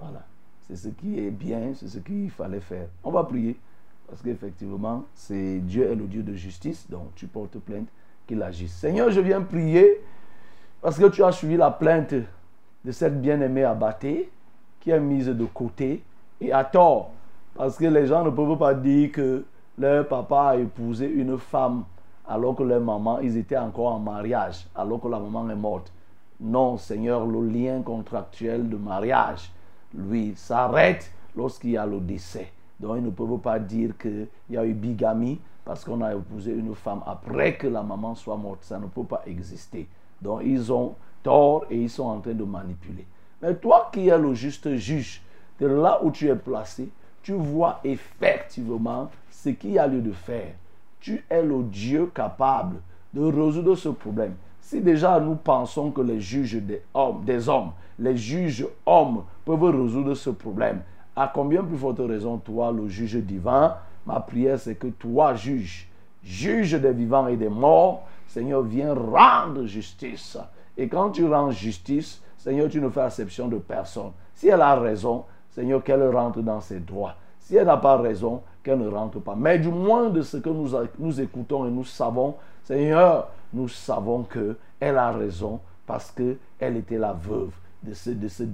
Voilà. 0.00 0.24
C'est 0.70 0.76
ce 0.76 0.88
qui 0.88 1.18
est 1.18 1.32
bien, 1.32 1.72
c'est 1.74 1.88
ce 1.88 1.98
qu'il 1.98 2.30
fallait 2.30 2.60
faire. 2.60 2.86
On 3.02 3.10
va 3.10 3.24
prier. 3.24 3.58
Parce 4.06 4.22
qu'effectivement, 4.22 5.04
c'est 5.14 5.58
Dieu 5.58 5.90
est 5.90 5.96
le 5.96 6.06
Dieu 6.06 6.22
de 6.22 6.32
justice, 6.34 6.88
donc 6.88 7.12
tu 7.16 7.26
portes 7.26 7.58
plainte 7.58 7.88
qu'il 8.26 8.40
agisse. 8.40 8.72
Seigneur, 8.72 9.10
je 9.10 9.20
viens 9.20 9.40
prier 9.40 10.00
parce 10.80 10.96
que 10.96 11.06
tu 11.06 11.24
as 11.24 11.32
suivi 11.32 11.56
la 11.56 11.72
plainte 11.72 12.14
de 12.84 12.92
cette 12.92 13.20
bien-aimée 13.20 13.64
abattée 13.64 14.30
qui 14.78 14.90
est 14.90 15.00
mise 15.00 15.26
de 15.26 15.44
côté 15.44 16.04
et 16.40 16.52
à 16.52 16.62
tort. 16.62 17.10
Parce 17.54 17.76
que 17.76 17.86
les 17.86 18.06
gens 18.06 18.24
ne 18.24 18.30
peuvent 18.30 18.56
pas 18.56 18.74
dire 18.74 19.10
que 19.10 19.44
leur 19.76 20.06
papa 20.06 20.50
a 20.50 20.56
épousé 20.56 21.06
une 21.06 21.36
femme 21.36 21.84
alors 22.28 22.54
que 22.54 22.62
leur 22.62 22.80
maman, 22.80 23.18
ils 23.18 23.36
étaient 23.36 23.58
encore 23.58 23.94
en 23.94 23.98
mariage, 23.98 24.68
alors 24.76 25.00
que 25.00 25.08
la 25.08 25.18
maman 25.18 25.50
est 25.50 25.56
morte. 25.56 25.92
Non, 26.40 26.76
Seigneur, 26.76 27.26
le 27.26 27.44
lien 27.44 27.82
contractuel 27.82 28.68
de 28.68 28.76
mariage, 28.76 29.50
lui, 29.94 30.34
s'arrête 30.36 31.10
lorsqu'il 31.36 31.70
y 31.70 31.76
a 31.76 31.86
le 31.86 32.00
décès. 32.00 32.52
Donc, 32.78 32.96
ils 32.98 33.04
ne 33.04 33.10
peuvent 33.10 33.38
pas 33.38 33.58
dire 33.58 33.96
qu'il 33.98 34.28
y 34.48 34.56
a 34.56 34.64
eu 34.64 34.72
bigamie 34.72 35.38
parce 35.64 35.84
qu'on 35.84 36.00
a 36.00 36.14
épousé 36.14 36.52
une 36.52 36.74
femme 36.74 37.02
après 37.06 37.56
que 37.56 37.66
la 37.66 37.82
maman 37.82 38.14
soit 38.14 38.36
morte. 38.36 38.62
Ça 38.62 38.78
ne 38.78 38.86
peut 38.86 39.04
pas 39.04 39.22
exister. 39.26 39.86
Donc, 40.20 40.42
ils 40.44 40.72
ont 40.72 40.94
tort 41.22 41.66
et 41.70 41.76
ils 41.76 41.90
sont 41.90 42.04
en 42.04 42.20
train 42.20 42.32
de 42.32 42.44
manipuler. 42.44 43.06
Mais 43.42 43.54
toi 43.54 43.90
qui 43.92 44.08
es 44.08 44.18
le 44.18 44.34
juste 44.34 44.74
juge, 44.76 45.22
de 45.58 45.66
là 45.66 46.00
où 46.02 46.10
tu 46.10 46.28
es 46.28 46.36
placé, 46.36 46.88
tu 47.22 47.32
vois 47.32 47.80
effectivement 47.84 49.10
ce 49.30 49.50
qu'il 49.50 49.72
y 49.72 49.78
a 49.78 49.86
lieu 49.86 50.00
de 50.00 50.12
faire. 50.12 50.52
Tu 51.00 51.24
es 51.28 51.42
le 51.42 51.62
Dieu 51.62 52.10
capable 52.14 52.76
de 53.12 53.22
résoudre 53.22 53.74
ce 53.74 53.88
problème. 53.90 54.34
Si 54.70 54.80
déjà 54.80 55.18
nous 55.18 55.34
pensons 55.34 55.90
que 55.90 56.00
les 56.00 56.20
juges 56.20 56.62
des 56.62 57.48
hommes, 57.48 57.72
les 57.98 58.16
juges 58.16 58.68
hommes 58.86 59.24
peuvent 59.44 59.64
résoudre 59.64 60.14
ce 60.14 60.30
problème, 60.30 60.82
à 61.16 61.26
combien 61.26 61.64
plus 61.64 61.76
forte 61.76 61.98
raison 61.98 62.38
toi, 62.38 62.70
le 62.70 62.86
juge 62.86 63.16
divin, 63.16 63.74
ma 64.06 64.20
prière 64.20 64.60
c'est 64.60 64.76
que 64.76 64.86
toi, 64.86 65.34
juge, 65.34 65.88
juge 66.22 66.80
des 66.80 66.92
vivants 66.92 67.26
et 67.26 67.36
des 67.36 67.48
morts, 67.48 68.04
Seigneur, 68.28 68.62
viens 68.62 68.94
rendre 68.94 69.64
justice. 69.64 70.38
Et 70.78 70.86
quand 70.86 71.10
tu 71.10 71.26
rends 71.26 71.50
justice, 71.50 72.22
Seigneur, 72.36 72.68
tu 72.68 72.80
ne 72.80 72.90
fais 72.90 73.04
exception 73.04 73.48
de 73.48 73.58
personne. 73.58 74.12
Si 74.36 74.46
elle 74.46 74.62
a 74.62 74.76
raison, 74.76 75.24
Seigneur, 75.50 75.82
qu'elle 75.82 76.08
rentre 76.14 76.42
dans 76.42 76.60
ses 76.60 76.78
droits. 76.78 77.16
Si 77.40 77.56
elle 77.56 77.66
n'a 77.66 77.76
pas 77.76 77.96
raison, 77.96 78.42
qu'elle 78.62 78.78
ne 78.78 78.88
rentre 78.88 79.18
pas. 79.18 79.34
Mais 79.34 79.58
du 79.58 79.70
moins 79.70 80.10
de 80.10 80.22
ce 80.22 80.36
que 80.36 80.48
nous, 80.48 80.68
nous 81.00 81.20
écoutons 81.20 81.66
et 81.66 81.70
nous 81.72 81.84
savons, 81.84 82.36
Seigneur, 82.62 83.30
nous 83.52 83.68
savons 83.68 84.24
qu'elle 84.24 84.96
a 84.96 85.10
raison 85.12 85.60
parce 85.86 86.10
qu'elle 86.10 86.76
était 86.76 86.98
la 86.98 87.12
veuve 87.12 87.52
de 87.82 87.94
ce, 87.94 88.10
de 88.10 88.28
ce. 88.28 88.44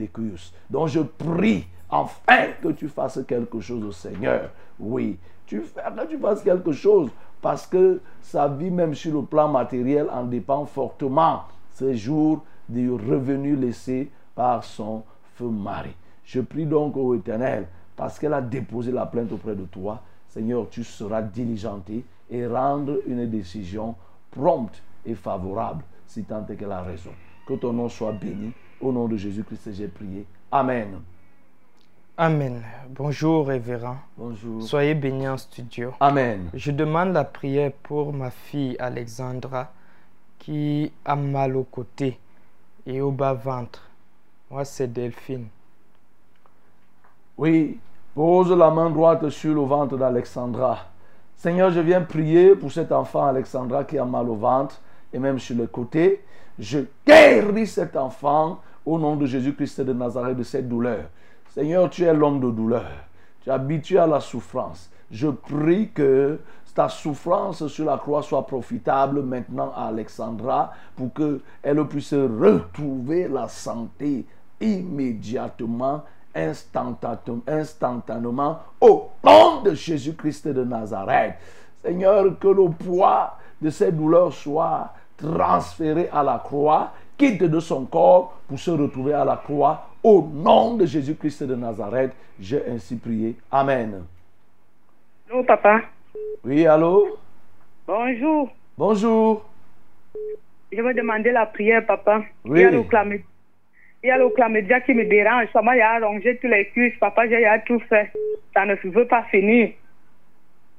Donc 0.71 0.89
je 0.89 1.01
prie 1.01 1.67
enfin 1.89 2.53
que 2.63 2.69
tu 2.69 2.89
fasses 2.89 3.21
quelque 3.27 3.61
chose 3.61 3.85
au 3.85 3.93
Seigneur. 3.93 4.51
Oui, 4.79 5.19
tu 5.47 5.61
que 5.61 6.07
tu 6.09 6.19
fasses 6.19 6.43
quelque 6.43 6.73
chose 6.73 7.11
parce 7.41 7.67
que 7.67 8.01
sa 8.23 8.49
vie, 8.49 8.71
même 8.71 8.95
sur 8.95 9.21
le 9.21 9.27
plan 9.27 9.49
matériel, 9.49 10.09
en 10.11 10.25
dépend 10.25 10.65
fortement 10.67 11.43
ce 11.75 11.95
jour 11.95 12.43
du 12.69 12.91
revenu 12.91 13.55
laissé 13.55 14.11
par 14.35 14.65
son 14.65 15.03
feu 15.35 15.49
mari. 15.49 15.95
Je 16.25 16.41
prie 16.41 16.67
donc 16.67 16.97
au 16.97 17.15
Éternel, 17.15 17.67
parce 17.95 18.19
qu'elle 18.19 18.35
a 18.35 18.41
déposé 18.41 18.91
la 18.91 19.07
plainte 19.07 19.31
auprès 19.33 19.55
de 19.55 19.65
toi, 19.65 20.03
Seigneur, 20.29 20.69
tu 20.69 20.83
seras 20.83 21.23
diligenté 21.23 22.05
et 22.31 22.47
rendre 22.47 22.99
une 23.07 23.31
décision 23.31 23.95
prompte 24.31 24.83
et 25.07 25.15
favorable, 25.15 25.83
si 26.07 26.25
tant 26.25 26.45
est 26.47 26.57
qu'elle 26.57 26.73
a 26.73 26.83
raison. 26.83 27.13
Que 27.47 27.55
ton 27.55 27.73
nom 27.73 27.89
soit 27.89 28.13
béni. 28.13 28.53
Au 28.81 28.93
nom 28.93 29.09
de 29.09 29.17
Jésus-Christ, 29.17 29.73
j'ai 29.73 29.89
prié. 29.89 30.27
Amen. 30.53 31.01
Amen. 32.19 32.63
Bonjour, 32.91 33.47
révérend. 33.47 33.97
Bonjour. 34.17 34.63
Soyez 34.63 34.95
bénis 34.95 35.29
en 35.29 35.37
studio. 35.37 35.93
Amen. 36.01 36.51
Je 36.55 36.71
demande 36.73 37.13
la 37.13 37.25
prière 37.25 37.73
pour 37.83 38.13
ma 38.13 38.31
fille 38.31 38.77
Alexandra 38.79 39.71
qui 40.39 40.93
a 41.05 41.17
mal 41.17 41.57
au 41.57 41.65
côté 41.65 42.19
et 42.87 43.01
au 43.01 43.11
bas-ventre. 43.11 43.83
Moi, 44.51 44.65
c'est 44.65 44.93
Delphine. 44.93 45.49
Oui, 47.37 47.79
pose 48.15 48.51
la 48.51 48.71
main 48.71 48.91
droite 48.91 49.29
sur 49.29 49.55
le 49.55 49.61
ventre 49.61 49.97
d'Alexandra. 49.97 50.79
Seigneur, 51.37 51.71
je 51.71 51.81
viens 51.81 52.01
prier 52.01 52.55
pour 52.55 52.73
cet 52.73 52.93
enfant 52.93 53.27
Alexandra 53.27 53.85
qui 53.85 53.99
a 53.99 54.05
mal 54.05 54.29
au 54.29 54.37
ventre 54.37 54.81
et 55.17 55.19
même 55.19 55.39
sur 55.39 55.57
le 55.57 55.67
côté. 55.67 56.23
Je 56.59 56.81
guéris 57.07 57.67
cet 57.67 57.97
enfant 57.97 58.61
au 58.85 58.99
nom 58.99 59.17
de 59.17 59.27
Jésus-Christ 59.27 59.81
de 59.81 59.93
Nazareth 59.93 60.37
de 60.37 60.43
cette 60.43 60.69
douleur. 60.69 61.05
Seigneur, 61.49 61.91
tu 61.91 62.05
es 62.05 62.13
l'homme 62.13 62.41
de 62.41 62.51
douleur. 62.51 62.91
Tu 63.43 63.49
es 63.49 63.53
habitué 63.53 63.99
à 63.99 64.07
la 64.07 64.21
souffrance. 64.21 64.91
Je 65.11 65.29
prie 65.29 65.91
que 65.91 66.39
ta 66.75 66.89
souffrance 66.91 67.67
sur 67.69 67.87
la 67.87 67.97
croix 67.97 68.23
soit 68.23 68.47
profitable 68.47 69.23
maintenant 69.23 69.73
à 69.75 69.87
Alexandra 69.87 70.75
pour 70.95 71.09
qu'elle 71.15 71.87
puisse 71.87 72.13
retrouver 72.13 73.29
la 73.29 73.49
santé 73.49 74.27
immédiatement, 74.61 76.03
instantanément, 76.35 78.59
au 78.79 79.09
nom 79.25 79.63
de 79.63 79.73
Jésus-Christ 79.73 80.49
de 80.49 80.65
Nazareth. 80.65 81.37
Seigneur, 81.83 82.39
que 82.39 82.49
le 82.49 82.69
poids 82.69 83.39
de 83.63 83.71
ces 83.71 83.91
douleurs 83.91 84.35
soit 84.35 84.93
transféré 85.17 86.09
à 86.13 86.23
la 86.23 86.41
croix, 86.43 86.93
quitte 87.17 87.43
de 87.43 87.61
son 87.61 87.87
corps 87.87 88.39
pour 88.49 88.59
se 88.59 88.71
retrouver 88.71 89.15
à 89.15 89.25
la 89.25 89.37
croix. 89.37 89.89
Au 90.03 90.23
nom 90.23 90.77
de 90.77 90.87
Jésus-Christ 90.87 91.43
de 91.45 91.55
Nazareth, 91.55 92.13
j'ai 92.39 92.63
ainsi 92.69 92.97
prié. 92.97 93.37
Amen. 93.51 94.05
Allô, 95.29 95.43
papa. 95.43 95.81
Oui, 96.45 96.67
allô? 96.67 97.19
Bonjour. 97.87 98.51
Bonjour. 98.79 99.45
Je 100.73 100.81
veux 100.81 100.95
demander 100.95 101.33
la 101.33 101.47
prière, 101.47 101.85
papa. 101.87 102.23
Oui. 102.45 102.61
Il 102.61 102.63
y 102.63 102.65
a 102.67 102.71
le 102.71 102.83
chlamydia, 102.83 103.25
il 104.03 104.09
y 104.09 104.11
a 104.11 104.19
le 104.19 104.29
chlamydia 104.31 104.81
qui 104.81 104.95
me 104.95 105.05
dérange. 105.05 105.49
Papa, 105.53 105.77
il 105.77 105.81
a 105.81 105.99
rongé 106.07 106.37
tous 106.39 106.47
les 106.49 106.69
cuisses. 106.69 106.99
Papa, 107.01 107.29
j'ai 107.29 107.45
tout 107.67 107.81
fait. 107.89 108.13
Ça 108.55 108.65
ne 108.65 108.75
veut 108.75 109.07
pas 109.07 109.25
finir. 109.25 109.71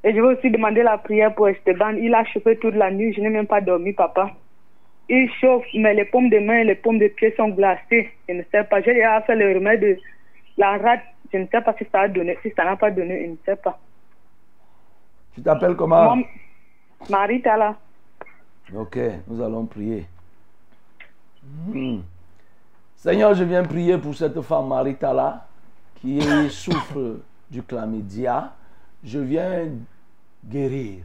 Et 0.07 0.13
je 0.15 0.21
veux 0.21 0.37
aussi 0.37 0.49
demander 0.49 0.83
la 0.83 0.97
prière 0.97 1.35
pour 1.35 1.49
Esteban. 1.49 1.95
Il 1.97 2.13
a 2.15 2.23
chauffé 2.23 2.55
toute 2.57 2.75
la 2.75 2.89
nuit. 2.91 3.13
Je 3.13 3.19
n'ai 3.19 3.29
même 3.29 3.45
pas 3.45 3.59
dormi, 3.59 3.91
papa. 3.91 4.31
Il 5.09 5.29
chauffe, 5.41 5.65
mais 5.73 5.93
les 5.93 6.05
paumes 6.05 6.29
de 6.29 6.39
main 6.39 6.59
et 6.59 6.63
les 6.63 6.75
paumes 6.75 6.97
de 6.97 7.09
pied 7.09 7.33
sont 7.35 7.49
glacées. 7.49 8.09
Je 8.29 8.35
ne 8.35 8.43
sais 8.49 8.63
pas. 8.63 8.81
J'ai 8.81 8.93
déjà 8.93 9.19
fait 9.23 9.35
le 9.35 9.53
remède 9.53 9.81
de 9.81 9.97
la 10.57 10.77
rate. 10.77 11.01
Je 11.33 11.39
ne 11.39 11.45
sais 11.47 11.59
pas 11.59 11.75
si 11.77 11.85
ça 11.91 12.01
a 12.01 12.07
donné. 12.07 12.37
Si 12.41 12.51
ça 12.55 12.63
n'a 12.63 12.77
pas 12.77 12.89
donné, 12.89 13.25
je 13.25 13.31
ne 13.31 13.35
sais 13.45 13.57
pas. 13.57 13.77
Tu 15.35 15.41
t'appelles 15.41 15.75
comment? 15.75 16.15
Maman- 16.15 16.23
Marie, 17.09 17.41
là. 17.43 17.75
Ok, 18.73 18.97
nous 19.27 19.41
allons 19.43 19.65
prier. 19.65 20.05
Hmm. 21.67 21.99
Seigneur, 22.95 23.33
je 23.33 23.43
viens 23.43 23.63
prier 23.63 23.97
pour 23.97 24.15
cette 24.15 24.39
femme 24.41 24.67
Maritala 24.69 25.45
qui 25.95 26.21
souffre 26.49 27.17
du 27.51 27.61
chlamydia. 27.61 28.53
Je 29.03 29.19
viens 29.19 29.67
guérir. 30.49 31.03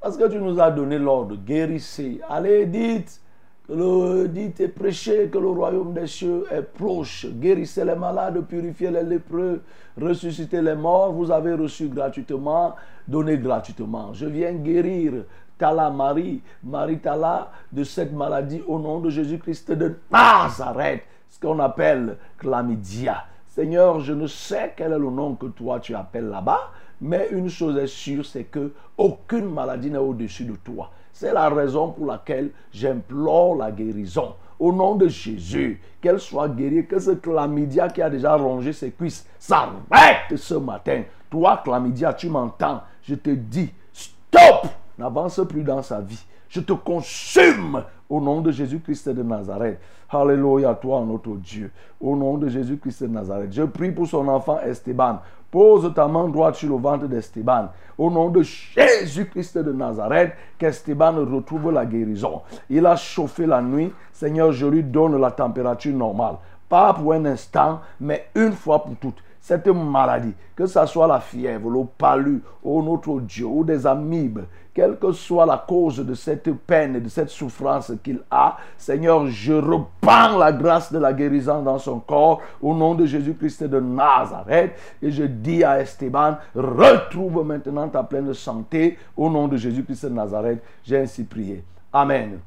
Parce 0.00 0.16
que 0.16 0.28
tu 0.28 0.38
nous 0.38 0.60
as 0.60 0.70
donné 0.70 0.98
l'ordre, 0.98 1.36
guérissez. 1.36 2.20
Allez, 2.28 2.66
dites, 2.66 3.20
dites 3.68 4.60
et 4.60 4.68
prêchez 4.68 5.28
que 5.28 5.38
le 5.38 5.48
royaume 5.48 5.94
des 5.94 6.06
cieux 6.06 6.44
est 6.50 6.62
proche. 6.62 7.26
Guérissez 7.26 7.84
les 7.84 7.94
malades, 7.94 8.40
purifiez 8.42 8.90
les 8.90 9.02
lépreux, 9.02 9.62
ressuscitez 9.98 10.60
les 10.60 10.74
morts. 10.74 11.12
Vous 11.12 11.30
avez 11.30 11.54
reçu 11.54 11.88
gratuitement, 11.88 12.74
donnez 13.08 13.38
gratuitement. 13.38 14.12
Je 14.12 14.26
viens 14.26 14.52
guérir 14.52 15.24
Tala 15.56 15.88
Marie, 15.88 16.42
Marie 16.62 16.98
Tala, 16.98 17.50
de 17.72 17.84
cette 17.84 18.12
maladie 18.12 18.62
au 18.66 18.78
nom 18.78 19.00
de 19.00 19.08
Jésus-Christ 19.08 19.72
de 19.72 19.94
Nazareth, 20.10 21.04
ce 21.30 21.40
qu'on 21.40 21.58
appelle 21.60 22.18
chlamydia. 22.38 23.24
Seigneur, 23.46 24.00
je 24.00 24.12
ne 24.12 24.26
sais 24.26 24.74
quel 24.76 24.92
est 24.92 24.98
le 24.98 25.10
nom 25.10 25.36
que 25.36 25.46
toi 25.46 25.78
tu 25.80 25.94
appelles 25.94 26.28
là-bas, 26.28 26.72
mais 27.04 27.28
une 27.32 27.50
chose 27.50 27.76
est 27.76 27.86
sûre, 27.86 28.24
c'est 28.24 28.44
que 28.44 28.72
aucune 28.96 29.52
maladie 29.52 29.90
n'est 29.90 29.98
au-dessus 29.98 30.44
de 30.44 30.56
toi. 30.56 30.90
C'est 31.12 31.34
la 31.34 31.50
raison 31.50 31.90
pour 31.92 32.06
laquelle 32.06 32.50
j'implore 32.72 33.56
la 33.56 33.70
guérison. 33.70 34.34
Au 34.58 34.72
nom 34.72 34.94
de 34.94 35.08
Jésus, 35.08 35.80
qu'elle 36.00 36.18
soit 36.18 36.48
guérie, 36.48 36.86
que 36.86 36.98
ce 36.98 37.10
chlamydia 37.10 37.88
qui 37.88 38.00
a 38.00 38.08
déjà 38.08 38.36
rongé 38.36 38.72
ses 38.72 38.90
cuisses 38.90 39.26
s'arrête 39.38 40.34
ce 40.36 40.54
matin. 40.54 41.02
Toi, 41.28 41.60
chlamydia, 41.62 42.14
tu 42.14 42.30
m'entends. 42.30 42.82
Je 43.02 43.16
te 43.16 43.30
dis, 43.30 43.70
stop 43.92 44.66
N'avance 44.96 45.40
plus 45.48 45.62
dans 45.62 45.82
sa 45.82 46.00
vie. 46.00 46.24
Je 46.48 46.60
te 46.60 46.72
consume 46.72 47.82
au 48.08 48.20
nom 48.20 48.40
de 48.40 48.50
Jésus-Christ 48.50 49.08
de 49.08 49.22
Nazareth. 49.22 49.78
Alléluia, 50.08 50.74
toi, 50.74 51.04
notre 51.04 51.34
Dieu. 51.36 51.72
Au 52.00 52.14
nom 52.14 52.38
de 52.38 52.48
Jésus-Christ 52.48 53.02
de 53.02 53.08
Nazareth. 53.08 53.52
Je 53.52 53.62
prie 53.64 53.90
pour 53.90 54.06
son 54.06 54.28
enfant 54.28 54.60
Esteban. 54.60 55.18
Pose 55.54 55.94
ta 55.94 56.08
main 56.08 56.26
droite 56.26 56.56
sur 56.56 56.68
le 56.68 56.82
ventre 56.82 57.06
d'Esteban. 57.06 57.68
Au 57.96 58.10
nom 58.10 58.28
de 58.28 58.42
Jésus-Christ 58.42 59.58
de 59.58 59.70
Nazareth, 59.70 60.32
qu'Esteban 60.58 61.12
retrouve 61.12 61.70
la 61.70 61.86
guérison. 61.86 62.42
Il 62.68 62.84
a 62.84 62.96
chauffé 62.96 63.46
la 63.46 63.62
nuit. 63.62 63.92
Seigneur, 64.12 64.50
je 64.50 64.66
lui 64.66 64.82
donne 64.82 65.16
la 65.16 65.30
température 65.30 65.94
normale. 65.94 66.38
Pas 66.68 66.92
pour 66.92 67.12
un 67.12 67.24
instant, 67.26 67.78
mais 68.00 68.26
une 68.34 68.50
fois 68.50 68.82
pour 68.82 68.96
toutes 68.96 69.22
cette 69.44 69.66
maladie, 69.66 70.32
que 70.56 70.64
ce 70.64 70.86
soit 70.86 71.06
la 71.06 71.20
fièvre, 71.20 71.68
le 71.68 71.84
palu, 71.98 72.42
ou 72.62 72.82
notre 72.82 73.20
Dieu, 73.20 73.44
ou 73.44 73.62
des 73.62 73.86
amibes, 73.86 74.40
quelle 74.72 74.96
que 74.98 75.12
soit 75.12 75.44
la 75.44 75.62
cause 75.68 75.98
de 75.98 76.14
cette 76.14 76.50
peine 76.50 76.98
de 76.98 77.08
cette 77.10 77.28
souffrance 77.28 77.92
qu'il 78.02 78.20
a, 78.30 78.56
Seigneur, 78.78 79.26
je 79.26 79.52
reprends 79.52 80.38
la 80.38 80.50
grâce 80.50 80.90
de 80.90 80.98
la 80.98 81.12
guérison 81.12 81.60
dans 81.60 81.78
son 81.78 82.00
corps 82.00 82.40
au 82.62 82.74
nom 82.74 82.94
de 82.94 83.04
Jésus-Christ 83.04 83.64
de 83.64 83.80
Nazareth 83.80 84.72
et 85.02 85.10
je 85.10 85.24
dis 85.24 85.62
à 85.62 85.78
Esteban, 85.78 86.38
retrouve 86.54 87.44
maintenant 87.44 87.88
ta 87.90 88.02
pleine 88.02 88.32
santé 88.32 88.96
au 89.14 89.28
nom 89.28 89.46
de 89.46 89.58
Jésus-Christ 89.58 90.06
de 90.06 90.14
Nazareth. 90.14 90.62
J'ai 90.82 91.00
ainsi 91.00 91.22
prié. 91.22 91.62
Amen. 91.92 92.38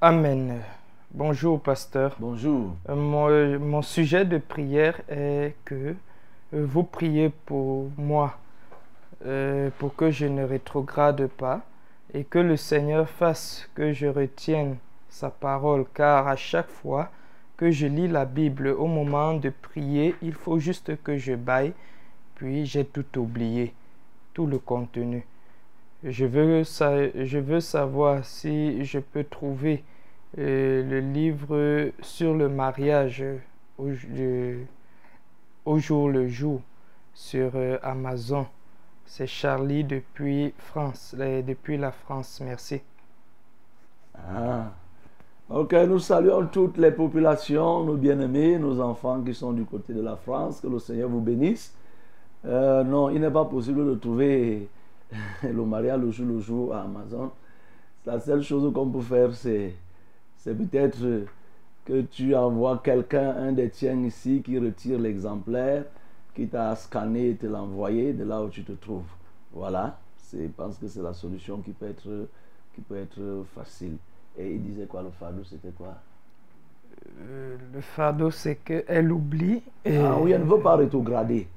Amen. 0.00 0.62
Bonjour, 1.12 1.60
pasteur. 1.60 2.16
Bonjour. 2.18 2.74
Euh, 2.88 2.94
Mon, 2.94 3.58
mon 3.58 3.82
sujet 3.82 4.24
de 4.24 4.38
prière 4.38 5.00
est 5.08 5.54
que 5.64 5.74
euh, 6.54 6.66
vous 6.66 6.82
priez 6.84 7.30
pour 7.46 7.90
moi, 7.96 8.38
euh, 9.26 9.70
pour 9.78 9.94
que 9.96 10.10
je 10.10 10.26
ne 10.26 10.44
rétrograde 10.44 11.26
pas 11.28 11.62
et 12.14 12.24
que 12.24 12.38
le 12.38 12.56
Seigneur 12.56 13.08
fasse 13.08 13.68
que 13.74 13.92
je 13.92 14.06
retienne 14.06 14.76
sa 15.08 15.30
parole, 15.30 15.84
car 15.94 16.28
à 16.28 16.36
chaque 16.36 16.70
fois 16.70 17.10
que 17.56 17.70
je 17.70 17.86
lis 17.86 18.08
la 18.08 18.24
Bible 18.24 18.68
au 18.68 18.86
moment 18.86 19.34
de 19.34 19.50
prier, 19.50 20.14
il 20.22 20.32
faut 20.34 20.58
juste 20.58 21.02
que 21.02 21.16
je 21.18 21.34
baille, 21.34 21.72
puis 22.36 22.66
j'ai 22.66 22.84
tout 22.84 23.18
oublié, 23.18 23.74
tout 24.34 24.46
le 24.46 24.58
contenu. 24.58 25.26
Je 26.04 26.24
veux, 26.26 26.64
sa- 26.64 27.10
je 27.24 27.38
veux 27.38 27.60
savoir 27.60 28.24
si 28.24 28.84
je 28.84 28.98
peux 28.98 29.24
trouver 29.24 29.84
euh, 30.38 30.88
le 30.88 31.00
livre 31.00 31.90
sur 32.02 32.34
le 32.34 32.48
mariage 32.48 33.24
au, 33.78 33.90
jour 35.78 36.08
le 36.08 36.28
jour 36.28 36.60
sur 37.12 37.50
euh, 37.56 37.78
Amazon. 37.82 38.46
C'est 39.04 39.26
Charlie 39.26 39.82
depuis 39.82 40.54
France, 40.56 41.16
euh, 41.18 41.42
depuis 41.42 41.76
la 41.76 41.90
France. 41.90 42.40
Merci. 42.44 42.80
Ah. 44.16 44.70
Ok, 45.48 45.72
nous 45.72 45.98
saluons 45.98 46.46
toutes 46.46 46.78
les 46.78 46.92
populations, 46.92 47.82
nos 47.82 47.96
bien-aimés, 47.96 48.56
nos 48.56 48.80
enfants 48.80 49.20
qui 49.22 49.34
sont 49.34 49.52
du 49.52 49.64
côté 49.64 49.92
de 49.92 50.00
la 50.00 50.14
France. 50.14 50.60
Que 50.60 50.68
le 50.68 50.78
Seigneur 50.78 51.08
vous 51.08 51.20
bénisse. 51.20 51.74
Non, 52.44 53.10
il 53.10 53.20
n'est 53.20 53.32
pas 53.32 53.44
possible 53.46 53.84
de 53.84 53.94
trouver 53.96 54.68
le 55.42 55.64
mariage 55.64 56.00
le 56.00 56.10
jour 56.12 56.26
le 56.26 56.38
jour 56.38 56.72
à 56.74 56.82
Amazon. 56.82 57.32
La 58.06 58.20
seule 58.20 58.42
chose 58.42 58.72
qu'on 58.72 58.88
peut 58.88 59.00
faire, 59.00 59.34
c'est, 59.34 59.74
c'est 60.42 60.54
peut-être 60.54 61.26
que 61.84 62.02
tu 62.02 62.34
envoies 62.34 62.80
quelqu'un, 62.82 63.30
un 63.36 63.52
des 63.52 63.70
tiens 63.70 64.00
ici, 64.04 64.42
qui 64.44 64.58
retire 64.58 64.98
l'exemplaire, 64.98 65.84
qui 66.34 66.46
t'a 66.48 66.74
scanné 66.76 67.30
et 67.30 67.34
te 67.36 67.46
l'envoyer 67.46 68.12
de 68.12 68.24
là 68.24 68.42
où 68.42 68.48
tu 68.48 68.62
te 68.64 68.72
trouves. 68.72 69.02
Voilà, 69.52 69.98
je 70.32 70.46
pense 70.56 70.78
que 70.78 70.86
c'est 70.88 71.02
la 71.02 71.12
solution 71.12 71.58
qui 71.58 71.72
peut 71.72 71.88
être, 71.88 72.28
qui 72.74 72.80
peut 72.80 72.96
être 72.96 73.44
facile. 73.54 73.96
Et 74.38 74.54
il 74.54 74.62
disait 74.62 74.86
quoi 74.86 75.02
le 75.02 75.10
fardeau, 75.10 75.42
c'était 75.44 75.70
quoi? 75.76 75.94
Euh, 77.20 77.56
le 77.74 77.80
fardeau, 77.80 78.30
c'est 78.30 78.56
qu'elle 78.56 79.10
oublie. 79.12 79.62
Et 79.84 79.96
Ah 79.96 80.16
oui, 80.20 80.32
elle 80.32 80.42
ne 80.44 80.46
veut 80.50 80.60
pas 80.60 80.76
rétrograder. 80.76 81.48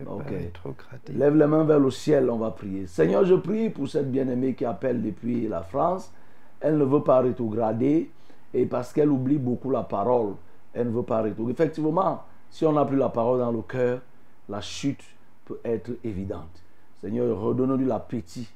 elle 0.00 0.06
veut 0.06 0.10
pas 0.12 0.16
Ok. 0.16 0.28
rétrograder. 0.30 1.12
Lève 1.12 1.36
les 1.36 1.46
mains 1.46 1.64
vers 1.64 1.78
le 1.80 1.90
ciel, 1.90 2.30
on 2.30 2.38
va 2.38 2.50
prier. 2.50 2.86
Seigneur, 2.86 3.24
je 3.24 3.34
prie 3.34 3.68
pour 3.70 3.88
cette 3.88 4.10
bien-aimée 4.10 4.54
qui 4.54 4.64
appelle 4.64 5.02
depuis 5.02 5.46
la 5.48 5.62
France. 5.62 6.10
Elle 6.60 6.78
ne 6.78 6.84
veut 6.84 7.02
pas 7.02 7.20
rétrograder 7.20 8.10
et 8.54 8.66
parce 8.66 8.92
qu'elle 8.92 9.10
oublie 9.10 9.38
beaucoup 9.38 9.70
la 9.70 9.82
parole, 9.82 10.34
elle 10.74 10.88
ne 10.88 10.92
veut 10.92 11.02
pas 11.02 11.22
rétrograder. 11.22 11.52
Effectivement, 11.52 12.22
si 12.50 12.64
on 12.66 12.72
n'a 12.72 12.84
plus 12.84 12.96
la 12.96 13.08
parole 13.08 13.38
dans 13.38 13.52
le 13.52 13.62
cœur, 13.62 14.00
la 14.48 14.60
chute 14.60 15.02
peut 15.44 15.60
être 15.64 15.90
évidente. 16.04 16.62
Seigneur, 17.00 17.38
redonne-lui 17.40 17.86
l'appétit, 17.86 18.48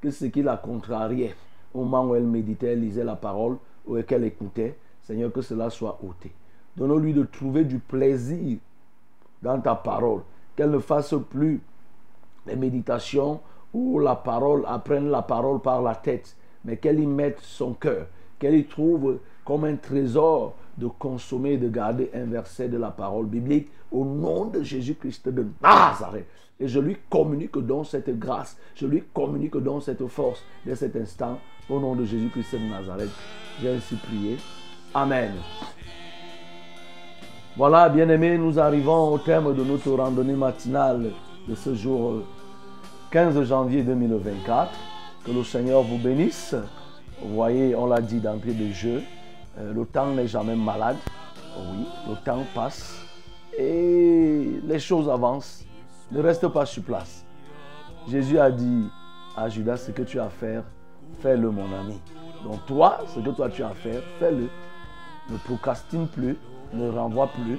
que 0.00 0.10
ce 0.10 0.26
qui 0.26 0.42
la 0.42 0.56
contrariait 0.56 1.34
au 1.72 1.84
moment 1.84 2.10
où 2.10 2.14
elle 2.14 2.26
méditait, 2.26 2.72
elle 2.72 2.80
lisait 2.80 3.04
la 3.04 3.16
parole 3.16 3.56
ou 3.86 4.00
qu'elle 4.02 4.24
écoutait, 4.24 4.76
Seigneur, 5.02 5.32
que 5.32 5.40
cela 5.40 5.70
soit 5.70 5.98
ôté. 6.02 6.32
Donne-lui 6.76 7.12
de 7.12 7.24
trouver 7.24 7.64
du 7.64 7.78
plaisir 7.78 8.58
dans 9.42 9.60
ta 9.60 9.74
parole, 9.74 10.22
qu'elle 10.56 10.70
ne 10.70 10.78
fasse 10.78 11.14
plus 11.30 11.60
les 12.46 12.56
méditations 12.56 13.40
où 13.72 13.98
la 13.98 14.14
parole, 14.14 14.64
apprenne 14.66 15.10
la 15.10 15.22
parole 15.22 15.60
par 15.60 15.82
la 15.82 15.94
tête, 15.94 16.36
mais 16.64 16.76
qu'elle 16.76 17.00
y 17.00 17.06
mette 17.06 17.40
son 17.40 17.74
cœur, 17.74 18.06
qu'elle 18.38 18.54
y 18.54 18.64
trouve 18.64 19.18
comme 19.44 19.64
un 19.64 19.76
trésor 19.76 20.54
de 20.76 20.86
consommer 20.86 21.52
et 21.52 21.58
de 21.58 21.68
garder 21.68 22.10
un 22.14 22.24
verset 22.24 22.68
de 22.68 22.78
la 22.78 22.90
parole 22.90 23.26
biblique 23.26 23.68
au 23.92 24.04
nom 24.04 24.46
de 24.46 24.62
Jésus-Christ 24.62 25.28
de 25.28 25.46
Nazareth. 25.62 26.26
Et 26.58 26.68
je 26.68 26.78
lui 26.80 26.96
communique 27.10 27.58
donc 27.58 27.86
cette 27.86 28.18
grâce, 28.18 28.56
je 28.74 28.86
lui 28.86 29.02
communique 29.12 29.56
donc 29.56 29.82
cette 29.82 30.06
force 30.06 30.42
dès 30.64 30.76
cet 30.76 30.96
instant 30.96 31.38
au 31.68 31.80
nom 31.80 31.94
de 31.94 32.04
Jésus-Christ 32.04 32.54
de 32.54 32.68
Nazareth. 32.70 33.10
J'ai 33.60 33.70
ainsi 33.70 33.96
prié. 33.96 34.36
Amen. 34.94 35.32
Voilà, 37.56 37.88
bien-aimés, 37.88 38.36
nous 38.36 38.58
arrivons 38.58 39.12
au 39.12 39.18
terme 39.18 39.54
de 39.54 39.62
notre 39.62 39.90
randonnée 39.92 40.34
matinale 40.34 41.10
de 41.48 41.54
ce 41.54 41.74
jour 41.74 42.10
euh, 42.10 42.24
15 43.10 43.44
janvier 43.44 43.82
2024. 43.82 44.72
Que 45.24 45.30
le 45.30 45.44
Seigneur 45.44 45.82
vous 45.82 45.98
bénisse. 45.98 46.54
Vous 47.22 47.34
voyez, 47.34 47.76
on 47.76 47.86
l'a 47.86 48.00
dit 48.00 48.18
d'entrée 48.18 48.54
de 48.54 48.72
jeu, 48.72 49.02
le 49.58 49.84
temps 49.84 50.12
n'est 50.12 50.26
jamais 50.26 50.56
malade. 50.56 50.96
Oui, 51.56 51.86
le 52.08 52.16
temps 52.24 52.44
passe 52.54 53.04
et 53.56 54.60
les 54.64 54.78
choses 54.78 55.08
avancent. 55.08 55.64
Ne 56.10 56.20
reste 56.20 56.48
pas 56.48 56.66
sur 56.66 56.82
place. 56.82 57.24
Jésus 58.08 58.38
a 58.38 58.50
dit 58.50 58.88
à 59.36 59.48
Judas, 59.48 59.76
ce 59.76 59.90
que 59.90 60.02
tu 60.02 60.18
as 60.20 60.24
à 60.24 60.28
faire, 60.28 60.62
fais-le 61.20 61.50
mon 61.50 61.72
ami. 61.72 62.00
Donc 62.42 62.66
toi, 62.66 62.98
ce 63.14 63.20
que 63.20 63.30
toi 63.30 63.48
tu 63.48 63.62
as 63.62 63.68
à 63.68 63.74
faire, 63.74 64.02
fais-le. 64.18 64.48
Ne 65.30 65.38
procrastine 65.38 66.06
plus, 66.06 66.36
ne 66.72 66.90
renvoie 66.90 67.28
plus. 67.28 67.58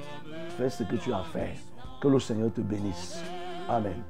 Fais 0.57 0.69
ce 0.69 0.83
que 0.83 0.95
tu 0.95 1.11
as 1.11 1.19
à 1.19 1.23
faire. 1.23 1.55
Que 2.01 2.07
le 2.07 2.19
Seigneur 2.19 2.53
te 2.53 2.61
bénisse. 2.61 3.23
Amen. 3.67 4.03